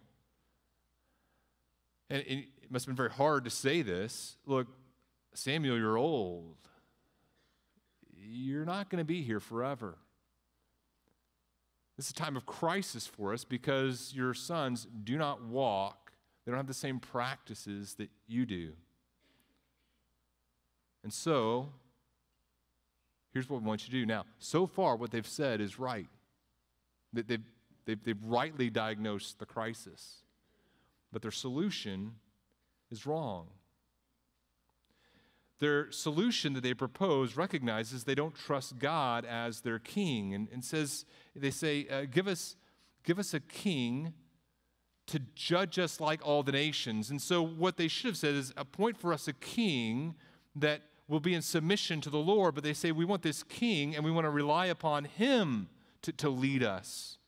and 2.09 2.23
it 2.27 2.47
must 2.71 2.87
have 2.87 2.95
been 2.95 2.97
very 2.97 3.11
hard 3.11 3.45
to 3.45 3.51
say 3.51 3.83
this 3.83 4.37
look, 4.47 4.67
Samuel, 5.35 5.77
you're 5.77 5.99
old. 5.99 6.57
You're 8.17 8.65
not 8.65 8.89
going 8.89 9.01
to 9.01 9.05
be 9.05 9.23
here 9.23 9.41
forever. 9.41 9.99
This 11.97 12.07
is 12.07 12.13
a 12.13 12.15
time 12.15 12.37
of 12.37 12.47
crisis 12.47 13.07
for 13.07 13.33
us 13.33 13.45
because 13.45 14.13
your 14.15 14.33
sons 14.33 14.87
do 15.05 15.19
not 15.19 15.45
walk, 15.45 16.13
they 16.45 16.51
don't 16.51 16.59
have 16.59 16.67
the 16.67 16.75
same 16.75 17.01
practices 17.01 17.95
that 17.95 18.09
you 18.27 18.47
do. 18.47 18.73
And 21.03 21.13
so, 21.13 21.69
here's 23.35 23.51
what 23.51 23.61
we 23.61 23.67
want 23.67 23.83
you 23.87 23.93
to 23.93 24.01
do. 24.01 24.07
Now, 24.07 24.25
so 24.39 24.67
far, 24.67 24.97
what 24.97 25.11
they've 25.11 25.27
said 25.27 25.61
is 25.61 25.79
right. 25.79 26.09
They've, 27.13 27.41
they've, 27.85 28.03
they've 28.03 28.25
rightly 28.25 28.71
diagnosed 28.71 29.39
the 29.41 29.47
crisis, 29.47 30.23
but 31.13 31.21
their 31.21 31.33
solution 31.33 32.13
is 32.91 33.07
wrong. 33.07 33.49
Their 35.59 35.91
solution 35.91 36.53
that 36.55 36.63
they 36.63 36.75
propose 36.75 37.37
recognizes 37.37 38.05
they 38.05 38.15
don't 38.15 38.35
trust 38.35 38.79
God 38.79 39.25
as 39.25 39.61
their 39.61 39.79
king 39.79 40.35
and, 40.35 40.49
and 40.53 40.65
says, 40.65 41.05
they 41.35 41.51
say, 41.51 41.87
uh, 41.89 42.07
give, 42.11 42.27
us, 42.27 42.57
give 43.05 43.19
us 43.19 43.35
a 43.35 43.41
king 43.41 44.15
to 45.07 45.21
judge 45.35 45.79
us 45.79 46.01
like 46.01 46.21
all 46.27 46.43
the 46.43 46.53
nations. 46.53 47.11
And 47.11 47.21
so, 47.21 47.43
what 47.43 47.77
they 47.77 47.89
should 47.89 48.09
have 48.09 48.17
said 48.17 48.35
is, 48.35 48.53
appoint 48.57 48.97
for 48.97 49.13
us 49.13 49.29
a 49.29 49.33
king 49.35 50.15
that 50.57 50.81
will 51.09 51.21
be 51.21 51.35
in 51.35 51.43
submission 51.43 52.01
to 52.01 52.11
the 52.11 52.19
Lord. 52.19 52.55
But 52.55 52.65
they 52.65 52.73
say, 52.73 52.93
we 52.93 53.05
want 53.05 53.23
this 53.23 53.43
king 53.43 53.95
and 53.95 54.05
we 54.05 54.11
want 54.11 54.25
to 54.25 54.31
rely 54.31 54.67
upon 54.67 55.05
him 55.05 55.69
to, 56.03 56.13
to 56.13 56.31
lead 56.31 56.63
us. 56.63 57.19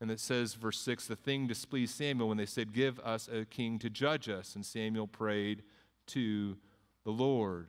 And 0.00 0.10
it 0.10 0.20
says, 0.20 0.54
verse 0.54 0.78
6, 0.80 1.06
the 1.06 1.16
thing 1.16 1.46
displeased 1.46 1.94
Samuel 1.94 2.28
when 2.28 2.36
they 2.36 2.46
said, 2.46 2.74
Give 2.74 3.00
us 3.00 3.28
a 3.28 3.46
king 3.46 3.78
to 3.78 3.88
judge 3.88 4.28
us. 4.28 4.54
And 4.54 4.64
Samuel 4.64 5.06
prayed 5.06 5.62
to 6.08 6.56
the 7.04 7.10
Lord. 7.10 7.68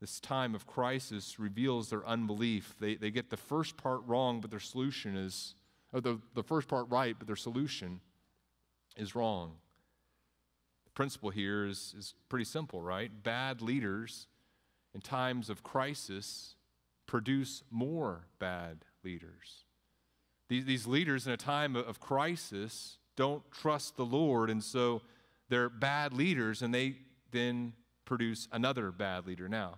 This 0.00 0.20
time 0.20 0.54
of 0.54 0.66
crisis 0.66 1.38
reveals 1.40 1.90
their 1.90 2.06
unbelief. 2.06 2.76
They, 2.78 2.94
they 2.96 3.10
get 3.10 3.30
the 3.30 3.36
first 3.36 3.76
part 3.76 4.02
wrong, 4.06 4.40
but 4.40 4.50
their 4.50 4.60
solution 4.60 5.16
is, 5.16 5.54
or 5.92 6.00
the, 6.00 6.20
the 6.34 6.42
first 6.42 6.68
part 6.68 6.86
right, 6.90 7.16
but 7.18 7.26
their 7.26 7.34
solution 7.34 8.00
is 8.96 9.14
wrong. 9.14 9.54
Principle 10.96 11.28
here 11.28 11.66
is, 11.66 11.94
is 11.96 12.14
pretty 12.30 12.46
simple, 12.46 12.82
right? 12.82 13.10
Bad 13.22 13.60
leaders 13.60 14.26
in 14.94 15.02
times 15.02 15.50
of 15.50 15.62
crisis 15.62 16.54
produce 17.06 17.62
more 17.70 18.26
bad 18.38 18.78
leaders. 19.04 19.66
These, 20.48 20.64
these 20.64 20.86
leaders 20.86 21.26
in 21.26 21.34
a 21.34 21.36
time 21.36 21.76
of 21.76 22.00
crisis 22.00 22.96
don't 23.14 23.42
trust 23.50 23.98
the 23.98 24.06
Lord, 24.06 24.48
and 24.48 24.64
so 24.64 25.02
they're 25.50 25.68
bad 25.68 26.14
leaders, 26.14 26.62
and 26.62 26.74
they 26.74 26.96
then 27.30 27.74
produce 28.06 28.48
another 28.50 28.90
bad 28.90 29.26
leader. 29.26 29.50
Now, 29.50 29.74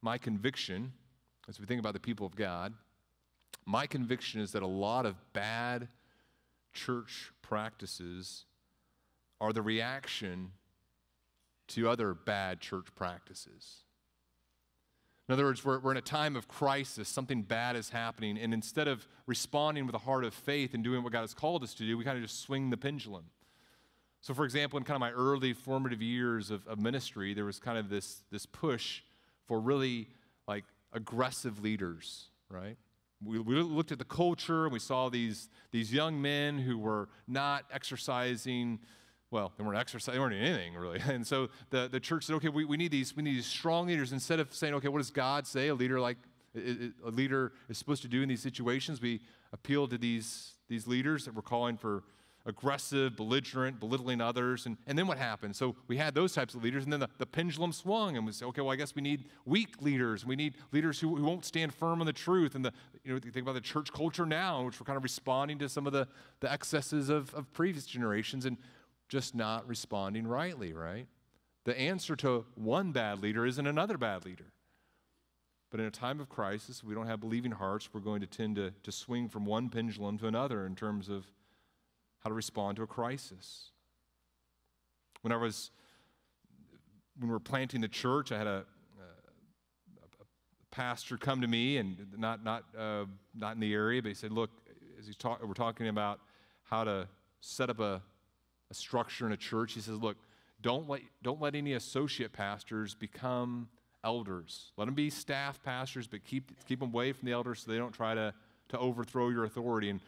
my 0.00 0.18
conviction, 0.18 0.92
as 1.48 1.58
we 1.58 1.66
think 1.66 1.80
about 1.80 1.94
the 1.94 2.00
people 2.00 2.26
of 2.26 2.36
God, 2.36 2.74
my 3.66 3.88
conviction 3.88 4.40
is 4.40 4.52
that 4.52 4.62
a 4.62 4.68
lot 4.68 5.04
of 5.04 5.16
bad 5.32 5.88
church 6.72 7.32
practices 7.42 8.44
are 9.40 9.52
the 9.52 9.62
reaction 9.62 10.52
to 11.68 11.88
other 11.88 12.14
bad 12.14 12.60
church 12.60 12.86
practices. 12.94 13.84
In 15.28 15.32
other 15.32 15.44
words, 15.44 15.64
we're, 15.64 15.78
we're 15.78 15.92
in 15.92 15.96
a 15.96 16.02
time 16.02 16.34
of 16.34 16.48
crisis, 16.48 17.08
something 17.08 17.42
bad 17.42 17.76
is 17.76 17.90
happening, 17.90 18.36
and 18.36 18.52
instead 18.52 18.88
of 18.88 19.06
responding 19.26 19.86
with 19.86 19.94
a 19.94 19.98
heart 19.98 20.24
of 20.24 20.34
faith 20.34 20.74
and 20.74 20.82
doing 20.82 21.04
what 21.04 21.12
God 21.12 21.20
has 21.20 21.34
called 21.34 21.62
us 21.62 21.72
to 21.74 21.84
do, 21.84 21.96
we 21.96 22.04
kind 22.04 22.16
of 22.16 22.24
just 22.24 22.40
swing 22.40 22.70
the 22.70 22.76
pendulum. 22.76 23.26
So, 24.22 24.34
for 24.34 24.44
example, 24.44 24.76
in 24.76 24.84
kind 24.84 24.96
of 24.96 25.00
my 25.00 25.12
early 25.12 25.52
formative 25.52 26.02
years 26.02 26.50
of, 26.50 26.66
of 26.66 26.78
ministry, 26.78 27.32
there 27.32 27.44
was 27.44 27.60
kind 27.60 27.78
of 27.78 27.88
this, 27.88 28.24
this 28.32 28.44
push 28.44 29.02
for 29.46 29.60
really 29.60 30.08
like 30.46 30.64
aggressive 30.92 31.62
leaders, 31.62 32.26
right? 32.50 32.76
We, 33.24 33.38
we 33.38 33.54
looked 33.62 33.92
at 33.92 33.98
the 33.98 34.04
culture 34.04 34.64
and 34.64 34.72
we 34.72 34.78
saw 34.78 35.08
these, 35.08 35.48
these 35.70 35.92
young 35.92 36.20
men 36.20 36.58
who 36.58 36.76
were 36.76 37.08
not 37.28 37.64
exercising 37.72 38.80
well, 39.30 39.52
they 39.56 39.64
weren't 39.64 39.78
exercising, 39.78 40.14
they 40.14 40.20
weren't 40.20 40.32
doing 40.32 40.44
anything 40.44 40.74
really. 40.74 41.00
And 41.08 41.26
so 41.26 41.48
the, 41.70 41.88
the 41.88 42.00
church 42.00 42.24
said, 42.24 42.34
okay, 42.36 42.48
we, 42.48 42.64
we, 42.64 42.76
need 42.76 42.90
these, 42.90 43.14
we 43.14 43.22
need 43.22 43.36
these 43.36 43.46
strong 43.46 43.86
leaders. 43.86 44.12
Instead 44.12 44.40
of 44.40 44.54
saying, 44.54 44.74
okay, 44.74 44.88
what 44.88 44.98
does 44.98 45.10
God 45.10 45.46
say 45.46 45.68
a 45.68 45.74
leader 45.74 46.00
like 46.00 46.18
a 46.54 47.10
leader 47.10 47.52
is 47.68 47.78
supposed 47.78 48.02
to 48.02 48.08
do 48.08 48.22
in 48.22 48.28
these 48.28 48.42
situations, 48.42 49.00
we 49.00 49.20
appeal 49.52 49.86
to 49.88 49.96
these, 49.96 50.54
these 50.68 50.86
leaders 50.86 51.24
that 51.24 51.34
were 51.34 51.42
calling 51.42 51.76
for 51.76 52.02
aggressive, 52.46 53.16
belligerent, 53.16 53.78
belittling 53.78 54.20
others. 54.20 54.66
And, 54.66 54.76
and 54.86 54.98
then 54.98 55.06
what 55.06 55.18
happened? 55.18 55.54
So 55.54 55.76
we 55.88 55.96
had 55.96 56.14
those 56.14 56.32
types 56.32 56.54
of 56.54 56.64
leaders, 56.64 56.84
and 56.84 56.92
then 56.92 57.00
the, 57.00 57.08
the 57.18 57.26
pendulum 57.26 57.72
swung, 57.72 58.16
and 58.16 58.24
we 58.26 58.32
said, 58.32 58.46
okay, 58.46 58.62
well, 58.62 58.72
I 58.72 58.76
guess 58.76 58.94
we 58.94 59.02
need 59.02 59.26
weak 59.44 59.80
leaders. 59.82 60.24
We 60.24 60.36
need 60.36 60.54
leaders 60.72 60.98
who, 60.98 61.14
who 61.16 61.22
won't 61.22 61.44
stand 61.44 61.74
firm 61.74 62.00
on 62.00 62.06
the 62.06 62.12
truth. 62.12 62.54
And 62.54 62.64
the, 62.64 62.72
you 63.04 63.12
know, 63.12 63.20
think 63.20 63.36
about 63.36 63.54
the 63.54 63.60
church 63.60 63.92
culture 63.92 64.26
now, 64.26 64.64
which 64.64 64.80
we're 64.80 64.86
kind 64.86 64.96
of 64.96 65.02
responding 65.02 65.58
to 65.58 65.68
some 65.68 65.86
of 65.86 65.92
the, 65.92 66.08
the 66.40 66.50
excesses 66.50 67.10
of, 67.10 67.32
of 67.34 67.52
previous 67.52 67.84
generations 67.84 68.46
and 68.46 68.56
just 69.10 69.34
not 69.34 69.66
responding 69.66 70.26
rightly, 70.26 70.72
right? 70.72 71.06
The 71.64 71.78
answer 71.78 72.14
to 72.16 72.46
one 72.54 72.92
bad 72.92 73.20
leader 73.20 73.44
isn't 73.44 73.66
another 73.66 73.98
bad 73.98 74.24
leader. 74.24 74.52
But 75.70 75.80
in 75.80 75.86
a 75.86 75.90
time 75.90 76.20
of 76.20 76.28
crisis, 76.28 76.82
we 76.82 76.94
don't 76.94 77.08
have 77.08 77.20
believing 77.20 77.50
hearts, 77.50 77.90
we're 77.92 78.00
going 78.00 78.20
to 78.20 78.26
tend 78.26 78.56
to, 78.56 78.72
to 78.82 78.92
swing 78.92 79.28
from 79.28 79.44
one 79.44 79.68
pendulum 79.68 80.16
to 80.18 80.28
another 80.28 80.64
in 80.64 80.76
terms 80.76 81.08
of 81.08 81.26
how 82.20 82.30
to 82.30 82.34
respond 82.34 82.76
to 82.76 82.82
a 82.82 82.86
crisis. 82.86 83.70
When 85.22 85.32
I 85.32 85.36
was, 85.36 85.70
when 87.18 87.28
we 87.28 87.32
were 87.32 87.40
planting 87.40 87.80
the 87.80 87.88
church, 87.88 88.30
I 88.30 88.38
had 88.38 88.46
a, 88.46 88.64
a, 89.00 90.04
a 90.04 90.66
pastor 90.70 91.18
come 91.18 91.40
to 91.40 91.48
me, 91.48 91.76
and 91.76 91.96
not 92.16 92.42
not 92.42 92.64
uh, 92.76 93.04
not 93.34 93.54
in 93.54 93.60
the 93.60 93.74
area, 93.74 94.02
but 94.02 94.08
he 94.08 94.14
said, 94.14 94.32
"Look, 94.32 94.50
as 94.98 95.06
he's 95.06 95.16
talk, 95.16 95.42
we're 95.46 95.52
talking 95.52 95.88
about 95.88 96.20
how 96.62 96.84
to 96.84 97.06
set 97.40 97.70
up 97.70 97.80
a, 97.80 98.02
a 98.70 98.74
structure 98.74 99.26
in 99.26 99.32
a 99.32 99.36
church." 99.36 99.72
He 99.74 99.80
says, 99.80 99.96
"Look, 99.96 100.16
don't 100.60 100.88
let 100.88 101.02
don't 101.22 101.40
let 101.40 101.54
any 101.54 101.74
associate 101.74 102.32
pastors 102.32 102.94
become." 102.94 103.68
elders. 104.04 104.72
Let 104.76 104.86
them 104.86 104.94
be 104.94 105.10
staff 105.10 105.62
pastors, 105.62 106.06
but 106.06 106.24
keep, 106.24 106.52
keep 106.66 106.80
them 106.80 106.88
away 106.88 107.12
from 107.12 107.26
the 107.26 107.32
elders 107.32 107.60
so 107.60 107.70
they 107.70 107.78
don't 107.78 107.92
try 107.92 108.14
to, 108.14 108.32
to 108.70 108.78
overthrow 108.78 109.28
your 109.28 109.44
authority. 109.44 109.90
And 109.90 110.00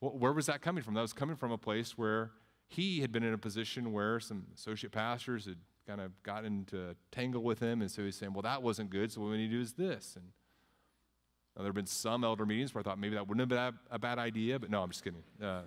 well, 0.00 0.12
where 0.12 0.32
was 0.32 0.46
that 0.46 0.62
coming 0.62 0.82
from? 0.82 0.94
That 0.94 1.02
was 1.02 1.12
coming 1.12 1.36
from 1.36 1.52
a 1.52 1.58
place 1.58 1.98
where 1.98 2.30
he 2.68 3.00
had 3.00 3.12
been 3.12 3.22
in 3.22 3.34
a 3.34 3.38
position 3.38 3.92
where 3.92 4.20
some 4.20 4.46
associate 4.54 4.92
pastors 4.92 5.46
had 5.46 5.56
kind 5.86 6.00
of 6.00 6.12
gotten 6.22 6.46
into 6.46 6.94
tangle 7.10 7.42
with 7.42 7.58
him. 7.58 7.80
And 7.80 7.90
so 7.90 8.04
he's 8.04 8.16
saying, 8.16 8.32
well, 8.32 8.42
that 8.42 8.62
wasn't 8.62 8.90
good. 8.90 9.10
So 9.10 9.20
what 9.20 9.30
we 9.30 9.38
need 9.38 9.48
to 9.48 9.56
do 9.56 9.60
is 9.60 9.72
this. 9.72 10.14
And 10.16 10.26
now, 11.56 11.62
there 11.62 11.70
have 11.70 11.74
been 11.74 11.86
some 11.86 12.22
elder 12.22 12.46
meetings 12.46 12.72
where 12.72 12.80
I 12.80 12.84
thought 12.84 12.98
maybe 12.98 13.16
that 13.16 13.26
wouldn't 13.26 13.40
have 13.40 13.48
been 13.48 13.58
a, 13.90 13.94
a 13.96 13.98
bad 13.98 14.18
idea. 14.18 14.58
But 14.58 14.70
no, 14.70 14.82
I'm 14.82 14.90
just 14.90 15.02
kidding. 15.02 15.22
Uh, 15.42 15.62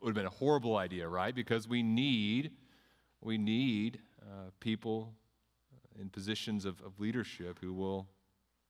would 0.00 0.08
have 0.08 0.14
been 0.14 0.26
a 0.26 0.30
horrible 0.30 0.76
idea, 0.76 1.08
right? 1.08 1.34
Because 1.34 1.68
we 1.68 1.82
need, 1.82 2.52
we 3.20 3.38
need 3.38 3.98
uh, 4.22 4.50
people 4.60 5.12
in 6.00 6.08
positions 6.08 6.64
of, 6.64 6.80
of 6.82 6.98
leadership 7.00 7.58
who 7.60 7.72
will 7.72 8.06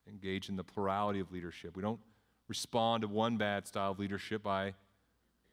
engage 0.07 0.49
in 0.49 0.55
the 0.55 0.63
plurality 0.63 1.19
of 1.19 1.31
leadership. 1.31 1.75
We 1.75 1.83
don't 1.83 1.99
respond 2.47 3.01
to 3.01 3.07
one 3.07 3.37
bad 3.37 3.67
style 3.67 3.91
of 3.91 3.99
leadership 3.99 4.43
by 4.43 4.73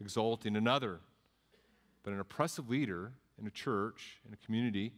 exalting 0.01 0.57
another. 0.57 1.01
But 2.03 2.13
an 2.13 2.21
oppressive 2.21 2.69
leader 2.69 3.13
in 3.41 3.47
a 3.47 3.51
church, 3.51 4.21
in 4.27 4.33
a 4.33 4.37
community, 4.37 4.93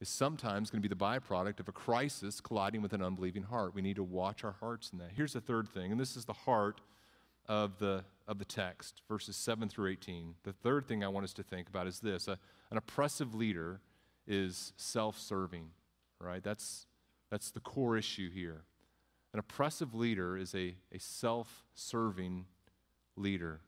is 0.00 0.08
sometimes 0.08 0.70
going 0.70 0.82
to 0.82 0.88
be 0.88 0.92
the 0.92 1.00
byproduct 1.00 1.60
of 1.60 1.68
a 1.68 1.72
crisis 1.72 2.40
colliding 2.40 2.82
with 2.82 2.92
an 2.92 3.02
unbelieving 3.02 3.42
heart. 3.42 3.74
We 3.74 3.82
need 3.82 3.96
to 3.96 4.04
watch 4.04 4.44
our 4.44 4.52
hearts 4.52 4.90
in 4.92 4.98
that. 4.98 5.10
Here's 5.14 5.32
the 5.32 5.40
third 5.40 5.68
thing, 5.68 5.90
and 5.90 6.00
this 6.00 6.16
is 6.16 6.24
the 6.24 6.32
heart 6.32 6.80
of 7.46 7.78
the, 7.78 8.04
of 8.28 8.38
the 8.38 8.44
text, 8.44 9.02
verses 9.08 9.34
7 9.36 9.68
through 9.68 9.90
18. 9.90 10.34
The 10.44 10.52
third 10.52 10.86
thing 10.86 11.02
I 11.02 11.08
want 11.08 11.24
us 11.24 11.32
to 11.34 11.42
think 11.42 11.68
about 11.68 11.86
is 11.86 11.98
this 11.98 12.28
a, 12.28 12.38
an 12.70 12.76
oppressive 12.76 13.34
leader 13.34 13.80
is 14.26 14.74
self 14.76 15.18
serving, 15.18 15.70
right? 16.20 16.44
That's, 16.44 16.86
that's 17.30 17.50
the 17.50 17.60
core 17.60 17.96
issue 17.96 18.30
here. 18.30 18.64
An 19.32 19.40
oppressive 19.40 19.94
leader 19.94 20.36
is 20.36 20.54
a, 20.54 20.76
a 20.92 20.98
self 20.98 21.64
serving 21.74 22.44
leader. 23.16 23.60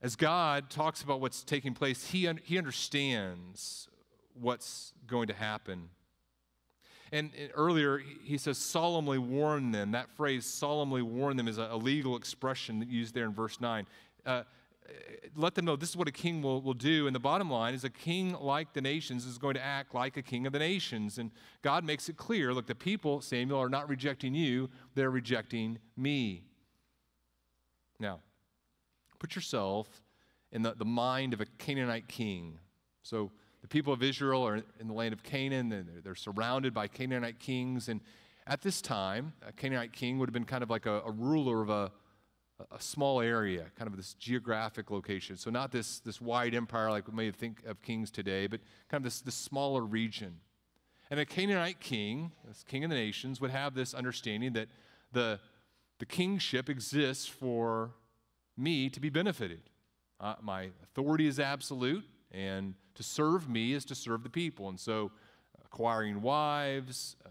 As 0.00 0.16
God 0.16 0.70
talks 0.70 1.02
about 1.02 1.20
what's 1.20 1.44
taking 1.44 1.74
place, 1.74 2.08
he, 2.08 2.26
un- 2.26 2.40
he 2.42 2.58
understands 2.58 3.88
what's 4.34 4.94
going 5.06 5.28
to 5.28 5.34
happen. 5.34 5.90
And, 7.12 7.30
earlier, 7.54 7.98
he 8.24 8.38
says, 8.38 8.56
solemnly 8.56 9.18
warn 9.18 9.70
them. 9.70 9.92
That 9.92 10.10
phrase, 10.10 10.46
solemnly 10.46 11.02
warn 11.02 11.36
them, 11.36 11.46
is 11.46 11.58
a, 11.58 11.68
a 11.70 11.76
legal 11.76 12.16
expression 12.16 12.84
used 12.88 13.14
there 13.14 13.26
in 13.26 13.34
verse 13.34 13.60
9. 13.60 13.86
Uh, 14.24 14.44
let 15.36 15.54
them 15.54 15.64
know 15.64 15.76
this 15.76 15.90
is 15.90 15.96
what 15.96 16.08
a 16.08 16.12
king 16.12 16.42
will, 16.42 16.60
will 16.62 16.74
do. 16.74 17.06
And 17.06 17.14
the 17.14 17.20
bottom 17.20 17.50
line 17.50 17.74
is 17.74 17.84
a 17.84 17.90
king 17.90 18.34
like 18.40 18.72
the 18.72 18.80
nations 18.80 19.26
is 19.26 19.38
going 19.38 19.54
to 19.54 19.62
act 19.62 19.94
like 19.94 20.16
a 20.16 20.22
king 20.22 20.46
of 20.46 20.52
the 20.52 20.58
nations. 20.58 21.18
And 21.18 21.30
God 21.62 21.84
makes 21.84 22.08
it 22.08 22.16
clear 22.16 22.52
look, 22.52 22.66
the 22.66 22.74
people, 22.74 23.20
Samuel, 23.20 23.60
are 23.60 23.68
not 23.68 23.88
rejecting 23.88 24.34
you, 24.34 24.70
they're 24.94 25.10
rejecting 25.10 25.78
me. 25.96 26.44
Now, 28.00 28.20
put 29.18 29.36
yourself 29.36 30.02
in 30.50 30.62
the, 30.62 30.74
the 30.74 30.84
mind 30.84 31.32
of 31.32 31.40
a 31.40 31.46
Canaanite 31.58 32.08
king. 32.08 32.58
So 33.02 33.30
the 33.62 33.68
people 33.68 33.92
of 33.92 34.02
Israel 34.02 34.46
are 34.46 34.56
in 34.56 34.88
the 34.88 34.92
land 34.92 35.12
of 35.12 35.22
Canaan, 35.22 35.72
and 35.72 35.88
they're, 36.02 36.14
surrounded 36.14 36.74
by 36.74 36.88
Canaanite 36.88 37.38
kings. 37.38 37.88
And 37.88 38.00
at 38.46 38.60
this 38.60 38.82
time, 38.82 39.32
a 39.46 39.52
Canaanite 39.52 39.92
king 39.92 40.18
would 40.18 40.28
have 40.28 40.34
been 40.34 40.44
kind 40.44 40.62
of 40.62 40.70
like 40.70 40.86
a, 40.86 41.00
a 41.00 41.10
ruler 41.10 41.62
of 41.62 41.70
a, 41.70 41.92
a 42.70 42.80
small 42.80 43.20
area, 43.20 43.66
kind 43.78 43.88
of 43.88 43.96
this 43.96 44.14
geographic 44.14 44.90
location. 44.90 45.36
So 45.36 45.50
not 45.50 45.70
this, 45.70 46.00
this 46.00 46.20
wide 46.20 46.54
empire 46.54 46.90
like 46.90 47.06
we 47.06 47.14
may 47.14 47.30
think 47.30 47.62
of 47.64 47.80
kings 47.82 48.10
today, 48.10 48.48
but 48.48 48.60
kind 48.88 49.00
of 49.00 49.04
this, 49.04 49.20
this 49.20 49.36
smaller 49.36 49.82
region. 49.82 50.40
And 51.08 51.20
a 51.20 51.24
Canaanite 51.24 51.78
king, 51.78 52.32
this 52.46 52.64
king 52.66 52.84
of 52.84 52.90
the 52.90 52.96
nations, 52.96 53.40
would 53.40 53.50
have 53.50 53.74
this 53.74 53.94
understanding 53.94 54.54
that 54.54 54.68
the, 55.12 55.38
the 55.98 56.06
kingship 56.06 56.68
exists 56.68 57.26
for 57.26 57.92
me 58.56 58.88
to 58.90 58.98
be 58.98 59.08
benefited. 59.08 59.62
Uh, 60.18 60.34
my 60.40 60.70
authority 60.82 61.26
is 61.26 61.38
absolute, 61.38 62.04
and 62.30 62.74
to 62.94 63.02
serve 63.02 63.48
me 63.48 63.72
is 63.72 63.84
to 63.86 63.94
serve 63.94 64.22
the 64.22 64.30
people. 64.30 64.68
And 64.68 64.78
so, 64.78 65.12
acquiring 65.64 66.20
wives, 66.20 67.16
uh, 67.24 67.28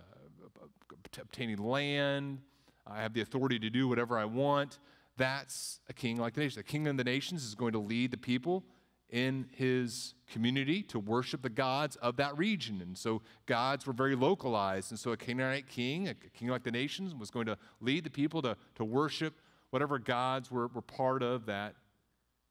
obtaining 1.19 1.57
land, 1.57 2.39
I 2.87 3.01
have 3.01 3.13
the 3.13 3.21
authority 3.21 3.59
to 3.59 3.69
do 3.69 3.87
whatever 3.87 4.17
I 4.17 4.25
want. 4.25 4.79
That's 5.17 5.79
a 5.89 5.93
king 5.93 6.17
like 6.17 6.33
the 6.33 6.41
nations. 6.41 6.55
The 6.55 6.63
king 6.63 6.87
of 6.87 6.97
the 6.97 7.03
nations 7.03 7.43
is 7.43 7.55
going 7.55 7.73
to 7.73 7.79
lead 7.79 8.11
the 8.11 8.17
people 8.17 8.63
in 9.09 9.45
his 9.55 10.13
community 10.31 10.81
to 10.81 10.97
worship 10.97 11.41
the 11.41 11.49
gods 11.49 11.97
of 11.97 12.15
that 12.15 12.37
region. 12.37 12.81
And 12.81 12.97
so 12.97 13.21
gods 13.45 13.85
were 13.85 13.93
very 13.93 14.15
localized. 14.15 14.91
And 14.91 14.99
so 14.99 15.11
a 15.11 15.17
Canaanite 15.17 15.67
king, 15.67 16.07
a 16.07 16.13
king 16.13 16.47
like 16.47 16.63
the 16.63 16.71
nations, 16.71 17.13
was 17.13 17.29
going 17.29 17.45
to 17.45 17.57
lead 17.81 18.05
the 18.05 18.09
people 18.09 18.41
to, 18.41 18.55
to 18.75 18.85
worship 18.85 19.33
whatever 19.69 19.99
gods 19.99 20.49
were, 20.49 20.67
were 20.67 20.81
part 20.81 21.21
of 21.23 21.45
that 21.45 21.75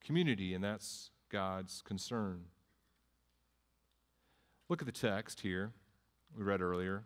community. 0.05 0.53
And 0.55 0.63
that's 0.63 1.11
God's 1.31 1.83
concern. 1.83 2.45
Look 4.71 4.83
at 4.83 4.87
the 4.87 4.93
text 4.93 5.41
here 5.41 5.73
we 6.39 6.45
read 6.45 6.61
earlier. 6.61 7.03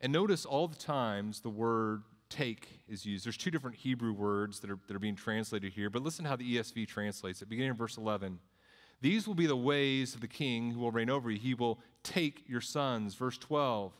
And 0.00 0.12
notice 0.12 0.44
all 0.44 0.66
the 0.66 0.74
times 0.74 1.42
the 1.42 1.48
word 1.48 2.02
take 2.28 2.80
is 2.88 3.06
used. 3.06 3.24
There's 3.24 3.36
two 3.36 3.52
different 3.52 3.76
Hebrew 3.76 4.12
words 4.12 4.58
that 4.58 4.68
are, 4.68 4.80
that 4.88 4.96
are 4.96 4.98
being 4.98 5.14
translated 5.14 5.72
here, 5.72 5.90
but 5.90 6.02
listen 6.02 6.24
how 6.24 6.34
the 6.34 6.56
ESV 6.56 6.88
translates 6.88 7.40
it. 7.40 7.48
Beginning 7.48 7.70
in 7.70 7.76
verse 7.76 7.96
11. 7.96 8.40
These 9.00 9.28
will 9.28 9.36
be 9.36 9.46
the 9.46 9.56
ways 9.56 10.16
of 10.16 10.20
the 10.20 10.26
king 10.26 10.72
who 10.72 10.80
will 10.80 10.90
reign 10.90 11.08
over 11.08 11.30
you. 11.30 11.38
He 11.38 11.54
will 11.54 11.78
take 12.02 12.42
your 12.48 12.60
sons. 12.60 13.14
Verse 13.14 13.38
12. 13.38 13.92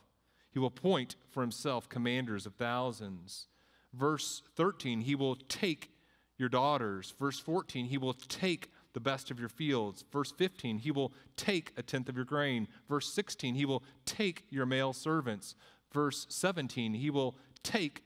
He 0.51 0.59
will 0.59 0.67
appoint 0.67 1.15
for 1.29 1.39
himself 1.39 1.87
commanders 1.87 2.45
of 2.45 2.55
thousands. 2.55 3.47
Verse 3.93 4.41
13. 4.57 4.99
He 5.01 5.15
will 5.15 5.37
take 5.37 5.93
your 6.37 6.49
daughters. 6.49 7.13
Verse 7.17 7.39
14. 7.39 7.85
He 7.85 7.97
will 7.97 8.13
take 8.13 8.71
the 8.93 8.99
best 8.99 9.29
of 9.31 9.39
your 9.39 9.49
fields. 9.49 10.03
Verse 10.11 10.31
15, 10.31 10.79
he 10.79 10.91
will 10.91 11.13
take 11.35 11.73
a 11.77 11.83
tenth 11.83 12.09
of 12.09 12.15
your 12.15 12.25
grain. 12.25 12.67
Verse 12.87 13.11
16, 13.13 13.55
he 13.55 13.65
will 13.65 13.83
take 14.05 14.45
your 14.49 14.65
male 14.65 14.93
servants. 14.93 15.55
Verse 15.93 16.25
17, 16.29 16.93
he 16.93 17.09
will 17.09 17.35
take 17.63 18.03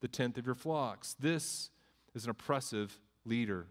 the 0.00 0.08
tenth 0.08 0.38
of 0.38 0.46
your 0.46 0.54
flocks. 0.54 1.14
This 1.18 1.70
is 2.14 2.24
an 2.24 2.30
oppressive 2.30 2.98
leader. 3.24 3.66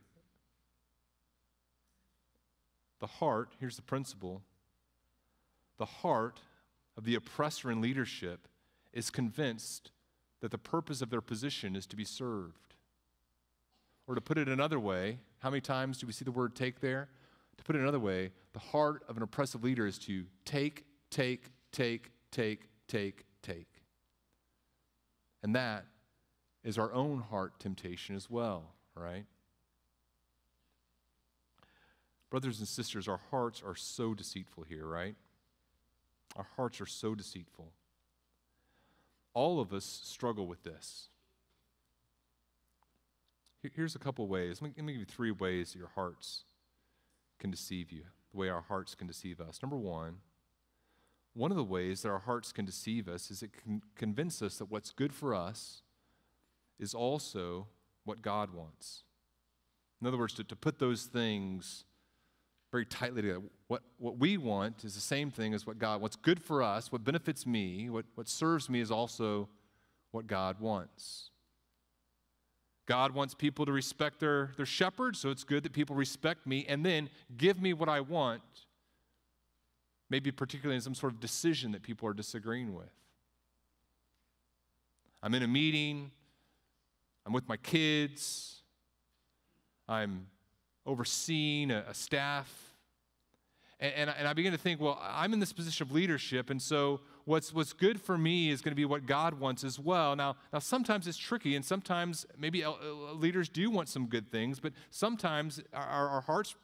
The 2.99 3.07
heart, 3.07 3.53
here's 3.59 3.75
the 3.75 3.81
principle 3.81 4.41
the 5.77 5.85
heart 5.85 6.39
of 6.97 7.03
the 7.03 7.15
oppressor 7.15 7.69
in 7.69 7.81
leadership 7.81 8.47
is 8.93 9.09
convinced 9.09 9.91
that 10.41 10.51
the 10.51 10.57
purpose 10.57 11.01
of 11.01 11.09
their 11.09 11.21
position 11.21 11.75
is 11.75 11.85
to 11.87 11.95
be 11.95 12.05
served. 12.05 12.74
Or 14.07 14.15
to 14.15 14.21
put 14.21 14.37
it 14.37 14.47
another 14.47 14.79
way, 14.79 15.19
how 15.39 15.49
many 15.49 15.61
times 15.61 15.97
do 15.97 16.07
we 16.07 16.13
see 16.13 16.25
the 16.25 16.31
word 16.31 16.55
take 16.55 16.79
there? 16.79 17.09
To 17.57 17.63
put 17.63 17.75
it 17.75 17.81
another 17.81 17.99
way, 17.99 18.31
the 18.53 18.59
heart 18.59 19.03
of 19.07 19.17
an 19.17 19.23
oppressive 19.23 19.63
leader 19.63 19.87
is 19.87 19.97
to 19.99 20.25
take, 20.43 20.85
take, 21.09 21.49
take, 21.71 22.11
take, 22.31 22.69
take, 22.87 23.25
take. 23.41 23.81
And 25.41 25.55
that 25.55 25.85
is 26.63 26.77
our 26.77 26.91
own 26.93 27.21
heart 27.21 27.59
temptation 27.59 28.15
as 28.15 28.29
well, 28.29 28.73
right? 28.95 29.25
Brothers 32.29 32.59
and 32.59 32.67
sisters, 32.67 33.07
our 33.07 33.21
hearts 33.31 33.61
are 33.65 33.75
so 33.75 34.13
deceitful 34.13 34.63
here, 34.63 34.85
right? 34.85 35.15
Our 36.35 36.47
hearts 36.55 36.81
are 36.81 36.85
so 36.85 37.15
deceitful. 37.15 37.71
All 39.33 39.59
of 39.59 39.73
us 39.73 40.01
struggle 40.03 40.47
with 40.47 40.63
this. 40.63 41.09
Here's 43.73 43.95
a 43.95 43.99
couple 43.99 44.27
ways. 44.27 44.61
Let 44.61 44.69
me, 44.69 44.73
let 44.77 44.85
me 44.85 44.93
give 44.93 44.99
you 45.01 45.05
three 45.05 45.31
ways 45.31 45.71
that 45.71 45.79
your 45.79 45.91
hearts 45.95 46.43
can 47.39 47.51
deceive 47.51 47.91
you, 47.91 48.03
the 48.31 48.37
way 48.37 48.49
our 48.49 48.61
hearts 48.61 48.95
can 48.95 49.07
deceive 49.07 49.39
us. 49.39 49.61
Number 49.61 49.77
one, 49.77 50.17
one 51.33 51.51
of 51.51 51.57
the 51.57 51.63
ways 51.63 52.01
that 52.01 52.09
our 52.09 52.19
hearts 52.19 52.51
can 52.51 52.65
deceive 52.65 53.07
us 53.07 53.29
is 53.29 53.43
it 53.43 53.51
can 53.53 53.81
convince 53.95 54.41
us 54.41 54.57
that 54.57 54.71
what's 54.71 54.91
good 54.91 55.13
for 55.13 55.35
us 55.35 55.81
is 56.79 56.93
also 56.93 57.67
what 58.05 58.21
God 58.21 58.53
wants. 58.53 59.03
In 60.01 60.07
other 60.07 60.17
words, 60.17 60.33
to, 60.35 60.43
to 60.43 60.55
put 60.55 60.79
those 60.79 61.03
things 61.03 61.85
very 62.71 62.85
tightly 62.85 63.21
together. 63.21 63.41
What, 63.67 63.83
what 63.97 64.17
we 64.17 64.37
want 64.37 64.83
is 64.83 64.95
the 64.95 65.01
same 65.01 65.31
thing 65.31 65.53
as 65.53 65.65
what 65.65 65.79
God 65.79 66.01
What's 66.01 66.15
good 66.15 66.41
for 66.41 66.61
us, 66.61 66.91
what 66.91 67.03
benefits 67.03 67.45
me, 67.45 67.89
what, 67.89 68.05
what 68.15 68.27
serves 68.27 68.69
me 68.69 68.79
is 68.79 68.91
also 68.91 69.49
what 70.11 70.27
God 70.27 70.59
wants. 70.59 71.31
God 72.85 73.13
wants 73.13 73.33
people 73.33 73.65
to 73.65 73.71
respect 73.71 74.19
their, 74.19 74.51
their 74.57 74.65
shepherd, 74.65 75.15
so 75.15 75.29
it's 75.29 75.43
good 75.43 75.63
that 75.63 75.73
people 75.73 75.95
respect 75.95 76.45
me 76.45 76.65
and 76.69 76.85
then 76.85 77.09
give 77.35 77.59
me 77.59 77.73
what 77.73 77.89
I 77.89 78.01
want, 78.01 78.41
maybe 80.09 80.31
particularly 80.31 80.75
in 80.75 80.81
some 80.81 80.93
sort 80.93 81.13
of 81.13 81.19
decision 81.19 81.71
that 81.71 81.81
people 81.81 82.07
are 82.07 82.13
disagreeing 82.13 82.75
with. 82.75 82.93
I'm 85.23 85.33
in 85.33 85.41
a 85.41 85.47
meeting, 85.47 86.11
I'm 87.25 87.33
with 87.33 87.49
my 87.49 87.57
kids, 87.57 88.61
I'm 89.87 90.27
overseeing 90.85 91.71
a, 91.71 91.85
a 91.89 91.93
staff. 91.95 92.53
And, 93.79 93.93
and, 93.95 94.09
and 94.19 94.27
I 94.27 94.33
begin 94.33 94.51
to 94.51 94.57
think, 94.57 94.79
well, 94.79 94.99
I'm 95.01 95.33
in 95.33 95.39
this 95.39 95.51
position 95.51 95.87
of 95.87 95.91
leadership, 95.91 96.51
and 96.51 96.61
so 96.61 97.01
what's, 97.25 97.53
what's 97.53 97.73
good 97.73 97.99
for 97.99 98.17
me 98.17 98.49
is 98.49 98.61
going 98.61 98.71
to 98.71 98.75
be 98.75 98.85
what 98.85 99.05
God 99.05 99.39
wants 99.39 99.63
as 99.63 99.77
well. 99.77 100.15
Now, 100.15 100.37
now, 100.53 100.59
sometimes 100.59 101.07
it's 101.07 101.17
tricky, 101.17 101.55
and 101.55 101.65
sometimes 101.65 102.25
maybe 102.37 102.63
leaders 103.13 103.49
do 103.49 103.69
want 103.69 103.89
some 103.89 104.05
good 104.05 104.29
things, 104.31 104.59
but 104.59 104.73
sometimes 104.89 105.61
our, 105.73 106.09
our 106.09 106.21
hearts 106.21 106.55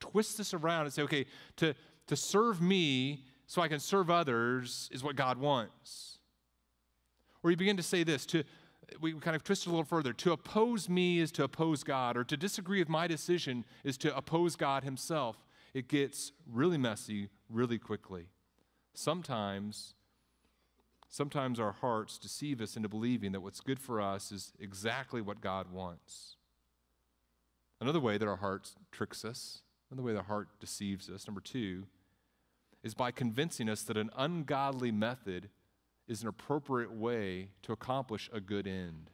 twist 0.00 0.38
this 0.38 0.54
around 0.54 0.82
and 0.86 0.92
say, 0.92 1.02
okay, 1.02 1.26
to, 1.56 1.74
to 2.06 2.16
serve 2.16 2.60
me 2.60 3.24
so 3.46 3.62
I 3.62 3.68
can 3.68 3.80
serve 3.80 4.10
others 4.10 4.88
is 4.92 5.02
what 5.02 5.16
God 5.16 5.38
wants. 5.38 6.18
Or 7.42 7.50
you 7.50 7.56
begin 7.56 7.76
to 7.76 7.82
say 7.82 8.02
this 8.02 8.26
to, 8.26 8.44
we 9.00 9.12
kind 9.14 9.36
of 9.36 9.44
twist 9.44 9.66
it 9.66 9.68
a 9.68 9.70
little 9.70 9.84
further. 9.84 10.12
To 10.12 10.32
oppose 10.32 10.88
me 10.88 11.18
is 11.18 11.30
to 11.32 11.44
oppose 11.44 11.84
God, 11.84 12.16
or 12.16 12.24
to 12.24 12.36
disagree 12.36 12.78
with 12.78 12.88
my 12.88 13.06
decision 13.06 13.64
is 13.84 13.96
to 13.98 14.16
oppose 14.16 14.56
God 14.56 14.84
Himself. 14.84 15.44
It 15.74 15.88
gets 15.88 16.32
really 16.50 16.78
messy 16.78 17.28
really 17.48 17.78
quickly. 17.78 18.28
Sometimes, 18.94 19.94
sometimes 21.08 21.58
our 21.58 21.72
hearts 21.72 22.18
deceive 22.18 22.60
us 22.60 22.76
into 22.76 22.88
believing 22.88 23.32
that 23.32 23.40
what's 23.40 23.60
good 23.60 23.80
for 23.80 24.00
us 24.00 24.30
is 24.30 24.52
exactly 24.60 25.20
what 25.20 25.40
God 25.40 25.72
wants. 25.72 26.36
Another 27.80 28.00
way 28.00 28.18
that 28.18 28.28
our 28.28 28.36
heart 28.36 28.70
tricks 28.90 29.24
us, 29.24 29.62
another 29.90 30.04
way 30.04 30.12
the 30.12 30.22
heart 30.22 30.48
deceives 30.60 31.08
us, 31.08 31.26
number 31.26 31.40
two, 31.40 31.84
is 32.82 32.94
by 32.94 33.10
convincing 33.10 33.68
us 33.68 33.82
that 33.82 33.96
an 33.96 34.10
ungodly 34.16 34.90
method 34.90 35.48
is 36.06 36.22
an 36.22 36.28
appropriate 36.28 36.92
way 36.92 37.48
to 37.62 37.72
accomplish 37.72 38.30
a 38.32 38.40
good 38.40 38.66
end. 38.66 39.10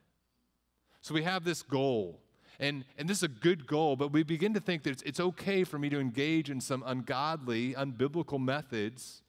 So 1.01 1.15
we 1.15 1.23
have 1.23 1.45
this 1.45 1.63
goal, 1.63 2.21
and, 2.59 2.85
and 2.97 3.09
this 3.09 3.19
is 3.19 3.25
a 3.25 3.29
good 3.29 3.67
goal, 3.67 3.97
but 3.97 4.13
we 4.13 4.23
begin 4.23 4.55
to 4.55 4.61
think 4.61 4.85
that 4.85 4.91
it's, 4.91 5.03
it's 5.03 5.21
okay 5.21 5.65
for 5.65 5.79
me 5.79 5.91
to 5.91 6.01
engage 6.01 6.51
in 6.51 6.61
some 6.61 6.83
ungodly, 6.87 7.75
unbiblical 7.75 8.41
methods 8.41 9.23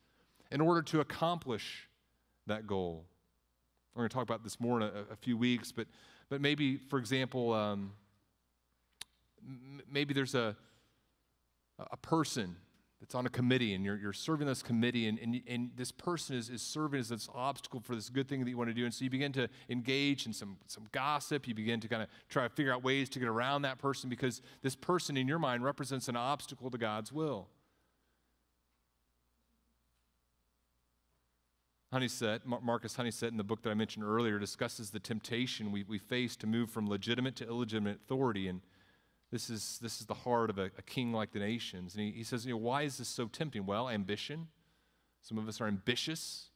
in 0.52 0.62
order 0.62 0.82
to 0.84 1.02
accomplish 1.02 1.90
that 2.48 2.68
goal. 2.68 3.06
We're 3.94 4.02
going 4.02 4.10
to 4.10 4.14
talk 4.14 4.24
about 4.24 4.44
this 4.44 4.60
more 4.60 4.82
in 4.82 4.84
a, 4.84 4.92
a 5.12 5.16
few 5.16 5.38
weeks, 5.38 5.72
but, 5.72 5.88
but 6.30 6.42
maybe, 6.42 6.78
for 6.78 7.00
example, 7.00 7.54
um, 7.54 7.94
maybe 9.90 10.14
there's 10.14 10.36
a, 10.36 10.56
a 11.80 11.98
person 11.98 12.58
that's 13.00 13.16
on 13.16 13.26
a 13.26 13.30
committee 13.30 13.74
and 13.74 13.86
you're, 13.86 13.98
you're 13.98 14.14
serving 14.14 14.48
this 14.48 14.64
committee 14.64 15.08
and, 15.08 15.20
and, 15.20 15.42
and 15.48 15.72
this 15.76 15.92
person 15.92 16.36
is, 16.36 16.50
is 16.50 16.62
serving 16.62 17.00
as 17.00 17.10
this 17.10 17.30
obstacle 17.34 17.80
for 17.80 17.94
this 17.94 18.10
good 18.10 18.28
thing 18.28 18.44
that 18.44 18.50
you 18.50 18.58
want 18.58 18.70
to 18.70 18.74
do. 18.74 18.86
And 18.86 18.94
so 18.94 19.04
you 19.04 19.10
begin 19.10 19.32
to 19.34 19.48
engage 19.70 20.26
in 20.26 20.34
some, 20.34 20.58
some 20.68 20.86
gossip. 20.92 21.48
You 21.48 21.54
begin 21.54 21.80
to 21.82 21.88
kind 21.88 22.02
of 22.02 22.10
try 22.30 22.44
to 22.44 22.50
figure 22.50 22.74
out 22.74 22.84
ways 22.84 23.10
to 23.10 23.20
get 23.20 23.28
around 23.28 23.62
that 23.64 23.78
person 23.78 24.10
because 24.10 24.42
this 24.62 24.76
person 24.76 25.18
in 25.18 25.28
your 25.28 25.40
mind 25.40 25.64
represents 25.64 26.08
an 26.08 26.16
obstacle 26.16 26.72
to 26.72 26.78
god's 26.78 27.12
will 27.12 27.48
Honeysett, 31.96 32.42
Marcus 32.46 32.98
Honeysett, 32.98 33.30
in 33.30 33.38
the 33.38 33.44
book 33.44 33.62
that 33.62 33.70
I 33.70 33.74
mentioned 33.74 34.04
earlier, 34.06 34.38
discusses 34.38 34.90
the 34.90 35.00
temptation 35.00 35.72
we, 35.72 35.84
we 35.84 35.98
face 35.98 36.36
to 36.38 36.48
move 36.48 36.70
from 36.70 36.90
legitimate 36.90 37.38
to 37.38 37.48
illegitimate 37.48 38.00
authority. 38.04 38.50
And 38.50 38.60
this 39.32 39.50
is, 39.50 39.80
this 39.82 40.02
is 40.02 40.06
the 40.06 40.14
heart 40.14 40.50
of 40.50 40.60
a, 40.60 40.66
a 40.78 40.82
king 40.82 41.14
like 41.14 41.32
the 41.32 41.40
nations. 41.40 41.96
And 41.96 42.04
he, 42.04 42.12
he 42.12 42.24
says, 42.24 42.46
you 42.46 42.52
know, 42.52 42.58
why 42.58 42.82
is 42.82 42.98
this 42.98 43.08
so 43.08 43.28
tempting? 43.28 43.66
Well, 43.66 43.90
ambition. 43.90 44.50
Some 45.22 45.38
of 45.38 45.48
us 45.48 45.62
are 45.62 45.68
ambitious. 45.68 46.50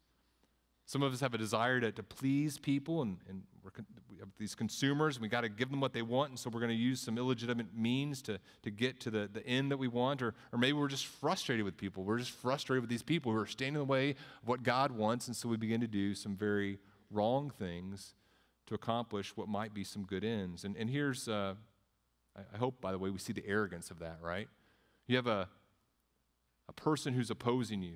Some 0.86 1.04
of 1.04 1.14
us 1.14 1.22
have 1.22 1.34
a 1.34 1.38
desire 1.38 1.80
to, 1.80 1.92
to 1.94 2.04
please 2.04 2.58
people, 2.58 3.02
and, 3.02 3.18
and 3.30 3.44
we 3.64 4.18
have 4.20 4.30
these 4.38 4.56
consumers, 4.56 5.20
we 5.20 5.28
got 5.28 5.42
to 5.42 5.50
give 5.50 5.70
them 5.70 5.82
what 5.82 5.94
they 5.94 6.02
want, 6.02 6.30
and 6.30 6.40
so 6.40 6.50
we're 6.50 6.60
going 6.60 6.72
to 6.72 6.76
use 6.76 7.00
some 7.00 7.18
illegitimate 7.18 7.76
means 7.76 8.22
to, 8.24 8.40
to 8.64 8.72
get 8.72 9.00
to 9.02 9.10
the, 9.10 9.30
the 9.32 9.46
end 9.46 9.72
that 9.72 9.78
we 9.78 9.88
want. 9.88 10.22
Or, 10.22 10.34
or 10.52 10.60
maybe 10.60 10.74
we're 10.74 10.88
just 10.88 11.06
frustrated 11.06 11.66
with 11.66 11.78
people. 11.78 12.04
We're 12.04 12.20
just 12.20 12.32
frustrated 12.32 12.82
with 12.82 12.90
these 12.90 13.04
people 13.04 13.32
who 13.32 13.40
are 13.40 13.46
standing 13.46 13.76
in 13.76 13.88
the 13.88 13.92
way 13.92 14.12
of 14.12 14.48
what 14.48 14.64
God 14.64 14.92
wants, 14.92 15.28
and 15.28 15.36
so 15.36 15.50
we 15.50 15.58
begin 15.58 15.82
to 15.82 15.88
do 15.88 16.16
some 16.16 16.36
very 16.36 16.80
wrong 17.12 17.50
things 17.50 18.14
to 18.68 18.76
accomplish 18.76 19.36
what 19.36 19.48
might 19.48 19.74
be 19.74 19.84
some 19.84 20.04
good 20.04 20.24
ends. 20.24 20.64
And, 20.64 20.78
and 20.78 20.90
here's, 20.90 21.28
uh, 21.28 21.56
I 22.36 22.58
hope, 22.58 22.80
by 22.80 22.92
the 22.92 23.00
way, 23.00 23.10
we 23.10 23.20
see 23.20 23.34
the 23.34 23.46
arrogance 23.48 23.92
of 23.92 24.00
that, 24.00 24.20
right? 24.22 24.48
You 25.08 25.16
have 25.16 25.28
a, 25.28 25.50
a 26.68 26.74
person 26.74 27.14
who's 27.14 27.32
opposing 27.32 27.82
you 27.82 27.96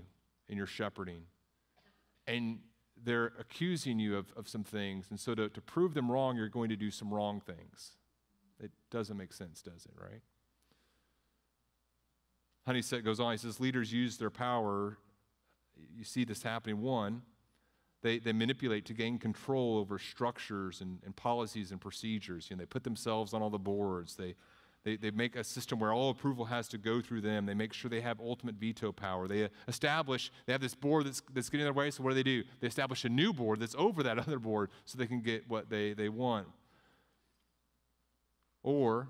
in 0.49 0.57
your 0.57 0.67
shepherding, 0.67 1.23
and 2.27 2.59
they're 3.03 3.33
accusing 3.39 3.99
you 3.99 4.17
of, 4.17 4.31
of 4.35 4.47
some 4.47 4.63
things. 4.63 5.07
And 5.09 5.19
so 5.19 5.35
to, 5.35 5.49
to 5.49 5.61
prove 5.61 5.93
them 5.93 6.11
wrong, 6.11 6.37
you're 6.37 6.49
going 6.49 6.69
to 6.69 6.75
do 6.75 6.91
some 6.91 7.13
wrong 7.13 7.41
things. 7.41 7.91
It 8.59 8.71
doesn't 8.91 9.17
make 9.17 9.33
sense, 9.33 9.61
does 9.61 9.85
it, 9.85 9.93
right? 9.99 10.21
Honeysett 12.67 13.03
goes 13.03 13.19
on, 13.19 13.31
he 13.31 13.37
says, 13.37 13.59
leaders 13.59 13.91
use 13.91 14.17
their 14.17 14.29
power. 14.29 14.97
You 15.95 16.03
see 16.03 16.23
this 16.23 16.43
happening. 16.43 16.81
One, 16.81 17.23
they, 18.01 18.19
they 18.19 18.31
manipulate 18.31 18.85
to 18.85 18.93
gain 18.93 19.17
control 19.17 19.77
over 19.77 19.99
structures 19.99 20.81
and, 20.81 20.99
and 21.05 21.15
policies 21.15 21.71
and 21.71 21.81
procedures. 21.81 22.47
You 22.49 22.55
know, 22.55 22.61
they 22.61 22.65
put 22.65 22.83
themselves 22.83 23.33
on 23.33 23.41
all 23.41 23.49
the 23.49 23.59
boards. 23.59 24.15
They, 24.15 24.35
they, 24.83 24.97
they 24.97 25.11
make 25.11 25.35
a 25.35 25.43
system 25.43 25.79
where 25.79 25.93
all 25.93 26.09
approval 26.09 26.45
has 26.45 26.67
to 26.69 26.77
go 26.77 27.01
through 27.01 27.21
them. 27.21 27.45
They 27.45 27.53
make 27.53 27.73
sure 27.73 27.89
they 27.89 28.01
have 28.01 28.19
ultimate 28.19 28.55
veto 28.55 28.91
power. 28.91 29.27
They 29.27 29.49
establish, 29.67 30.31
they 30.45 30.51
have 30.51 30.61
this 30.61 30.75
board 30.75 31.05
that's, 31.05 31.21
that's 31.33 31.49
getting 31.49 31.61
in 31.61 31.65
their 31.65 31.73
way, 31.73 31.89
so 31.89 32.03
what 32.03 32.09
do 32.09 32.15
they 32.15 32.23
do? 32.23 32.43
They 32.59 32.67
establish 32.67 33.05
a 33.05 33.09
new 33.09 33.33
board 33.33 33.59
that's 33.59 33.75
over 33.77 34.03
that 34.03 34.19
other 34.27 34.39
board 34.39 34.69
so 34.85 34.97
they 34.97 35.07
can 35.07 35.21
get 35.21 35.49
what 35.49 35.69
they, 35.69 35.93
they 35.93 36.09
want. 36.09 36.47
Or, 38.61 39.09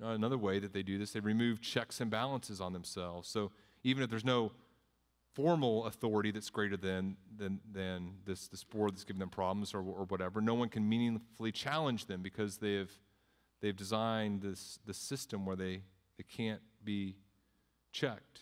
another 0.00 0.38
way 0.38 0.58
that 0.58 0.72
they 0.72 0.82
do 0.82 0.98
this, 0.98 1.12
they 1.12 1.20
remove 1.20 1.60
checks 1.60 2.00
and 2.00 2.10
balances 2.10 2.60
on 2.60 2.72
themselves. 2.72 3.28
So 3.28 3.52
even 3.82 4.02
if 4.02 4.10
there's 4.10 4.24
no 4.24 4.52
formal 5.34 5.86
authority 5.86 6.30
that's 6.30 6.50
greater 6.50 6.76
than, 6.76 7.16
than, 7.36 7.60
than 7.72 8.14
this, 8.24 8.48
this 8.48 8.64
board 8.64 8.92
that's 8.92 9.04
giving 9.04 9.20
them 9.20 9.30
problems 9.30 9.74
or, 9.74 9.78
or 9.78 10.04
whatever, 10.04 10.40
no 10.40 10.54
one 10.54 10.68
can 10.68 10.88
meaningfully 10.88 11.52
challenge 11.52 12.06
them 12.06 12.22
because 12.22 12.58
they 12.58 12.74
have 12.74 12.90
they've 13.64 13.74
designed 13.74 14.42
this, 14.42 14.78
this 14.86 14.98
system 14.98 15.46
where 15.46 15.56
they, 15.56 15.80
they 16.18 16.24
can't 16.28 16.60
be 16.84 17.16
checked. 17.92 18.40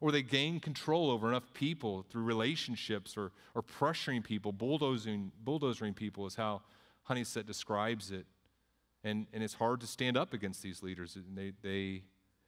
Or 0.00 0.10
they 0.10 0.22
gain 0.22 0.60
control 0.60 1.10
over 1.10 1.28
enough 1.28 1.52
people 1.52 2.06
through 2.10 2.22
relationships 2.22 3.18
or, 3.18 3.32
or 3.54 3.62
pressuring 3.62 4.24
people, 4.24 4.50
bulldozing, 4.50 5.30
bulldozing 5.44 5.92
people 5.92 6.26
is 6.26 6.36
how 6.36 6.62
Honeysett 7.06 7.44
describes 7.44 8.10
it. 8.10 8.24
And, 9.04 9.26
and 9.34 9.42
it's 9.42 9.52
hard 9.52 9.82
to 9.82 9.86
stand 9.86 10.16
up 10.16 10.32
against 10.32 10.62
these 10.62 10.82
leaders. 10.82 11.18
They, 11.34 11.52
they 11.62 12.04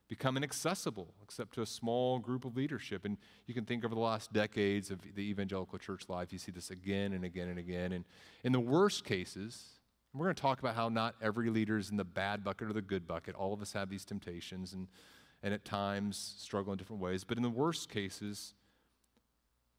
become 0.08 0.38
inaccessible 0.38 1.12
except 1.22 1.52
to 1.54 1.62
a 1.62 1.66
small 1.66 2.18
group 2.18 2.46
of 2.46 2.56
leadership. 2.56 3.04
And 3.04 3.18
you 3.46 3.52
can 3.52 3.66
think 3.66 3.84
over 3.84 3.94
the 3.94 4.00
last 4.00 4.32
decades 4.32 4.90
of 4.90 5.00
the 5.14 5.28
evangelical 5.28 5.78
church 5.78 6.08
life, 6.08 6.32
you 6.32 6.38
see 6.38 6.52
this 6.52 6.70
again 6.70 7.12
and 7.12 7.22
again 7.22 7.48
and 7.48 7.58
again. 7.58 7.92
And 7.92 8.06
in 8.44 8.52
the 8.52 8.60
worst 8.60 9.04
cases, 9.04 9.81
we're 10.14 10.26
going 10.26 10.34
to 10.34 10.42
talk 10.42 10.58
about 10.58 10.74
how 10.74 10.88
not 10.88 11.14
every 11.22 11.48
leader 11.48 11.78
is 11.78 11.90
in 11.90 11.96
the 11.96 12.04
bad 12.04 12.44
bucket 12.44 12.68
or 12.68 12.72
the 12.72 12.82
good 12.82 13.06
bucket. 13.06 13.34
All 13.34 13.54
of 13.54 13.62
us 13.62 13.72
have 13.72 13.88
these 13.88 14.04
temptations 14.04 14.74
and, 14.74 14.88
and 15.42 15.54
at 15.54 15.64
times 15.64 16.34
struggle 16.38 16.72
in 16.72 16.78
different 16.78 17.00
ways. 17.00 17.24
But 17.24 17.38
in 17.38 17.42
the 17.42 17.50
worst 17.50 17.88
cases, 17.88 18.54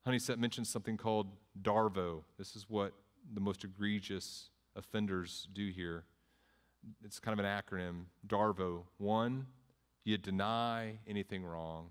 Honeysett 0.08 0.38
mentions 0.40 0.70
something 0.70 0.98
called 0.98 1.28
DARVO. 1.62 2.24
This 2.38 2.56
is 2.56 2.66
what 2.68 2.94
the 3.34 3.42
most 3.42 3.64
egregious 3.64 4.50
offenders 4.76 5.48
do 5.54 5.70
here. 5.70 6.04
It's 7.06 7.20
kind 7.20 7.40
of 7.40 7.46
an 7.46 7.50
acronym 7.50 8.06
DARVO. 8.28 8.84
One, 8.98 9.46
you 10.04 10.18
deny 10.18 10.98
anything 11.08 11.46
wrong. 11.46 11.90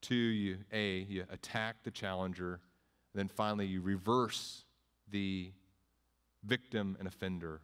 Two, 0.00 0.14
you 0.14 0.56
A, 0.72 1.00
you 1.00 1.24
attack 1.30 1.84
the 1.84 1.90
challenger. 1.90 2.60
And 3.12 3.20
then 3.20 3.28
finally, 3.28 3.66
you 3.66 3.82
reverse 3.82 4.64
the 5.10 5.52
victim 6.44 6.96
and 6.98 7.06
offender. 7.06 7.60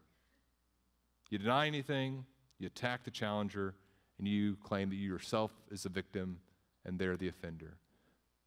You 1.30 1.38
deny 1.38 1.66
anything, 1.66 2.24
you 2.58 2.66
attack 2.66 3.04
the 3.04 3.10
challenger, 3.10 3.74
and 4.18 4.26
you 4.26 4.56
claim 4.56 4.88
that 4.90 4.96
you 4.96 5.08
yourself 5.08 5.52
is 5.70 5.82
the 5.82 5.88
victim 5.88 6.38
and 6.84 6.98
they're 6.98 7.16
the 7.16 7.28
offender. 7.28 7.76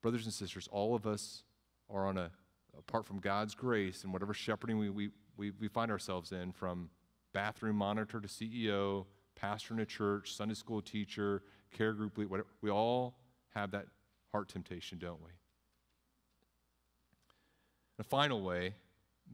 Brothers 0.01 0.25
and 0.25 0.33
sisters, 0.33 0.67
all 0.71 0.95
of 0.95 1.05
us 1.05 1.43
are 1.89 2.07
on 2.07 2.17
a, 2.17 2.31
apart 2.77 3.05
from 3.05 3.19
God's 3.19 3.53
grace 3.53 4.03
and 4.03 4.13
whatever 4.13 4.33
shepherding 4.33 4.77
we, 4.77 4.89
we, 4.89 5.09
we, 5.37 5.51
we 5.51 5.67
find 5.67 5.91
ourselves 5.91 6.31
in, 6.31 6.51
from 6.51 6.89
bathroom 7.33 7.75
monitor 7.75 8.19
to 8.19 8.27
CEO, 8.27 9.05
pastor 9.35 9.73
in 9.73 9.81
a 9.81 9.85
church, 9.85 10.33
Sunday 10.33 10.55
school 10.55 10.81
teacher, 10.81 11.43
care 11.75 11.93
group 11.93 12.17
leader, 12.17 12.29
whatever, 12.29 12.47
we 12.61 12.69
all 12.69 13.15
have 13.53 13.71
that 13.71 13.85
heart 14.31 14.47
temptation, 14.47 14.97
don't 14.97 15.21
we? 15.21 15.31
The 17.97 18.03
final 18.03 18.41
way 18.41 18.75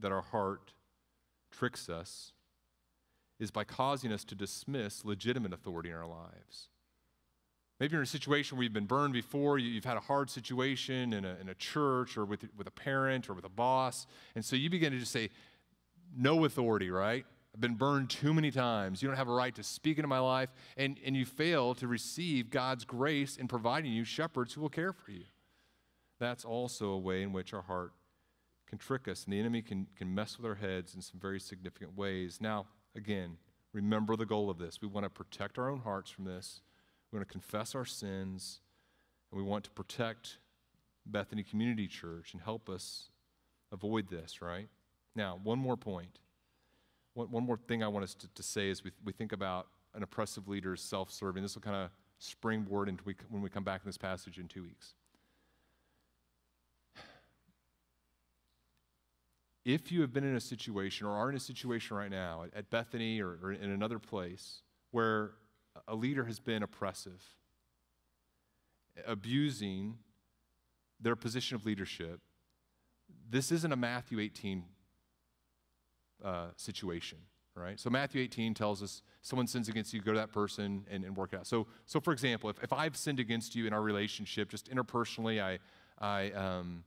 that 0.00 0.10
our 0.10 0.22
heart 0.22 0.72
tricks 1.50 1.88
us 1.88 2.32
is 3.38 3.50
by 3.50 3.64
causing 3.64 4.12
us 4.12 4.24
to 4.24 4.34
dismiss 4.34 5.04
legitimate 5.04 5.52
authority 5.52 5.90
in 5.90 5.96
our 5.96 6.06
lives. 6.06 6.68
Maybe 7.78 7.92
you're 7.92 8.00
in 8.00 8.04
a 8.04 8.06
situation 8.06 8.56
where 8.56 8.64
you've 8.64 8.72
been 8.72 8.86
burned 8.86 9.12
before, 9.12 9.58
you've 9.58 9.84
had 9.84 9.98
a 9.98 10.00
hard 10.00 10.30
situation 10.30 11.12
in 11.12 11.26
a, 11.26 11.36
in 11.40 11.50
a 11.50 11.54
church 11.54 12.16
or 12.16 12.24
with, 12.24 12.46
with 12.56 12.66
a 12.66 12.70
parent 12.70 13.28
or 13.28 13.34
with 13.34 13.44
a 13.44 13.50
boss, 13.50 14.06
and 14.34 14.42
so 14.44 14.56
you 14.56 14.70
begin 14.70 14.92
to 14.92 14.98
just 14.98 15.12
say, 15.12 15.28
No 16.16 16.46
authority, 16.46 16.90
right? 16.90 17.26
I've 17.54 17.60
been 17.60 17.74
burned 17.74 18.10
too 18.10 18.34
many 18.34 18.50
times. 18.50 19.02
You 19.02 19.08
don't 19.08 19.16
have 19.16 19.28
a 19.28 19.34
right 19.34 19.54
to 19.54 19.62
speak 19.62 19.98
into 19.98 20.08
my 20.08 20.18
life, 20.18 20.50
and, 20.76 20.98
and 21.04 21.16
you 21.16 21.24
fail 21.24 21.74
to 21.76 21.86
receive 21.86 22.50
God's 22.50 22.84
grace 22.84 23.36
in 23.36 23.48
providing 23.48 23.92
you 23.92 24.04
shepherds 24.04 24.52
who 24.52 24.60
will 24.60 24.68
care 24.68 24.92
for 24.92 25.10
you. 25.10 25.24
That's 26.18 26.44
also 26.44 26.90
a 26.90 26.98
way 26.98 27.22
in 27.22 27.32
which 27.32 27.54
our 27.54 27.62
heart 27.62 27.92
can 28.68 28.78
trick 28.78 29.08
us, 29.08 29.24
and 29.24 29.32
the 29.32 29.38
enemy 29.38 29.62
can, 29.62 29.86
can 29.96 30.14
mess 30.14 30.36
with 30.36 30.46
our 30.46 30.56
heads 30.56 30.94
in 30.94 31.00
some 31.00 31.20
very 31.20 31.38
significant 31.40 31.96
ways. 31.96 32.38
Now, 32.40 32.66
again, 32.94 33.36
remember 33.72 34.16
the 34.16 34.26
goal 34.26 34.50
of 34.50 34.58
this. 34.58 34.80
We 34.82 34.88
want 34.88 35.04
to 35.04 35.10
protect 35.10 35.58
our 35.58 35.70
own 35.70 35.80
hearts 35.80 36.10
from 36.10 36.24
this, 36.24 36.60
we 37.12 37.18
want 37.18 37.28
to 37.28 37.32
confess 37.32 37.74
our 37.74 37.84
sins, 37.84 38.60
and 39.30 39.40
we 39.40 39.48
want 39.48 39.64
to 39.64 39.70
protect 39.70 40.38
Bethany 41.06 41.42
Community 41.42 41.86
Church 41.86 42.32
and 42.32 42.42
help 42.42 42.68
us 42.68 43.10
avoid 43.72 44.08
this, 44.08 44.42
right? 44.42 44.68
Now, 45.14 45.38
one 45.42 45.58
more 45.58 45.76
point. 45.76 46.18
One, 47.14 47.30
one 47.30 47.44
more 47.44 47.56
thing 47.56 47.82
I 47.82 47.88
want 47.88 48.04
us 48.04 48.14
to, 48.14 48.28
to 48.34 48.42
say 48.42 48.70
as 48.70 48.84
we, 48.84 48.90
we 49.04 49.12
think 49.12 49.32
about 49.32 49.68
an 49.94 50.02
oppressive 50.02 50.48
leader 50.48 50.76
self 50.76 51.10
serving. 51.10 51.42
This 51.42 51.54
will 51.54 51.62
kind 51.62 51.76
of 51.76 51.90
springboard 52.18 52.88
into 52.88 53.02
we, 53.04 53.14
when 53.30 53.42
we 53.42 53.48
come 53.48 53.64
back 53.64 53.80
in 53.82 53.88
this 53.88 53.98
passage 53.98 54.38
in 54.38 54.48
two 54.48 54.62
weeks. 54.62 54.94
If 59.66 59.90
you 59.90 60.00
have 60.00 60.12
been 60.12 60.22
in 60.22 60.36
a 60.36 60.40
situation 60.40 61.08
or 61.08 61.10
are 61.10 61.28
in 61.28 61.34
a 61.34 61.40
situation 61.40 61.96
right 61.96 62.10
now 62.10 62.44
at, 62.54 62.70
Bethany 62.70 63.20
or, 63.20 63.36
or 63.42 63.50
in 63.50 63.68
another 63.68 63.98
place 63.98 64.62
where 64.92 65.32
a 65.88 65.94
leader 65.94 66.24
has 66.24 66.38
been 66.38 66.62
oppressive, 66.62 67.20
abusing 69.04 69.98
their 71.00 71.16
position 71.16 71.56
of 71.56 71.66
leadership, 71.66 72.20
this 73.28 73.50
isn't 73.50 73.72
a 73.72 73.76
Matthew 73.76 74.20
18 74.20 74.62
uh, 76.24 76.46
situation, 76.56 77.18
right? 77.56 77.80
So 77.80 77.90
Matthew 77.90 78.22
18 78.22 78.54
tells 78.54 78.84
us 78.84 79.02
someone 79.20 79.48
sins 79.48 79.68
against 79.68 79.92
you, 79.92 80.00
go 80.00 80.12
to 80.12 80.18
that 80.18 80.32
person 80.32 80.86
and, 80.88 81.02
and 81.02 81.16
work 81.16 81.32
it 81.32 81.40
out. 81.40 81.46
So, 81.48 81.66
so 81.86 81.98
for 81.98 82.12
example, 82.12 82.48
if, 82.50 82.62
if 82.62 82.72
I've 82.72 82.96
sinned 82.96 83.18
against 83.18 83.56
you 83.56 83.66
in 83.66 83.72
our 83.72 83.82
relationship, 83.82 84.48
just 84.48 84.70
interpersonally, 84.70 85.42
I, 85.42 85.58
I, 85.98 86.30
um, 86.30 86.84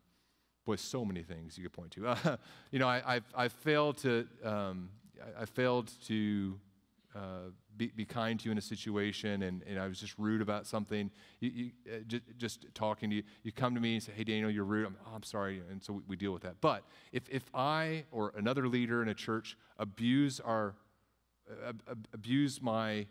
Boy, 0.69 0.75
so 0.75 1.03
many 1.03 1.23
things 1.23 1.57
you 1.57 1.63
could 1.63 1.73
point 1.73 1.89
to. 1.93 2.09
Uh, 2.09 2.37
you 2.71 2.77
know, 2.77 2.87
I, 2.87 3.15
have 3.15 3.23
I've 3.33 3.53
failed 3.53 3.97
to, 4.03 4.27
um, 4.43 4.89
I, 5.19 5.41
I, 5.41 5.45
failed 5.45 5.91
to 6.05 6.59
uh, 7.15 7.49
be, 7.75 7.87
be, 7.87 8.05
kind 8.05 8.39
to 8.39 8.45
you 8.45 8.51
in 8.51 8.59
a 8.59 8.61
situation, 8.61 9.41
and, 9.41 9.63
and 9.63 9.79
I 9.79 9.87
was 9.87 9.99
just 9.99 10.13
rude 10.19 10.43
about 10.43 10.67
something. 10.67 11.09
You, 11.39 11.49
you 11.49 11.71
uh, 11.91 11.97
just, 12.05 12.23
just, 12.37 12.65
talking 12.75 13.09
to 13.09 13.15
you, 13.15 13.23
you 13.41 13.51
come 13.51 13.73
to 13.73 13.81
me 13.81 13.95
and 13.95 14.03
say, 14.03 14.11
"Hey, 14.15 14.23
Daniel, 14.23 14.51
you're 14.51 14.63
rude." 14.63 14.85
I'm, 14.85 14.95
oh, 15.07 15.15
I'm 15.15 15.23
sorry, 15.23 15.63
and 15.71 15.83
so 15.83 15.93
we, 15.93 16.01
we, 16.09 16.15
deal 16.15 16.33
with 16.33 16.43
that. 16.43 16.61
But 16.61 16.83
if 17.11 17.23
if 17.29 17.49
I 17.51 18.03
or 18.11 18.31
another 18.37 18.67
leader 18.67 19.01
in 19.01 19.09
a 19.09 19.15
church 19.15 19.57
abuse 19.79 20.39
our 20.39 20.75
uh, 21.65 21.73
abuse 22.13 22.61
my 22.61 23.07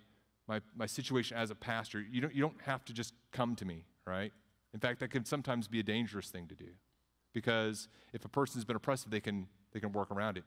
my 0.47 0.61
my 0.77 0.87
situation 0.87 1.37
as 1.37 1.51
a 1.51 1.57
pastor, 1.57 2.01
you 2.01 2.21
don't 2.21 2.33
you 2.33 2.41
don't 2.41 2.61
have 2.67 2.85
to 2.85 2.93
just 2.93 3.15
come 3.33 3.57
to 3.57 3.65
me, 3.65 3.85
right? 4.07 4.33
In 4.73 4.79
fact, 4.79 5.01
that 5.01 5.11
can 5.11 5.25
sometimes 5.25 5.67
be 5.67 5.81
a 5.81 5.83
dangerous 5.83 6.29
thing 6.29 6.47
to 6.47 6.55
do 6.55 6.69
because 7.33 7.89
if 8.13 8.25
a 8.25 8.29
person's 8.29 8.65
been 8.65 8.77
oppressive, 8.77 9.11
they 9.11 9.21
can, 9.21 9.47
they 9.73 9.81
can 9.81 9.93
work 9.93 10.11
around 10.11 10.37
it. 10.37 10.45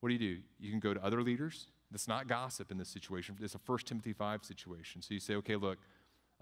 What 0.00 0.08
do 0.08 0.14
you 0.14 0.18
do? 0.18 0.42
You 0.58 0.70
can 0.70 0.80
go 0.80 0.94
to 0.94 1.04
other 1.04 1.22
leaders. 1.22 1.66
That's 1.90 2.08
not 2.08 2.26
gossip 2.26 2.70
in 2.70 2.78
this 2.78 2.88
situation. 2.88 3.36
It's 3.40 3.54
a 3.54 3.60
1 3.64 3.78
Timothy 3.80 4.12
5 4.12 4.44
situation. 4.44 5.02
So 5.02 5.14
you 5.14 5.20
say, 5.20 5.34
okay, 5.36 5.56
look, 5.56 5.78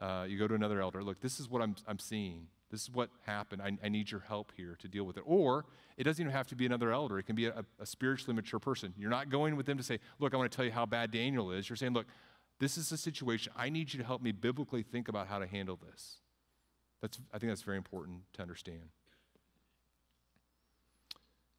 uh, 0.00 0.24
you 0.28 0.38
go 0.38 0.48
to 0.48 0.54
another 0.54 0.80
elder. 0.80 1.02
Look, 1.02 1.20
this 1.20 1.38
is 1.38 1.48
what 1.48 1.62
I'm, 1.62 1.76
I'm 1.86 1.98
seeing. 1.98 2.48
This 2.70 2.82
is 2.82 2.90
what 2.90 3.10
happened. 3.24 3.62
I, 3.62 3.76
I, 3.84 3.88
need 3.88 4.10
your 4.10 4.20
help 4.20 4.52
here 4.56 4.76
to 4.80 4.88
deal 4.88 5.04
with 5.04 5.16
it. 5.16 5.22
Or 5.24 5.64
it 5.96 6.02
doesn't 6.02 6.20
even 6.20 6.32
have 6.32 6.48
to 6.48 6.56
be 6.56 6.66
another 6.66 6.90
elder, 6.90 7.18
it 7.18 7.22
can 7.24 7.36
be 7.36 7.46
a, 7.46 7.64
a 7.78 7.86
spiritually 7.86 8.34
mature 8.34 8.58
person. 8.58 8.92
You're 8.96 9.10
not 9.10 9.30
going 9.30 9.54
with 9.54 9.66
them 9.66 9.76
to 9.76 9.84
say, 9.84 10.00
Look, 10.18 10.34
I 10.34 10.36
want 10.36 10.50
to 10.50 10.56
tell 10.56 10.64
you 10.64 10.72
how 10.72 10.84
bad 10.84 11.12
Daniel 11.12 11.52
is. 11.52 11.68
You're 11.68 11.76
saying, 11.76 11.92
Look, 11.92 12.06
this 12.58 12.76
is 12.76 12.90
a 12.90 12.96
situation. 12.96 13.52
I 13.56 13.68
need 13.68 13.92
you 13.92 14.00
to 14.00 14.04
help 14.04 14.22
me 14.22 14.32
biblically 14.32 14.82
think 14.82 15.08
about 15.08 15.28
how 15.28 15.38
to 15.38 15.46
handle 15.46 15.78
this. 15.88 16.18
That's, 17.00 17.20
I 17.32 17.38
think 17.38 17.52
that's 17.52 17.62
very 17.62 17.76
important 17.76 18.22
to 18.32 18.42
understand. 18.42 18.88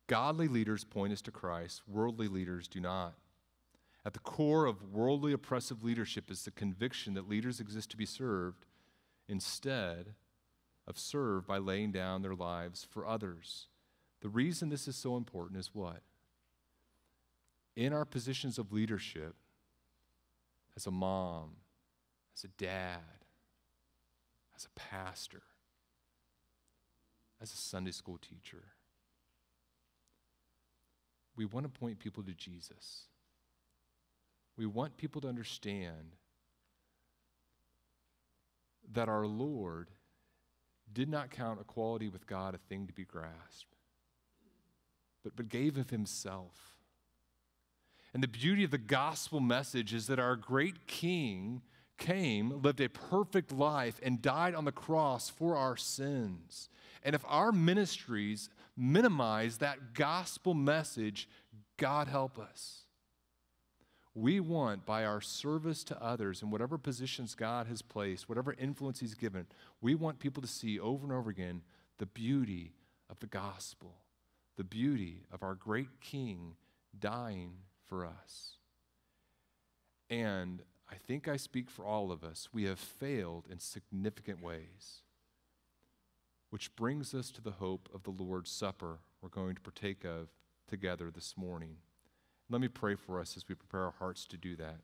Godly 0.07 0.47
leaders 0.47 0.83
point 0.83 1.13
us 1.13 1.21
to 1.23 1.31
Christ, 1.31 1.81
worldly 1.87 2.27
leaders 2.27 2.67
do 2.67 2.79
not. 2.79 3.15
At 4.05 4.13
the 4.13 4.19
core 4.19 4.65
of 4.65 4.93
worldly 4.93 5.33
oppressive 5.33 5.83
leadership 5.83 6.29
is 6.29 6.43
the 6.43 6.51
conviction 6.51 7.15
that 7.15 7.27
leaders 7.27 7.59
exist 7.59 7.89
to 7.91 7.97
be 7.97 8.05
served 8.05 8.65
instead 9.27 10.13
of 10.87 10.99
serve 10.99 11.47
by 11.47 11.57
laying 11.57 11.91
down 11.91 12.21
their 12.21 12.35
lives 12.35 12.85
for 12.87 13.07
others. 13.07 13.67
The 14.21 14.29
reason 14.29 14.69
this 14.69 14.87
is 14.87 14.95
so 14.95 15.17
important 15.17 15.59
is 15.59 15.71
what? 15.73 16.01
In 17.75 17.93
our 17.93 18.05
positions 18.05 18.59
of 18.59 18.71
leadership, 18.71 19.35
as 20.75 20.85
a 20.85 20.91
mom, 20.91 21.55
as 22.35 22.43
a 22.43 22.47
dad, 22.47 22.99
as 24.55 24.65
a 24.65 24.79
pastor, 24.79 25.41
as 27.41 27.51
a 27.51 27.57
Sunday 27.57 27.91
school 27.91 28.17
teacher, 28.17 28.63
we 31.35 31.45
want 31.45 31.65
to 31.65 31.79
point 31.79 31.99
people 31.99 32.23
to 32.23 32.33
Jesus. 32.33 33.03
We 34.57 34.65
want 34.65 34.97
people 34.97 35.21
to 35.21 35.27
understand 35.27 36.15
that 38.93 39.09
our 39.09 39.25
Lord 39.25 39.89
did 40.93 41.09
not 41.09 41.31
count 41.31 41.59
equality 41.59 42.07
with 42.07 42.27
God 42.27 42.55
a 42.55 42.57
thing 42.57 42.87
to 42.87 42.93
be 42.93 43.03
grasped, 43.03 43.75
but, 45.23 45.35
but 45.35 45.49
gave 45.49 45.77
of 45.77 45.89
himself. 45.89 46.77
And 48.13 48.23
the 48.23 48.29
beauty 48.29 48.63
of 48.63 48.71
the 48.71 48.77
gospel 48.77 49.41
message 49.41 49.93
is 49.93 50.07
that 50.07 50.19
our 50.19 50.37
great 50.37 50.87
King 50.87 51.61
came, 51.97 52.61
lived 52.61 52.79
a 52.79 52.87
perfect 52.87 53.51
life, 53.51 53.99
and 54.01 54.21
died 54.21 54.55
on 54.55 54.63
the 54.63 54.71
cross 54.71 55.29
for 55.29 55.57
our 55.57 55.75
sins. 55.75 56.69
And 57.03 57.13
if 57.13 57.23
our 57.27 57.51
ministries 57.51 58.49
minimize 58.77 59.57
that 59.57 59.93
gospel 59.93 60.53
message, 60.53 61.29
God 61.77 62.07
help 62.07 62.37
us. 62.39 62.81
We 64.13 64.39
want, 64.39 64.85
by 64.85 65.03
our 65.03 65.19
service 65.19 65.83
to 65.85 66.01
others 66.01 66.41
in 66.41 66.49
whatever 66.49 66.77
positions 66.77 67.35
God 67.35 67.67
has 67.67 67.81
placed, 67.81 68.29
whatever 68.29 68.55
influence 68.57 69.01
He's 69.01 69.13
given, 69.13 69.45
we 69.81 69.93
want 69.93 70.19
people 70.19 70.41
to 70.41 70.47
see 70.47 70.79
over 70.79 71.03
and 71.03 71.13
over 71.13 71.29
again 71.29 71.61
the 71.97 72.05
beauty 72.05 72.73
of 73.09 73.19
the 73.19 73.27
gospel, 73.27 73.95
the 74.55 74.63
beauty 74.63 75.23
of 75.31 75.43
our 75.43 75.53
great 75.53 75.99
King 75.99 76.55
dying 76.97 77.55
for 77.83 78.05
us. 78.05 78.57
And 80.09 80.61
I 80.89 80.95
think 80.95 81.27
I 81.27 81.35
speak 81.35 81.69
for 81.69 81.85
all 81.85 82.11
of 82.11 82.23
us. 82.23 82.49
We 82.53 82.63
have 82.63 82.79
failed 82.79 83.47
in 83.49 83.59
significant 83.59 84.41
ways, 84.41 85.01
which 86.55 86.73
brings 86.77 87.13
us 87.13 87.31
to 87.31 87.41
the 87.41 87.51
hope 87.51 87.89
of 87.93 88.03
the 88.03 88.11
Lord's 88.11 88.49
Supper 88.49 88.99
we're 89.21 89.27
going 89.27 89.55
to 89.55 89.61
partake 89.61 90.05
of 90.05 90.29
together 90.69 91.11
this 91.13 91.33
morning. 91.35 91.75
Let 92.49 92.61
me 92.61 92.69
pray 92.69 92.95
for 92.95 93.19
us 93.19 93.35
as 93.35 93.43
we 93.49 93.55
prepare 93.55 93.81
our 93.81 93.95
hearts 93.99 94.25
to 94.27 94.37
do 94.37 94.55
that. 94.55 94.77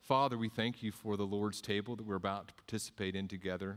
Father, 0.00 0.38
we 0.38 0.48
thank 0.48 0.82
you 0.82 0.90
for 0.90 1.18
the 1.18 1.26
Lord's 1.26 1.60
table 1.60 1.96
that 1.96 2.06
we're 2.06 2.14
about 2.14 2.48
to 2.48 2.54
participate 2.54 3.14
in 3.14 3.28
together. 3.28 3.76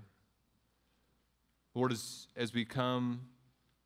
Lord, 1.76 1.92
as, 1.92 2.30
as 2.38 2.54
we 2.54 2.64
come 2.64 3.24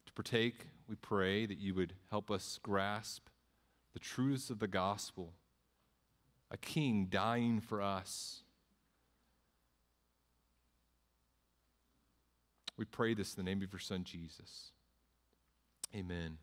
to 0.05 0.13
partake, 0.13 0.67
we 0.87 0.97
pray 0.97 1.47
that 1.47 1.57
you 1.57 1.73
would 1.73 1.93
help 2.11 2.29
us 2.29 2.59
grasp 2.61 3.29
the 3.93 3.99
truths 3.99 4.51
of 4.51 4.59
the 4.59 4.67
gospel 4.67 5.33
a 6.51 6.57
king 6.57 7.07
dying 7.09 7.59
for 7.59 7.81
us. 7.81 8.43
We 12.77 12.85
pray 12.85 13.13
this 13.13 13.35
in 13.35 13.43
the 13.43 13.49
name 13.49 13.61
of 13.61 13.71
your 13.71 13.79
Son, 13.79 14.03
Jesus. 14.03 14.71
Amen. 15.95 16.37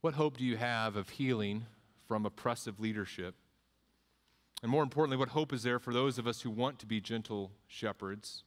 What 0.00 0.14
hope 0.14 0.36
do 0.36 0.44
you 0.44 0.56
have 0.56 0.96
of 0.96 1.08
healing 1.08 1.66
from 2.06 2.24
oppressive 2.24 2.78
leadership? 2.78 3.34
And 4.62 4.70
more 4.70 4.82
importantly, 4.82 5.16
what 5.16 5.30
hope 5.30 5.52
is 5.52 5.62
there 5.62 5.78
for 5.78 5.92
those 5.92 6.18
of 6.18 6.26
us 6.26 6.42
who 6.42 6.50
want 6.50 6.78
to 6.80 6.86
be 6.86 7.00
gentle 7.00 7.52
shepherds? 7.66 8.42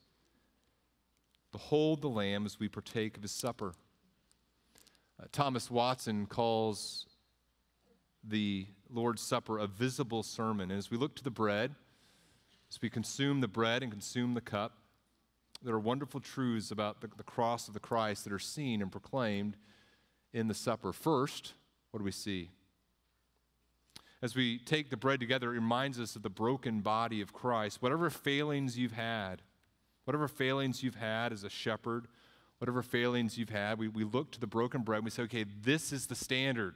Behold 1.52 2.02
the 2.02 2.10
Lamb 2.10 2.46
as 2.46 2.60
we 2.60 2.70
partake 2.70 3.18
of 3.18 3.24
his 3.24 3.32
supper. 3.32 3.74
Uh, 5.20 5.26
Thomas 5.32 5.70
Watson 5.70 6.26
calls 6.26 7.06
the 8.24 8.68
Lord's 8.90 9.22
Supper 9.22 9.58
a 9.58 9.68
visible 9.68 10.24
sermon. 10.24 10.72
And 10.72 10.78
as 10.78 10.92
we 10.92 10.98
look 10.98 11.16
to 11.16 11.24
the 11.24 11.32
bread, 11.32 11.76
as 12.70 12.82
we 12.82 12.90
consume 12.90 13.42
the 13.42 13.48
bread 13.48 13.84
and 13.84 13.92
consume 13.92 14.34
the 14.34 14.42
cup, 14.42 14.78
there 15.64 15.76
are 15.76 15.80
wonderful 15.80 16.20
truths 16.20 16.72
about 16.72 17.02
the, 17.02 17.10
the 17.18 17.24
cross 17.24 17.68
of 17.68 17.74
the 17.74 17.80
Christ 17.80 18.24
that 18.24 18.34
are 18.34 18.40
seen 18.40 18.82
and 18.82 18.92
proclaimed 18.92 19.58
in 20.34 20.48
the 20.48 20.54
supper. 20.54 20.92
First, 20.92 21.54
what 21.92 22.00
do 22.00 22.04
we 22.04 22.12
see? 22.12 22.50
As 24.22 24.36
we 24.36 24.60
take 24.60 24.90
the 24.90 24.98
bread 24.98 25.20
together, 25.20 25.50
it 25.50 25.56
reminds 25.56 26.00
us 26.00 26.16
of 26.16 26.22
the 26.22 26.30
broken 26.30 26.82
body 26.82 27.22
of 27.22 27.34
Christ. 27.34 27.82
Whatever 27.82 28.10
failings 28.10 28.78
you've 28.78 28.92
had, 28.92 29.42
whatever 30.06 30.28
failings 30.28 30.84
you've 30.84 30.96
had 30.96 31.34
as 31.34 31.44
a 31.44 31.50
shepherd, 31.50 32.08
whatever 32.60 32.84
failings 32.84 33.38
you've 33.38 33.50
had, 33.50 33.80
we, 33.80 33.88
we 33.88 34.04
look 34.04 34.32
to 34.32 34.40
the 34.40 34.48
broken 34.48 34.82
bread 34.82 34.98
and 34.98 35.06
we 35.06 35.12
say, 35.12 35.24
okay, 35.24 35.46
this 35.64 35.92
is 35.92 36.06
the 36.08 36.16
standard. 36.16 36.76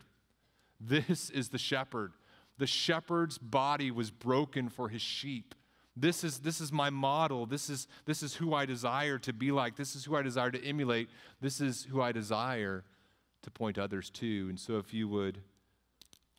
This 0.80 1.30
is 1.30 1.50
the 1.50 1.58
shepherd. 1.60 2.14
The 2.58 2.68
shepherd's 2.68 3.38
body 3.38 3.92
was 3.92 4.10
broken 4.10 4.70
for 4.70 4.90
his 4.90 5.02
sheep. 5.02 5.54
This 5.98 6.24
is, 6.24 6.40
this 6.40 6.60
is 6.60 6.72
my 6.72 6.90
model. 6.90 7.46
This 7.46 7.70
is, 7.70 7.88
this 8.06 8.22
is 8.22 8.36
who 8.36 8.54
I 8.54 8.66
desire 8.66 9.18
to 9.20 9.32
be 9.32 9.52
like. 9.52 9.76
This 9.76 9.96
is 9.96 10.06
who 10.06 10.16
I 10.16 10.22
desire 10.22 10.52
to 10.52 10.64
emulate. 10.64 11.10
This 11.40 11.62
is 11.62 11.88
who 11.90 12.02
I 12.02 12.12
desire 12.12 12.84
to 13.44 13.52
point 13.52 13.78
others 13.78 14.10
to. 14.12 14.48
And 14.50 14.60
so, 14.60 14.78
if 14.78 14.94
you 14.94 15.08
would 15.08 15.40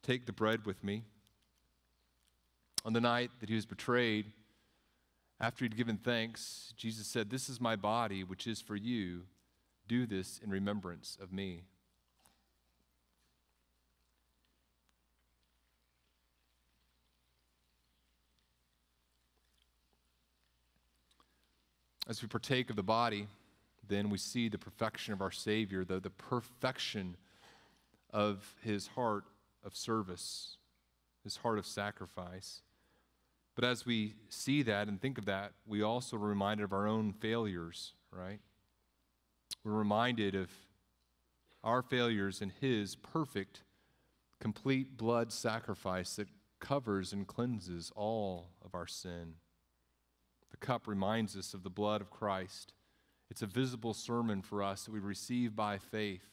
take 0.07 0.26
the 0.26 0.32
bread 0.32 0.64
with 0.66 0.84
me. 0.84 1.02
On 2.84 2.92
the 2.92 3.00
night 3.00 3.30
that 3.40 3.48
he 3.48 3.54
was 3.57 3.66
betrayed, 3.66 4.26
after 5.40 5.64
he'd 5.64 5.76
given 5.76 5.96
thanks, 5.96 6.72
Jesus 6.76 7.07
said, 7.07 7.28
This 7.28 7.48
is 7.48 7.61
my 7.61 7.74
body, 7.76 8.22
which 8.22 8.46
is 8.46 8.61
for 8.61 8.76
you. 8.76 9.22
Do 9.88 10.07
this 10.07 10.40
in 10.42 10.50
remembrance 10.50 11.18
of 11.20 11.32
me. 11.32 11.64
As 22.09 22.22
we 22.22 22.28
partake 22.28 22.70
of 22.70 22.76
the 22.76 22.82
body, 22.82 23.26
then 23.88 24.11
we 24.11 24.18
see 24.18 24.48
the 24.48 24.59
perfection 24.59 25.12
of 25.12 25.20
our 25.20 25.30
Savior, 25.30 25.84
the, 25.84 26.00
the 26.00 26.11
perfection 26.11 27.16
of 28.11 28.54
his 28.62 28.88
heart 28.88 29.24
of 29.64 29.74
service, 29.74 30.57
his 31.24 31.36
heart 31.38 31.59
of 31.59 31.66
sacrifice. 31.66 32.62
But 33.54 33.64
as 33.64 33.86
we 33.86 34.14
see 34.28 34.62
that 34.62 34.86
and 34.86 35.00
think 35.00 35.18
of 35.18 35.24
that, 35.24 35.52
we 35.66 35.82
also 35.82 36.16
are 36.16 36.20
reminded 36.20 36.64
of 36.64 36.72
our 36.72 36.86
own 36.86 37.12
failures, 37.12 37.94
right? 38.11 38.40
We're 39.64 39.72
reminded 39.72 40.34
of 40.34 40.50
our 41.64 41.82
failures 41.82 42.40
and 42.40 42.52
his 42.61 42.94
perfect, 42.94 43.62
complete 44.40 44.96
blood 44.96 45.32
sacrifice 45.32 46.16
that 46.16 46.28
covers 46.61 47.12
and 47.12 47.26
cleanses 47.26 47.90
all 47.96 48.50
of 48.64 48.74
our 48.74 48.86
sin. 48.86 49.34
The 50.59 50.66
cup 50.66 50.86
reminds 50.88 51.36
us 51.36 51.54
of 51.54 51.62
the 51.62 51.70
blood 51.70 52.00
of 52.00 52.11
Christ 52.11 52.72
it's 53.28 53.42
a 53.42 53.46
visible 53.46 53.92
sermon 53.92 54.40
for 54.40 54.62
us 54.62 54.84
that 54.84 54.92
we 54.92 55.00
receive 55.00 55.57
by 55.57 55.78
faith, 55.78 56.24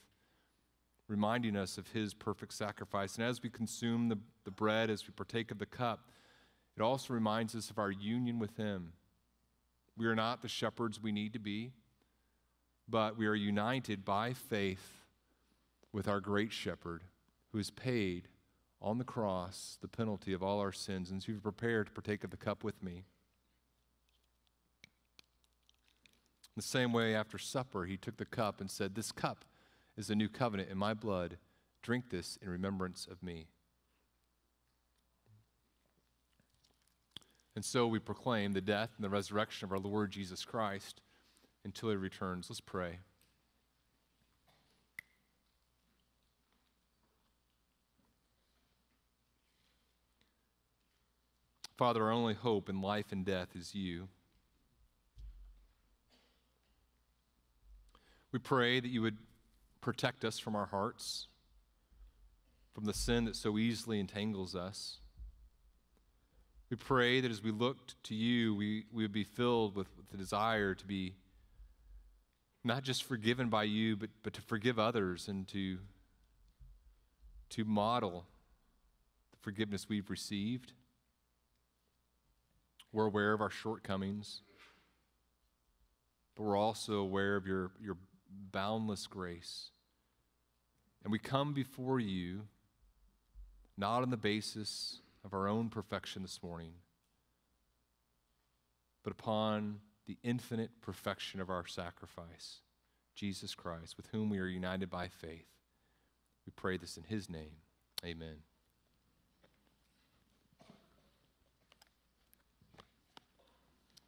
reminding 1.08 1.56
us 1.56 1.76
of 1.76 1.88
his 1.88 2.14
perfect 2.14 2.52
sacrifice. 2.52 3.16
And 3.16 3.24
as 3.24 3.42
we 3.42 3.50
consume 3.50 4.08
the, 4.08 4.18
the 4.44 4.52
bread, 4.52 4.90
as 4.90 5.04
we 5.06 5.12
partake 5.12 5.50
of 5.50 5.58
the 5.58 5.66
cup, 5.66 6.12
it 6.76 6.82
also 6.82 7.12
reminds 7.12 7.54
us 7.56 7.68
of 7.68 7.78
our 7.78 7.90
union 7.90 8.38
with 8.38 8.56
him. 8.56 8.92
We 9.96 10.06
are 10.06 10.14
not 10.14 10.40
the 10.40 10.48
shepherds 10.48 11.02
we 11.02 11.10
need 11.10 11.32
to 11.32 11.40
be, 11.40 11.72
but 12.88 13.16
we 13.16 13.26
are 13.26 13.34
united 13.34 14.04
by 14.04 14.32
faith 14.32 15.02
with 15.92 16.06
our 16.06 16.20
great 16.20 16.52
shepherd 16.52 17.02
who 17.50 17.58
has 17.58 17.70
paid 17.70 18.28
on 18.80 18.98
the 18.98 19.04
cross 19.04 19.78
the 19.80 19.88
penalty 19.88 20.32
of 20.32 20.42
all 20.42 20.60
our 20.60 20.72
sins. 20.72 21.10
And 21.10 21.22
so 21.22 21.32
you've 21.32 21.42
prepared 21.42 21.86
to 21.86 21.92
partake 21.92 22.22
of 22.22 22.30
the 22.30 22.36
cup 22.36 22.62
with 22.62 22.82
me. 22.82 23.04
In 26.43 26.43
the 26.56 26.62
same 26.62 26.92
way, 26.92 27.14
after 27.14 27.38
supper, 27.38 27.84
he 27.84 27.96
took 27.96 28.16
the 28.16 28.24
cup 28.24 28.60
and 28.60 28.70
said, 28.70 28.94
This 28.94 29.10
cup 29.12 29.44
is 29.96 30.10
a 30.10 30.14
new 30.14 30.28
covenant 30.28 30.70
in 30.70 30.78
my 30.78 30.94
blood. 30.94 31.38
Drink 31.82 32.10
this 32.10 32.38
in 32.40 32.48
remembrance 32.48 33.06
of 33.10 33.22
me. 33.22 33.46
And 37.56 37.64
so 37.64 37.86
we 37.86 37.98
proclaim 37.98 38.52
the 38.52 38.60
death 38.60 38.90
and 38.96 39.04
the 39.04 39.10
resurrection 39.10 39.66
of 39.66 39.72
our 39.72 39.78
Lord 39.78 40.10
Jesus 40.10 40.44
Christ 40.44 41.00
until 41.64 41.90
he 41.90 41.96
returns. 41.96 42.50
Let's 42.50 42.60
pray. 42.60 42.98
Father, 51.76 52.04
our 52.04 52.12
only 52.12 52.34
hope 52.34 52.68
in 52.68 52.80
life 52.80 53.10
and 53.10 53.24
death 53.24 53.48
is 53.56 53.74
you. 53.74 54.08
We 58.34 58.40
pray 58.40 58.80
that 58.80 58.88
you 58.88 59.00
would 59.00 59.18
protect 59.80 60.24
us 60.24 60.40
from 60.40 60.56
our 60.56 60.66
hearts, 60.66 61.28
from 62.74 62.84
the 62.84 62.92
sin 62.92 63.26
that 63.26 63.36
so 63.36 63.58
easily 63.58 64.00
entangles 64.00 64.56
us. 64.56 64.98
We 66.68 66.76
pray 66.76 67.20
that 67.20 67.30
as 67.30 67.44
we 67.44 67.52
looked 67.52 67.94
to 68.02 68.16
you, 68.16 68.52
we, 68.56 68.86
we 68.92 69.04
would 69.04 69.12
be 69.12 69.22
filled 69.22 69.76
with, 69.76 69.86
with 69.96 70.10
the 70.10 70.16
desire 70.16 70.74
to 70.74 70.84
be 70.84 71.14
not 72.64 72.82
just 72.82 73.04
forgiven 73.04 73.50
by 73.50 73.62
you, 73.62 73.94
but, 73.94 74.10
but 74.24 74.32
to 74.32 74.42
forgive 74.42 74.80
others 74.80 75.28
and 75.28 75.46
to, 75.46 75.78
to 77.50 77.64
model 77.64 78.26
the 79.30 79.36
forgiveness 79.42 79.88
we've 79.88 80.10
received. 80.10 80.72
We're 82.92 83.06
aware 83.06 83.32
of 83.32 83.40
our 83.40 83.50
shortcomings, 83.50 84.40
but 86.34 86.42
we're 86.42 86.58
also 86.58 86.94
aware 86.94 87.36
of 87.36 87.46
your, 87.46 87.70
your 87.80 87.96
boundless 88.52 89.06
grace. 89.06 89.70
And 91.02 91.12
we 91.12 91.18
come 91.18 91.52
before 91.52 92.00
you 92.00 92.42
not 93.76 94.02
on 94.02 94.10
the 94.10 94.16
basis 94.16 95.00
of 95.24 95.34
our 95.34 95.48
own 95.48 95.68
perfection 95.68 96.22
this 96.22 96.42
morning, 96.42 96.72
but 99.02 99.12
upon 99.12 99.80
the 100.06 100.16
infinite 100.22 100.70
perfection 100.80 101.40
of 101.40 101.50
our 101.50 101.66
sacrifice, 101.66 102.60
Jesus 103.14 103.54
Christ, 103.54 103.96
with 103.96 104.06
whom 104.08 104.30
we 104.30 104.38
are 104.38 104.46
united 104.46 104.90
by 104.90 105.08
faith. 105.08 105.46
We 106.46 106.52
pray 106.54 106.76
this 106.76 106.96
in 106.96 107.04
his 107.04 107.28
name. 107.28 107.56
Amen. 108.04 108.36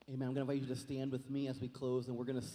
Amen. 0.08 0.28
I'm 0.28 0.34
going 0.34 0.46
to 0.46 0.52
invite 0.52 0.68
you 0.68 0.74
to 0.74 0.80
stand 0.80 1.10
with 1.10 1.28
me 1.30 1.48
as 1.48 1.60
we 1.60 1.66
close, 1.66 2.06
and 2.06 2.16
we're 2.16 2.24
going 2.24 2.40
to 2.40 2.46
sing. 2.46 2.54